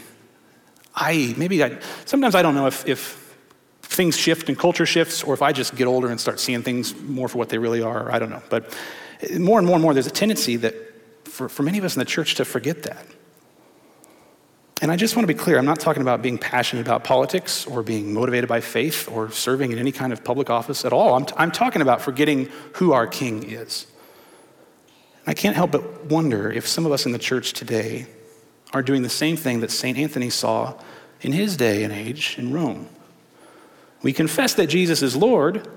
I, 0.95 1.35
maybe 1.37 1.61
I, 1.61 1.77
sometimes 2.05 2.33
I 2.33 2.41
don't 2.41 2.55
know 2.55 2.67
if, 2.67 2.87
if 2.87 3.35
things 3.81 4.15
shift 4.15 4.47
and 4.47 4.57
culture 4.57 4.85
shifts, 4.85 5.21
or 5.21 5.33
if 5.33 5.41
I 5.41 5.51
just 5.51 5.75
get 5.75 5.87
older 5.87 6.09
and 6.09 6.17
start 6.17 6.39
seeing 6.39 6.63
things 6.63 6.95
more 6.95 7.27
for 7.27 7.39
what 7.39 7.49
they 7.49 7.57
really 7.57 7.81
are, 7.81 8.09
I 8.09 8.19
don't 8.19 8.29
know. 8.29 8.41
But 8.49 8.73
more 9.37 9.59
and 9.59 9.67
more 9.67 9.75
and 9.75 9.83
more, 9.83 9.93
there's 9.93 10.07
a 10.07 10.11
tendency 10.11 10.55
that 10.55 10.75
for, 11.25 11.49
for 11.49 11.63
many 11.63 11.77
of 11.77 11.83
us 11.83 11.95
in 11.95 11.99
the 11.99 12.05
church 12.05 12.35
to 12.35 12.45
forget 12.45 12.83
that. 12.83 13.05
And 14.81 14.91
I 14.91 14.95
just 14.95 15.15
want 15.15 15.27
to 15.27 15.33
be 15.33 15.37
clear 15.37 15.59
I'm 15.59 15.65
not 15.65 15.79
talking 15.79 16.01
about 16.01 16.23
being 16.23 16.39
passionate 16.39 16.81
about 16.81 17.03
politics 17.03 17.67
or 17.67 17.83
being 17.83 18.13
motivated 18.13 18.49
by 18.49 18.61
faith 18.61 19.07
or 19.07 19.29
serving 19.29 19.71
in 19.71 19.77
any 19.77 19.91
kind 19.91 20.11
of 20.11 20.23
public 20.23 20.49
office 20.49 20.83
at 20.83 20.91
all. 20.91 21.13
I'm, 21.13 21.25
t- 21.25 21.35
I'm 21.37 21.51
talking 21.51 21.83
about 21.83 22.01
forgetting 22.01 22.49
who 22.73 22.91
our 22.91 23.05
king 23.05 23.43
is. 23.43 23.85
I 25.27 25.35
can't 25.35 25.55
help 25.55 25.71
but 25.71 26.05
wonder 26.05 26.51
if 26.51 26.67
some 26.67 26.87
of 26.87 26.91
us 26.91 27.05
in 27.05 27.11
the 27.11 27.19
church 27.19 27.53
today 27.53 28.07
are 28.73 28.81
doing 28.81 29.03
the 29.03 29.09
same 29.09 29.37
thing 29.37 29.59
that 29.59 29.69
St. 29.69 29.99
Anthony 29.99 30.31
saw 30.31 30.73
in 31.21 31.31
his 31.31 31.55
day 31.55 31.83
and 31.83 31.93
age 31.93 32.35
in 32.39 32.51
Rome. 32.51 32.89
We 34.01 34.13
confess 34.13 34.55
that 34.55 34.65
Jesus 34.65 35.03
is 35.03 35.15
Lord, 35.15 35.67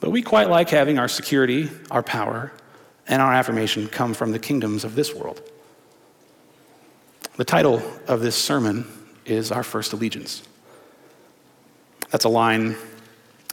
but 0.00 0.10
we 0.10 0.20
quite 0.20 0.50
like 0.50 0.68
having 0.68 0.98
our 0.98 1.08
security, 1.08 1.70
our 1.90 2.02
power, 2.02 2.52
and 3.08 3.22
our 3.22 3.32
affirmation 3.32 3.88
come 3.88 4.12
from 4.12 4.32
the 4.32 4.38
kingdoms 4.38 4.84
of 4.84 4.94
this 4.94 5.14
world. 5.14 5.40
The 7.36 7.44
title 7.44 7.82
of 8.08 8.22
this 8.22 8.34
sermon 8.34 8.86
is 9.26 9.52
Our 9.52 9.62
First 9.62 9.92
Allegiance. 9.92 10.42
That's 12.10 12.24
a 12.24 12.30
line 12.30 12.76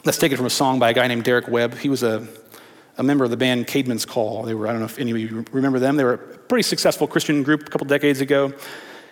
that's 0.06 0.18
taken 0.18 0.38
from 0.38 0.46
a 0.46 0.50
song 0.50 0.80
by 0.80 0.92
a 0.92 0.94
guy 0.94 1.06
named 1.08 1.26
Derek 1.26 1.50
Webb. 1.50 1.76
He 1.76 1.90
was 1.90 2.02
a, 2.02 2.26
a 2.98 3.04
member 3.04 3.26
of 3.26 3.30
the 3.30 3.36
band 3.36 3.68
Caedmon's 3.68 4.06
Call. 4.06 4.44
They 4.44 4.54
were, 4.54 4.70
I 4.70 4.72
don't 4.72 4.80
know 4.80 4.86
if 4.86 5.00
any 5.00 5.12
of 5.12 5.18
you 5.18 5.44
remember 5.52 5.80
them. 5.80 5.98
They 5.98 6.06
were 6.06 6.14
a 6.14 6.18
pretty 6.18 6.64
successful 6.64 7.08
Christian 7.08 7.44
group 7.44 7.68
a 7.68 7.70
couple 7.70 7.86
decades 7.86 8.22
ago. 8.22 8.54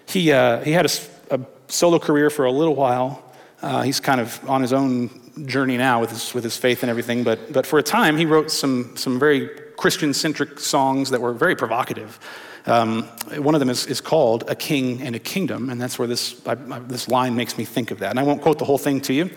He, 0.06 0.32
uh, 0.32 0.62
he 0.62 0.72
had 0.72 0.86
a, 0.86 0.90
a, 1.32 1.42
solo 1.68 2.00
career 2.00 2.30
for 2.30 2.46
a 2.46 2.52
little 2.52 2.76
while. 2.76 3.30
Uh, 3.62 3.82
he's 3.82 4.00
kind 4.00 4.22
of 4.22 4.50
on 4.50 4.62
his 4.62 4.72
own 4.72 5.10
journey 5.48 5.76
now 5.76 6.00
with 6.00 6.12
his, 6.12 6.34
with 6.34 6.46
his 6.46 6.56
faith 6.56 6.82
and 6.82 6.90
everything, 6.90 7.26
but, 7.26 7.52
but 7.52 7.68
for 7.68 7.78
a 7.78 7.84
time 7.84 8.16
he 8.16 8.26
wrote 8.26 8.50
some, 8.50 8.96
some 8.96 9.20
very 9.20 9.50
Christian 9.76 10.14
centric 10.14 10.62
songs 10.62 11.10
that 11.10 11.20
were 11.20 11.34
very 11.34 11.58
provocative. 11.58 12.18
Um, 12.66 13.04
one 13.38 13.56
of 13.56 13.60
them 13.60 13.70
is, 13.70 13.88
is 13.88 14.02
called 14.02 14.44
A 14.48 14.56
King 14.56 15.02
and 15.02 15.16
a 15.16 15.20
Kingdom, 15.20 15.70
and 15.70 15.82
that's 15.82 15.98
where 15.98 16.08
this, 16.08 16.46
I, 16.46 16.52
I, 16.52 16.80
this 16.80 17.08
line 17.08 17.36
makes 17.36 17.58
me 17.58 17.66
think 17.66 17.92
of 17.92 18.00
that. 18.00 18.12
And 18.12 18.20
I 18.20 18.24
won't 18.24 18.42
quote 18.42 18.60
the 18.60 18.66
whole 18.66 18.78
thing 18.78 19.02
to 19.02 19.14
you, 19.14 19.32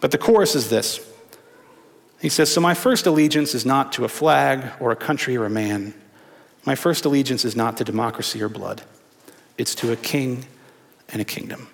but 0.00 0.10
the 0.10 0.18
chorus 0.18 0.54
is 0.54 0.70
this 0.70 1.00
He 2.20 2.28
says, 2.28 2.52
So 2.52 2.60
my 2.60 2.74
first 2.74 3.06
allegiance 3.06 3.54
is 3.54 3.66
not 3.66 3.92
to 3.94 4.04
a 4.04 4.08
flag 4.08 4.72
or 4.80 4.92
a 4.92 4.96
country 4.96 5.36
or 5.36 5.44
a 5.44 5.50
man. 5.50 5.94
My 6.64 6.74
first 6.74 7.04
allegiance 7.04 7.44
is 7.44 7.54
not 7.56 7.76
to 7.76 7.84
democracy 7.84 8.42
or 8.42 8.48
blood, 8.48 8.82
it's 9.58 9.74
to 9.76 9.92
a 9.92 9.96
king 9.96 10.46
and 11.08 11.20
a 11.20 11.24
kingdom. 11.24 11.68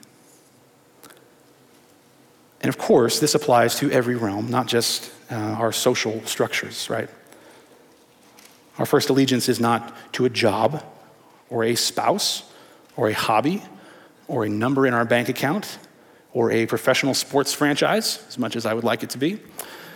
And 2.63 2.69
of 2.69 2.79
course, 2.79 3.19
this 3.19 3.35
applies 3.35 3.77
to 3.81 3.91
every 3.91 4.15
realm, 4.15 4.49
not 4.49 4.69
just 4.69 5.11
uh, 5.31 5.35
our 5.35 5.73
social 5.73 6.25
structures, 6.25 6.89
right? 6.89 7.09
Our 8.83 8.87
first 8.87 9.11
allegiance 9.11 9.49
is 9.49 9.61
not 9.61 9.95
to 10.15 10.25
a 10.25 10.29
job 10.29 10.83
or 11.51 11.63
a 11.63 11.77
spouse 11.77 12.43
or 12.97 13.09
a 13.09 13.13
hobby 13.13 13.63
or 14.27 14.45
a 14.45 14.49
number 14.49 14.89
in 14.89 14.93
our 14.93 15.05
bank 15.05 15.29
account 15.29 15.79
or 16.33 16.51
a 16.51 16.67
professional 16.67 17.15
sports 17.15 17.53
franchise, 17.53 18.25
as 18.27 18.39
much 18.39 18.57
as 18.57 18.67
I 18.67 18.75
would 18.75 18.83
like 18.83 19.05
it 19.05 19.11
to 19.11 19.19
be. 19.19 19.39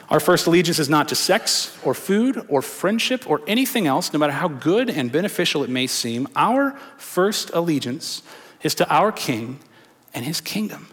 Our 0.08 0.20
first 0.20 0.46
allegiance 0.46 0.78
is 0.78 0.88
not 0.88 1.08
to 1.08 1.16
sex 1.16 1.76
or 1.82 1.94
food 1.94 2.46
or 2.48 2.62
friendship 2.62 3.28
or 3.28 3.40
anything 3.48 3.88
else, 3.88 4.12
no 4.12 4.20
matter 4.20 4.34
how 4.34 4.46
good 4.46 4.88
and 4.88 5.10
beneficial 5.10 5.64
it 5.64 5.68
may 5.68 5.88
seem. 5.88 6.28
Our 6.36 6.78
first 6.96 7.50
allegiance 7.54 8.22
is 8.62 8.76
to 8.76 8.88
our 8.88 9.10
King 9.10 9.58
and 10.14 10.24
his 10.24 10.40
kingdom. 10.40 10.86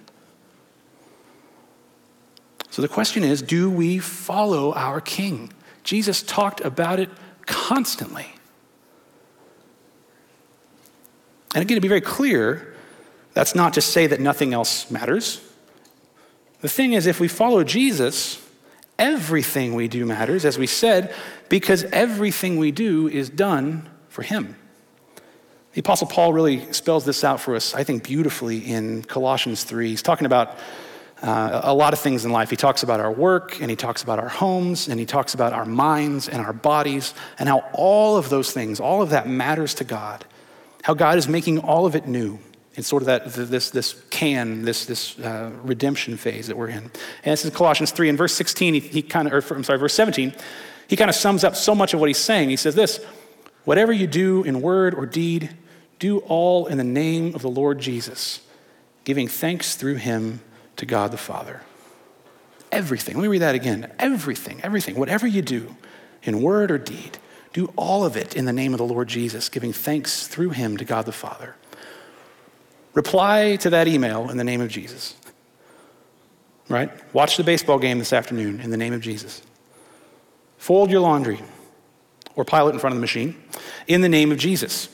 So 2.71 2.81
the 2.81 2.87
question 2.87 3.23
is 3.23 3.43
do 3.43 3.69
we 3.69 3.99
follow 3.99 4.73
our 4.73 4.99
King? 4.99 5.53
Jesus 5.83 6.23
talked 6.23 6.59
about 6.61 6.99
it 6.99 7.11
constantly. 7.45 8.27
And 11.55 11.61
again, 11.61 11.75
to 11.75 11.81
be 11.81 11.87
very 11.87 12.01
clear, 12.01 12.75
that's 13.33 13.55
not 13.55 13.73
to 13.73 13.81
say 13.81 14.07
that 14.07 14.19
nothing 14.19 14.53
else 14.53 14.89
matters. 14.89 15.41
The 16.61 16.69
thing 16.69 16.93
is, 16.93 17.05
if 17.05 17.19
we 17.19 17.27
follow 17.27 17.63
Jesus, 17.63 18.41
everything 18.97 19.75
we 19.75 19.87
do 19.87 20.05
matters, 20.05 20.45
as 20.45 20.57
we 20.57 20.67
said, 20.67 21.13
because 21.49 21.83
everything 21.85 22.57
we 22.57 22.71
do 22.71 23.07
is 23.07 23.29
done 23.29 23.89
for 24.07 24.21
Him. 24.21 24.55
The 25.73 25.81
Apostle 25.81 26.07
Paul 26.07 26.33
really 26.33 26.71
spells 26.71 27.03
this 27.03 27.23
out 27.23 27.41
for 27.41 27.55
us, 27.55 27.73
I 27.73 27.83
think, 27.83 28.03
beautifully 28.03 28.59
in 28.59 29.03
Colossians 29.03 29.63
3. 29.63 29.89
He's 29.89 30.03
talking 30.03 30.25
about 30.25 30.57
uh, 31.24 31.61
a 31.63 31.74
lot 31.74 31.93
of 31.93 31.99
things 31.99 32.26
in 32.26 32.32
life. 32.32 32.49
He 32.49 32.55
talks 32.57 32.84
about 32.84 32.99
our 32.99 33.11
work, 33.11 33.61
and 33.61 33.69
he 33.69 33.76
talks 33.76 34.03
about 34.03 34.19
our 34.19 34.30
homes, 34.30 34.89
and 34.89 34.99
he 34.99 35.05
talks 35.05 35.34
about 35.34 35.53
our 35.53 35.65
minds 35.65 36.30
and 36.30 36.45
our 36.45 36.53
bodies, 36.53 37.13
and 37.39 37.49
how 37.49 37.63
all 37.74 38.17
of 38.17 38.30
those 38.30 38.51
things, 38.51 38.80
all 38.80 39.01
of 39.01 39.09
that 39.11 39.28
matters 39.28 39.74
to 39.76 39.84
God. 39.86 40.26
How 40.84 40.93
God 40.93 41.17
is 41.17 41.28
making 41.28 41.59
all 41.59 41.86
of 41.86 41.95
it 41.95 42.07
new 42.07 42.39
in 42.76 42.84
sort 42.84 43.03
of 43.03 43.05
that 43.05 43.34
this 43.34 43.69
this 43.69 44.03
can 44.09 44.63
this 44.63 44.86
this 44.86 45.17
uh, 45.19 45.51
redemption 45.63 46.17
phase 46.17 46.47
that 46.47 46.57
we're 46.57 46.67
in. 46.67 46.84
And 47.24 47.32
this 47.32 47.45
is 47.45 47.51
Colossians 47.51 47.91
three 47.91 48.09
and 48.09 48.17
verse 48.17 48.34
sixteen. 48.34 48.74
He, 48.74 48.82
he 48.82 49.01
kind 49.01 49.28
of, 49.28 49.34
or 49.34 49.55
I'm 49.55 49.63
sorry, 49.63 49.80
verse 49.80 49.93
seventeen. 49.93 50.34
He 50.88 50.97
kind 50.97 51.09
of 51.09 51.15
sums 51.15 51.43
up 51.43 51.55
so 51.55 51.74
much 51.74 51.93
of 51.93 52.01
what 52.01 52.09
he's 52.09 52.17
saying. 52.17 52.49
He 52.49 52.57
says 52.57 52.76
this: 52.76 52.99
"Whatever 53.63 53.93
you 53.93 54.07
do 54.07 54.43
in 54.43 54.61
word 54.61 54.93
or 54.93 55.05
deed, 55.05 55.51
do 55.99 56.19
all 56.28 56.65
in 56.65 56.78
the 56.78 56.84
name 56.84 57.34
of 57.34 57.41
the 57.41 57.49
Lord 57.49 57.80
Jesus, 57.80 58.41
giving 59.05 59.30
thanks 59.30 59.76
through 59.76 59.95
him 59.95 60.41
to 60.78 60.86
God 60.86 61.11
the 61.11 61.17
Father. 61.17 61.61
Everything, 62.71 63.15
let 63.15 63.21
me 63.21 63.28
read 63.28 63.41
that 63.41 63.55
again. 63.55 63.91
Everything, 63.99 64.59
everything, 64.63 64.95
whatever 64.95 65.28
you 65.28 65.41
do 65.41 65.76
in 66.24 66.41
word 66.41 66.71
or 66.71 66.78
deed, 66.78 67.19
do 67.53 67.71
all 67.76 68.03
of 68.03 68.17
it 68.17 68.36
in 68.36 68.45
the 68.45 68.53
name 68.53 68.74
of 68.74 68.80
the 68.80 68.86
Lord 68.86 69.07
Jesus, 69.07 69.47
giving 69.49 69.71
thanks 69.71 70.28
through 70.28 70.49
him 70.49 70.78
to 70.78 70.86
God 70.86 71.05
the 71.05 71.11
Father. 71.11 71.55
Reply 72.93 73.57
to 73.57 73.69
that 73.69 73.88
email 73.88 74.30
in 74.30 74.38
the 74.38 74.43
name 74.43 74.61
of 74.61 74.69
Jesus. 74.69 75.15
Right? 76.69 76.91
Watch 77.13 77.38
the 77.38 77.43
baseball 77.43 77.78
game 77.78 77.99
this 77.99 78.13
afternoon 78.13 78.59
in 78.59 78.71
the 78.71 78.78
name 78.78 78.93
of 78.93 79.01
Jesus. 79.01 79.41
Fold 80.57 80.89
your 80.89 81.01
laundry 81.01 81.39
or 82.36 82.45
pile 82.45 82.69
it 82.69 82.74
in 82.74 82.80
front 82.80 82.93
of 82.93 82.97
the 82.97 83.01
machine 83.01 83.36
in 83.88 84.01
the 84.01 84.09
name 84.09 84.32
of 84.32 84.38
Jesus. 84.38 84.89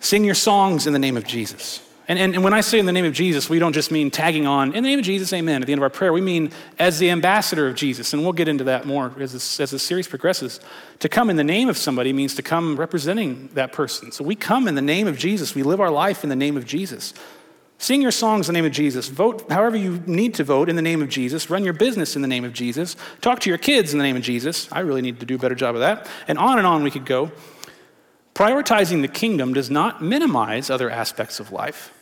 Sing 0.00 0.24
your 0.24 0.34
songs 0.34 0.86
in 0.86 0.92
the 0.92 0.98
name 0.98 1.16
of 1.16 1.26
Jesus. 1.26 1.82
And, 2.08 2.18
and, 2.18 2.34
and, 2.34 2.42
when 2.42 2.54
I 2.54 2.62
say 2.62 2.78
in 2.78 2.86
the 2.86 2.92
name 2.92 3.04
of 3.04 3.12
Jesus, 3.12 3.50
we 3.50 3.58
don't 3.58 3.74
just 3.74 3.90
mean 3.90 4.10
tagging 4.10 4.46
on, 4.46 4.68
in 4.68 4.82
the 4.82 4.88
name 4.88 4.98
of 4.98 5.04
Jesus, 5.04 5.30
amen, 5.32 5.60
at 5.60 5.66
the 5.66 5.72
end 5.72 5.78
of 5.78 5.82
our 5.82 5.90
prayer. 5.90 6.10
We 6.10 6.22
mean 6.22 6.52
as 6.78 6.98
the 6.98 7.10
ambassador 7.10 7.68
of 7.68 7.74
Jesus. 7.74 8.14
And 8.14 8.22
we'll 8.22 8.32
get 8.32 8.48
into 8.48 8.64
that 8.64 8.86
more 8.86 9.12
as 9.20 9.34
this, 9.34 9.60
as 9.60 9.72
the 9.72 9.78
series 9.78 10.08
progresses. 10.08 10.58
To 11.00 11.08
come 11.10 11.28
in 11.28 11.36
the 11.36 11.44
name 11.44 11.68
of 11.68 11.76
somebody 11.76 12.14
means 12.14 12.34
to 12.36 12.42
come 12.42 12.76
representing 12.80 13.50
that 13.52 13.72
person. 13.72 14.10
So 14.10 14.24
we 14.24 14.34
come 14.34 14.66
in 14.66 14.74
the 14.74 14.82
name 14.82 15.06
of 15.06 15.18
Jesus. 15.18 15.54
We 15.54 15.62
live 15.62 15.82
our 15.82 15.90
life 15.90 16.24
in 16.24 16.30
the 16.30 16.36
name 16.36 16.56
of 16.56 16.64
Jesus. 16.64 17.12
Sing 17.76 18.02
your 18.02 18.10
songs 18.10 18.48
in 18.48 18.54
the 18.54 18.58
name 18.58 18.66
of 18.66 18.72
Jesus. 18.72 19.08
Vote 19.08 19.50
however 19.50 19.76
you 19.76 20.02
need 20.06 20.34
to 20.34 20.44
vote 20.44 20.68
in 20.68 20.76
the 20.76 20.82
name 20.82 21.00
of 21.02 21.08
Jesus. 21.08 21.48
Run 21.48 21.62
your 21.62 21.74
business 21.74 22.16
in 22.16 22.22
the 22.22 22.28
name 22.28 22.44
of 22.44 22.52
Jesus. 22.52 22.96
Talk 23.20 23.38
to 23.40 23.50
your 23.50 23.58
kids 23.58 23.92
in 23.92 23.98
the 23.98 24.02
name 24.02 24.16
of 24.16 24.22
Jesus. 24.22 24.66
I 24.72 24.80
really 24.80 25.02
need 25.02 25.20
to 25.20 25.26
do 25.26 25.36
a 25.36 25.38
better 25.38 25.54
job 25.54 25.76
of 25.76 25.82
that. 25.82 26.08
And 26.26 26.38
on 26.38 26.58
and 26.58 26.66
on 26.66 26.82
we 26.82 26.90
could 26.90 27.06
go. 27.06 27.30
Prioritizing 28.34 29.02
the 29.02 29.08
kingdom 29.08 29.52
does 29.52 29.70
not 29.70 30.02
minimize 30.02 30.70
other 30.70 30.90
aspects 30.90 31.38
of 31.38 31.52
life, 31.52 31.92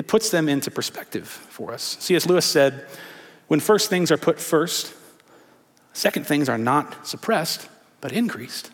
it 0.00 0.08
puts 0.08 0.30
them 0.30 0.48
into 0.48 0.70
perspective 0.70 1.28
for 1.28 1.74
us. 1.74 1.98
C.S. 2.00 2.24
Lewis 2.24 2.46
said, 2.46 2.86
When 3.48 3.60
first 3.60 3.90
things 3.90 4.10
are 4.10 4.16
put 4.16 4.40
first, 4.40 4.94
second 5.92 6.26
things 6.26 6.48
are 6.48 6.56
not 6.56 7.06
suppressed, 7.06 7.68
but 8.00 8.10
increased. 8.10 8.70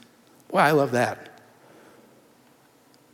Wow, 0.53 0.65
I 0.65 0.71
love 0.71 0.93
that. 0.93 1.41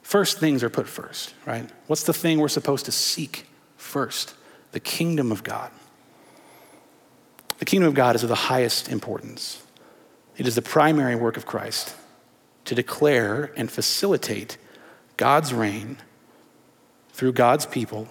First 0.02 0.38
things 0.38 0.62
are 0.62 0.68
put 0.68 0.86
first, 0.86 1.32
right? 1.46 1.66
What's 1.86 2.02
the 2.02 2.12
thing 2.12 2.38
we're 2.38 2.48
supposed 2.48 2.84
to 2.84 2.92
seek 2.92 3.46
first? 3.78 4.34
The 4.72 4.80
kingdom 4.80 5.32
of 5.32 5.42
God. 5.42 5.70
The 7.60 7.64
kingdom 7.64 7.88
of 7.88 7.94
God 7.94 8.14
is 8.14 8.22
of 8.22 8.28
the 8.28 8.34
highest 8.34 8.90
importance. 8.90 9.62
It 10.36 10.46
is 10.46 10.54
the 10.54 10.60
primary 10.60 11.16
work 11.16 11.38
of 11.38 11.46
Christ 11.46 11.96
to 12.66 12.74
declare 12.74 13.54
and 13.56 13.70
facilitate 13.70 14.58
God's 15.16 15.54
reign 15.54 15.96
through 17.12 17.32
God's 17.32 17.66
people 17.66 18.08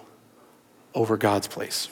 over 0.94 1.16
God's 1.16 1.48
place. 1.48 1.88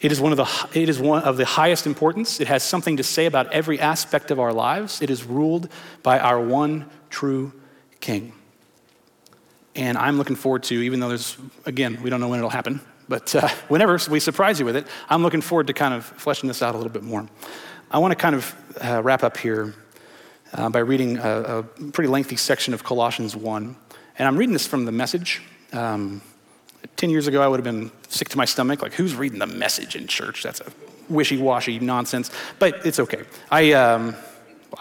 It 0.00 0.12
is, 0.12 0.20
one 0.20 0.32
of 0.32 0.38
the, 0.38 0.80
it 0.80 0.88
is 0.88 1.00
one 1.00 1.24
of 1.24 1.36
the 1.36 1.44
highest 1.44 1.86
importance. 1.86 2.40
It 2.40 2.46
has 2.46 2.62
something 2.62 2.98
to 2.98 3.02
say 3.02 3.26
about 3.26 3.52
every 3.52 3.80
aspect 3.80 4.30
of 4.30 4.38
our 4.38 4.52
lives. 4.52 5.02
It 5.02 5.10
is 5.10 5.24
ruled 5.24 5.68
by 6.04 6.20
our 6.20 6.40
one 6.40 6.88
true 7.10 7.52
King. 8.00 8.32
And 9.74 9.98
I'm 9.98 10.16
looking 10.16 10.36
forward 10.36 10.62
to, 10.64 10.74
even 10.74 11.00
though 11.00 11.08
there's, 11.08 11.36
again, 11.66 12.00
we 12.02 12.10
don't 12.10 12.20
know 12.20 12.28
when 12.28 12.38
it'll 12.38 12.50
happen, 12.50 12.80
but 13.08 13.34
uh, 13.34 13.48
whenever 13.68 13.98
we 14.08 14.20
surprise 14.20 14.60
you 14.60 14.66
with 14.66 14.76
it, 14.76 14.86
I'm 15.08 15.22
looking 15.22 15.40
forward 15.40 15.66
to 15.66 15.72
kind 15.72 15.94
of 15.94 16.04
fleshing 16.04 16.46
this 16.46 16.62
out 16.62 16.74
a 16.74 16.78
little 16.78 16.92
bit 16.92 17.02
more. 17.02 17.28
I 17.90 17.98
want 17.98 18.12
to 18.12 18.16
kind 18.16 18.36
of 18.36 18.54
uh, 18.84 19.02
wrap 19.02 19.24
up 19.24 19.36
here 19.36 19.74
uh, 20.52 20.68
by 20.70 20.80
reading 20.80 21.18
a, 21.18 21.40
a, 21.40 21.62
pretty 21.62 22.08
lengthy 22.08 22.36
section 22.36 22.72
of 22.72 22.84
Colossians 22.84 23.34
1. 23.34 23.76
And 24.18 24.28
I'm 24.28 24.36
reading 24.36 24.52
this 24.52 24.66
from 24.66 24.84
the 24.84 24.92
message. 24.92 25.42
Um, 25.72 26.22
10 26.96 27.10
years 27.10 27.26
ago, 27.26 27.42
I 27.42 27.48
would 27.48 27.58
have 27.58 27.64
been 27.64 27.90
sick 28.08 28.28
to 28.30 28.36
my 28.36 28.44
stomach. 28.44 28.82
Like, 28.82 28.94
who's 28.94 29.14
reading 29.14 29.38
the 29.38 29.46
message 29.46 29.96
in 29.96 30.06
church? 30.06 30.42
That's 30.42 30.60
a 30.60 30.66
wishy 31.08 31.38
washy 31.38 31.78
nonsense. 31.78 32.30
But 32.58 32.84
it's 32.86 32.98
okay. 32.98 33.22
I, 33.50 33.72
um, 33.72 34.16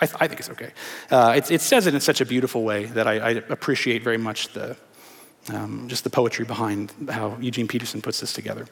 I, 0.01 0.05
I, 0.19 0.27
think 0.27 0.39
it's 0.39 0.49
okay. 0.49 0.71
Uh, 1.09 1.33
it, 1.37 1.51
it, 1.51 1.61
says 1.61 1.87
it 1.87 1.93
in 1.93 2.01
such 2.01 2.21
a 2.21 2.25
beautiful 2.25 2.63
way 2.63 2.85
that 2.85 3.07
I, 3.07 3.13
I 3.13 3.29
appreciate 3.49 4.03
very 4.03 4.17
much 4.17 4.53
the, 4.53 4.75
um, 5.53 5.87
just 5.87 6.03
the 6.03 6.09
poetry 6.09 6.45
behind 6.45 6.91
how 7.09 7.37
Eugene 7.39 7.67
Peterson 7.67 8.01
puts 8.01 8.19
this 8.19 8.33
together. 8.33 8.67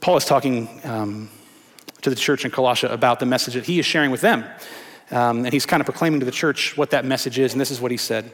Paul 0.00 0.16
is 0.16 0.24
talking 0.24 0.80
um, 0.84 1.28
to 2.02 2.10
the 2.10 2.16
church 2.16 2.44
in 2.44 2.50
Colossia 2.50 2.90
about 2.90 3.20
the 3.20 3.26
message 3.26 3.54
that 3.54 3.66
he 3.66 3.78
is 3.78 3.86
sharing 3.86 4.10
with 4.10 4.22
them. 4.22 4.44
Um, 5.10 5.44
and 5.44 5.52
he's 5.52 5.66
kind 5.66 5.80
of 5.80 5.86
proclaiming 5.86 6.20
to 6.20 6.26
the 6.26 6.32
church 6.32 6.76
what 6.76 6.90
that 6.90 7.04
message 7.04 7.38
is, 7.38 7.52
and 7.52 7.60
this 7.60 7.70
is 7.70 7.80
what 7.80 7.90
he 7.90 7.96
said 7.96 8.30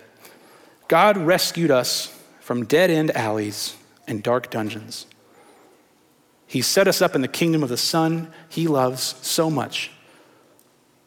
God 0.89 1.17
rescued 1.17 1.71
us 1.71 2.16
from 2.47 2.65
dead 2.65 2.91
end 2.91 3.11
alleys 3.17 3.77
and 4.07 4.23
dark 4.23 4.51
dungeons. 4.51 5.07
He 6.47 6.63
set 6.63 6.87
us 6.87 7.03
up 7.03 7.15
in 7.17 7.21
the 7.21 7.29
kingdom 7.29 7.63
of 7.63 7.69
the 7.69 7.77
Son 7.77 8.33
he 8.49 8.69
loves 8.69 9.17
so 9.21 9.51
much, 9.51 9.91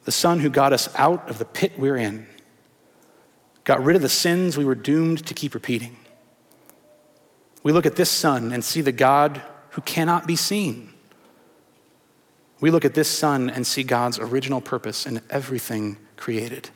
the 0.04 0.12
Son 0.12 0.40
who 0.40 0.50
got 0.50 0.72
us 0.72 0.94
out 0.96 1.28
of 1.30 1.38
the 1.38 1.44
pit 1.44 1.72
we're 1.78 1.96
in, 1.96 2.26
got 3.64 3.82
rid 3.82 3.96
of 3.96 4.02
the 4.02 4.08
sins 4.08 4.56
we 4.58 4.64
were 4.64 4.74
doomed 4.74 5.26
to 5.26 5.34
keep 5.34 5.54
repeating. 5.54 5.96
We 7.62 7.72
look 7.72 7.86
at 7.86 7.96
this 7.96 8.10
Son 8.10 8.52
and 8.52 8.62
see 8.62 8.82
the 8.82 8.92
God 8.92 9.40
who 9.70 9.80
cannot 9.80 10.26
be 10.26 10.36
seen 10.36 10.90
we 12.60 12.70
look 12.70 12.84
at 12.84 12.94
this 12.94 13.08
Son 13.08 13.48
and 13.48 13.66
see 13.66 13.82
God's 13.82 14.18
original 14.18 14.60
purpose 14.60 15.06
in 15.06 15.22
everything 15.30 15.96
created. 16.16 16.68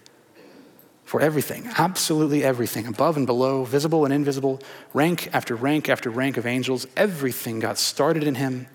For 1.14 1.20
everything, 1.20 1.70
absolutely 1.78 2.42
everything, 2.42 2.88
above 2.88 3.16
and 3.16 3.24
below, 3.24 3.62
visible 3.62 4.04
and 4.04 4.12
invisible, 4.12 4.60
rank 4.92 5.30
after 5.32 5.54
rank 5.54 5.88
after 5.88 6.10
rank 6.10 6.36
of 6.36 6.44
angels, 6.44 6.88
everything 6.96 7.60
got 7.60 7.78
started 7.78 8.24
in 8.24 8.34
Him 8.34 8.66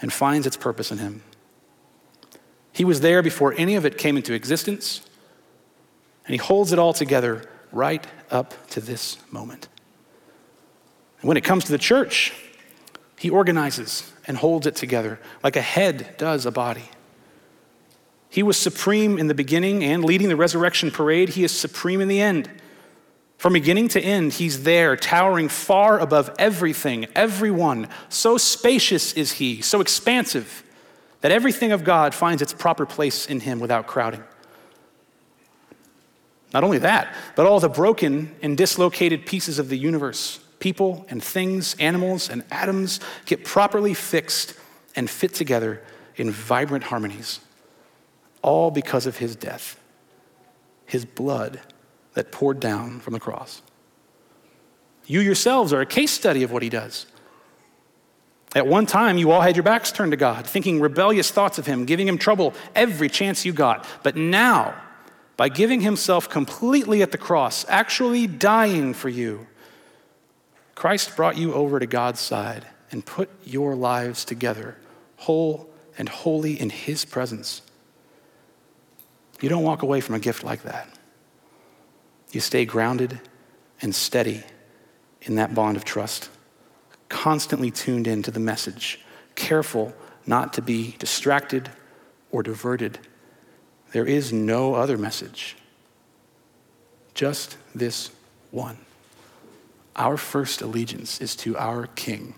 and 0.00 0.10
finds 0.10 0.46
its 0.46 0.56
purpose 0.56 0.90
in 0.90 0.96
Him. 0.96 1.22
He 2.72 2.86
was 2.86 3.02
there 3.02 3.22
before 3.22 3.54
any 3.58 3.74
of 3.74 3.84
it 3.84 3.98
came 3.98 4.16
into 4.16 4.32
existence, 4.32 5.06
and 6.24 6.32
He 6.32 6.38
holds 6.38 6.72
it 6.72 6.78
all 6.78 6.94
together 6.94 7.46
right 7.70 8.06
up 8.30 8.54
to 8.68 8.80
this 8.80 9.18
moment. 9.30 9.68
And 11.20 11.28
when 11.28 11.36
it 11.36 11.44
comes 11.44 11.66
to 11.66 11.72
the 11.72 11.76
church, 11.76 12.32
He 13.18 13.28
organizes 13.28 14.10
and 14.26 14.38
holds 14.38 14.66
it 14.66 14.74
together 14.74 15.20
like 15.42 15.56
a 15.56 15.60
head 15.60 16.14
does 16.16 16.46
a 16.46 16.50
body. 16.50 16.88
He 18.34 18.42
was 18.42 18.56
supreme 18.56 19.16
in 19.16 19.28
the 19.28 19.34
beginning 19.34 19.84
and 19.84 20.04
leading 20.04 20.28
the 20.28 20.34
resurrection 20.34 20.90
parade. 20.90 21.28
He 21.28 21.44
is 21.44 21.56
supreme 21.56 22.00
in 22.00 22.08
the 22.08 22.20
end. 22.20 22.50
From 23.38 23.52
beginning 23.52 23.86
to 23.90 24.00
end, 24.00 24.32
he's 24.32 24.64
there, 24.64 24.96
towering 24.96 25.48
far 25.48 26.00
above 26.00 26.34
everything, 26.36 27.06
everyone. 27.14 27.86
So 28.08 28.36
spacious 28.36 29.12
is 29.12 29.30
he, 29.34 29.62
so 29.62 29.80
expansive, 29.80 30.64
that 31.20 31.30
everything 31.30 31.70
of 31.70 31.84
God 31.84 32.12
finds 32.12 32.42
its 32.42 32.52
proper 32.52 32.84
place 32.84 33.24
in 33.24 33.38
him 33.38 33.60
without 33.60 33.86
crowding. 33.86 34.24
Not 36.52 36.64
only 36.64 36.78
that, 36.78 37.14
but 37.36 37.46
all 37.46 37.60
the 37.60 37.68
broken 37.68 38.34
and 38.42 38.56
dislocated 38.56 39.26
pieces 39.26 39.60
of 39.60 39.68
the 39.68 39.78
universe 39.78 40.40
people 40.58 41.06
and 41.08 41.22
things, 41.22 41.76
animals 41.78 42.28
and 42.28 42.42
atoms 42.50 42.98
get 43.26 43.44
properly 43.44 43.94
fixed 43.94 44.54
and 44.96 45.08
fit 45.08 45.32
together 45.34 45.80
in 46.16 46.32
vibrant 46.32 46.82
harmonies, 46.82 47.38
all 48.44 48.70
because 48.70 49.06
of 49.06 49.16
his 49.16 49.34
death, 49.34 49.80
his 50.84 51.04
blood 51.06 51.60
that 52.12 52.30
poured 52.30 52.60
down 52.60 53.00
from 53.00 53.14
the 53.14 53.20
cross. 53.20 53.62
You 55.06 55.20
yourselves 55.20 55.72
are 55.72 55.80
a 55.80 55.86
case 55.86 56.12
study 56.12 56.42
of 56.42 56.52
what 56.52 56.62
he 56.62 56.68
does. 56.68 57.06
At 58.54 58.66
one 58.66 58.86
time, 58.86 59.18
you 59.18 59.32
all 59.32 59.40
had 59.40 59.56
your 59.56 59.62
backs 59.64 59.90
turned 59.90 60.12
to 60.12 60.16
God, 60.16 60.46
thinking 60.46 60.78
rebellious 60.78 61.30
thoughts 61.30 61.58
of 61.58 61.66
Him, 61.66 61.86
giving 61.86 62.06
Him 62.06 62.18
trouble 62.18 62.54
every 62.76 63.08
chance 63.08 63.44
you 63.44 63.52
got. 63.52 63.84
But 64.04 64.14
now, 64.14 64.80
by 65.36 65.48
giving 65.48 65.80
Himself 65.80 66.28
completely 66.28 67.02
at 67.02 67.10
the 67.10 67.18
cross, 67.18 67.66
actually 67.68 68.28
dying 68.28 68.94
for 68.94 69.08
you, 69.08 69.48
Christ 70.76 71.16
brought 71.16 71.36
you 71.36 71.52
over 71.52 71.80
to 71.80 71.86
God's 71.86 72.20
side 72.20 72.64
and 72.92 73.04
put 73.04 73.28
your 73.42 73.74
lives 73.74 74.24
together, 74.24 74.76
whole 75.16 75.68
and 75.98 76.08
holy 76.08 76.60
in 76.60 76.70
His 76.70 77.04
presence. 77.04 77.60
You 79.44 79.50
don't 79.50 79.62
walk 79.62 79.82
away 79.82 80.00
from 80.00 80.14
a 80.14 80.18
gift 80.18 80.42
like 80.42 80.62
that. 80.62 80.88
You 82.32 82.40
stay 82.40 82.64
grounded 82.64 83.20
and 83.82 83.94
steady 83.94 84.42
in 85.20 85.34
that 85.34 85.54
bond 85.54 85.76
of 85.76 85.84
trust, 85.84 86.30
constantly 87.10 87.70
tuned 87.70 88.06
in 88.06 88.22
to 88.22 88.30
the 88.30 88.40
message, 88.40 89.00
careful 89.34 89.92
not 90.26 90.54
to 90.54 90.62
be 90.62 90.96
distracted 90.98 91.68
or 92.30 92.42
diverted. 92.42 92.98
There 93.92 94.06
is 94.06 94.32
no 94.32 94.76
other 94.76 94.96
message, 94.96 95.56
just 97.12 97.58
this 97.74 98.12
one. 98.50 98.78
Our 99.94 100.16
first 100.16 100.62
allegiance 100.62 101.20
is 101.20 101.36
to 101.36 101.54
our 101.58 101.88
King 101.88 102.34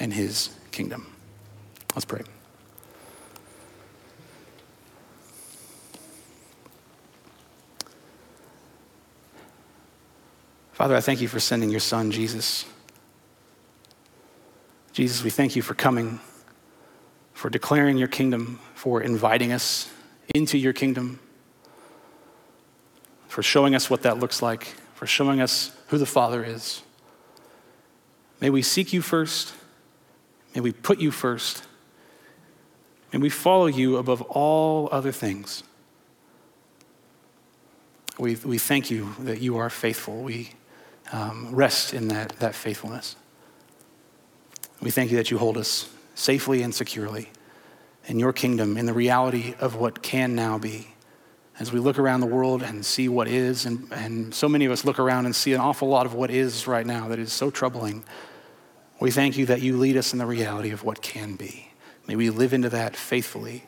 and 0.00 0.12
his 0.12 0.50
kingdom. 0.72 1.06
Let's 1.94 2.04
pray. 2.04 2.22
Father, 10.82 10.96
I 10.96 11.00
thank 11.00 11.20
you 11.20 11.28
for 11.28 11.38
sending 11.38 11.70
your 11.70 11.78
son, 11.78 12.10
Jesus. 12.10 12.64
Jesus, 14.92 15.22
we 15.22 15.30
thank 15.30 15.54
you 15.54 15.62
for 15.62 15.74
coming, 15.74 16.18
for 17.34 17.48
declaring 17.48 17.98
your 17.98 18.08
kingdom, 18.08 18.58
for 18.74 19.00
inviting 19.00 19.52
us 19.52 19.88
into 20.34 20.58
your 20.58 20.72
kingdom, 20.72 21.20
for 23.28 23.44
showing 23.44 23.76
us 23.76 23.88
what 23.88 24.02
that 24.02 24.18
looks 24.18 24.42
like, 24.42 24.74
for 24.96 25.06
showing 25.06 25.40
us 25.40 25.70
who 25.86 25.98
the 25.98 26.04
Father 26.04 26.42
is. 26.42 26.82
May 28.40 28.50
we 28.50 28.60
seek 28.60 28.92
you 28.92 29.02
first. 29.02 29.54
May 30.52 30.62
we 30.62 30.72
put 30.72 30.98
you 30.98 31.12
first. 31.12 31.62
May 33.12 33.20
we 33.20 33.28
follow 33.28 33.66
you 33.66 33.98
above 33.98 34.20
all 34.22 34.88
other 34.90 35.12
things. 35.12 35.62
We, 38.18 38.34
we 38.34 38.58
thank 38.58 38.90
you 38.90 39.14
that 39.20 39.40
you 39.40 39.58
are 39.58 39.70
faithful. 39.70 40.24
We 40.24 40.50
um, 41.12 41.54
rest 41.54 41.94
in 41.94 42.08
that, 42.08 42.30
that 42.40 42.54
faithfulness. 42.54 43.16
We 44.80 44.90
thank 44.90 45.10
you 45.10 45.16
that 45.18 45.30
you 45.30 45.38
hold 45.38 45.56
us 45.56 45.88
safely 46.14 46.62
and 46.62 46.74
securely 46.74 47.30
in 48.06 48.18
your 48.18 48.32
kingdom, 48.32 48.76
in 48.76 48.86
the 48.86 48.92
reality 48.92 49.54
of 49.60 49.76
what 49.76 50.02
can 50.02 50.34
now 50.34 50.58
be. 50.58 50.88
As 51.60 51.70
we 51.70 51.78
look 51.78 51.98
around 51.98 52.20
the 52.20 52.26
world 52.26 52.62
and 52.62 52.84
see 52.84 53.08
what 53.08 53.28
is, 53.28 53.66
and, 53.66 53.86
and 53.92 54.34
so 54.34 54.48
many 54.48 54.64
of 54.64 54.72
us 54.72 54.84
look 54.84 54.98
around 54.98 55.26
and 55.26 55.36
see 55.36 55.52
an 55.52 55.60
awful 55.60 55.88
lot 55.88 56.06
of 56.06 56.14
what 56.14 56.30
is 56.30 56.66
right 56.66 56.84
now 56.84 57.08
that 57.08 57.18
is 57.18 57.32
so 57.32 57.50
troubling, 57.50 58.02
we 58.98 59.10
thank 59.10 59.36
you 59.36 59.46
that 59.46 59.60
you 59.60 59.76
lead 59.76 59.96
us 59.96 60.12
in 60.12 60.18
the 60.18 60.26
reality 60.26 60.70
of 60.70 60.82
what 60.82 61.02
can 61.02 61.36
be. 61.36 61.68
May 62.08 62.16
we 62.16 62.30
live 62.30 62.52
into 62.52 62.68
that 62.70 62.96
faithfully, 62.96 63.64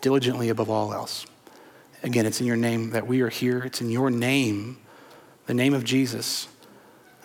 diligently 0.00 0.50
above 0.50 0.70
all 0.70 0.92
else. 0.92 1.26
Again, 2.02 2.26
it's 2.26 2.40
in 2.40 2.46
your 2.46 2.56
name 2.56 2.90
that 2.90 3.06
we 3.06 3.22
are 3.22 3.28
here. 3.28 3.62
It's 3.64 3.80
in 3.80 3.90
your 3.90 4.10
name 4.10 4.78
the 5.50 5.54
name 5.54 5.74
of 5.74 5.82
Jesus, 5.82 6.46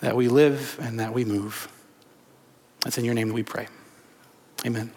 that 0.06 0.16
we 0.16 0.28
live 0.28 0.78
and 0.84 1.00
that 1.00 1.12
we 1.12 1.26
move. 1.26 1.68
That's 2.84 3.00
in 3.00 3.06
your 3.06 3.16
name 3.16 3.30
that 3.30 3.34
we 3.34 3.42
pray. 3.42 3.68
Amen. 4.64 4.92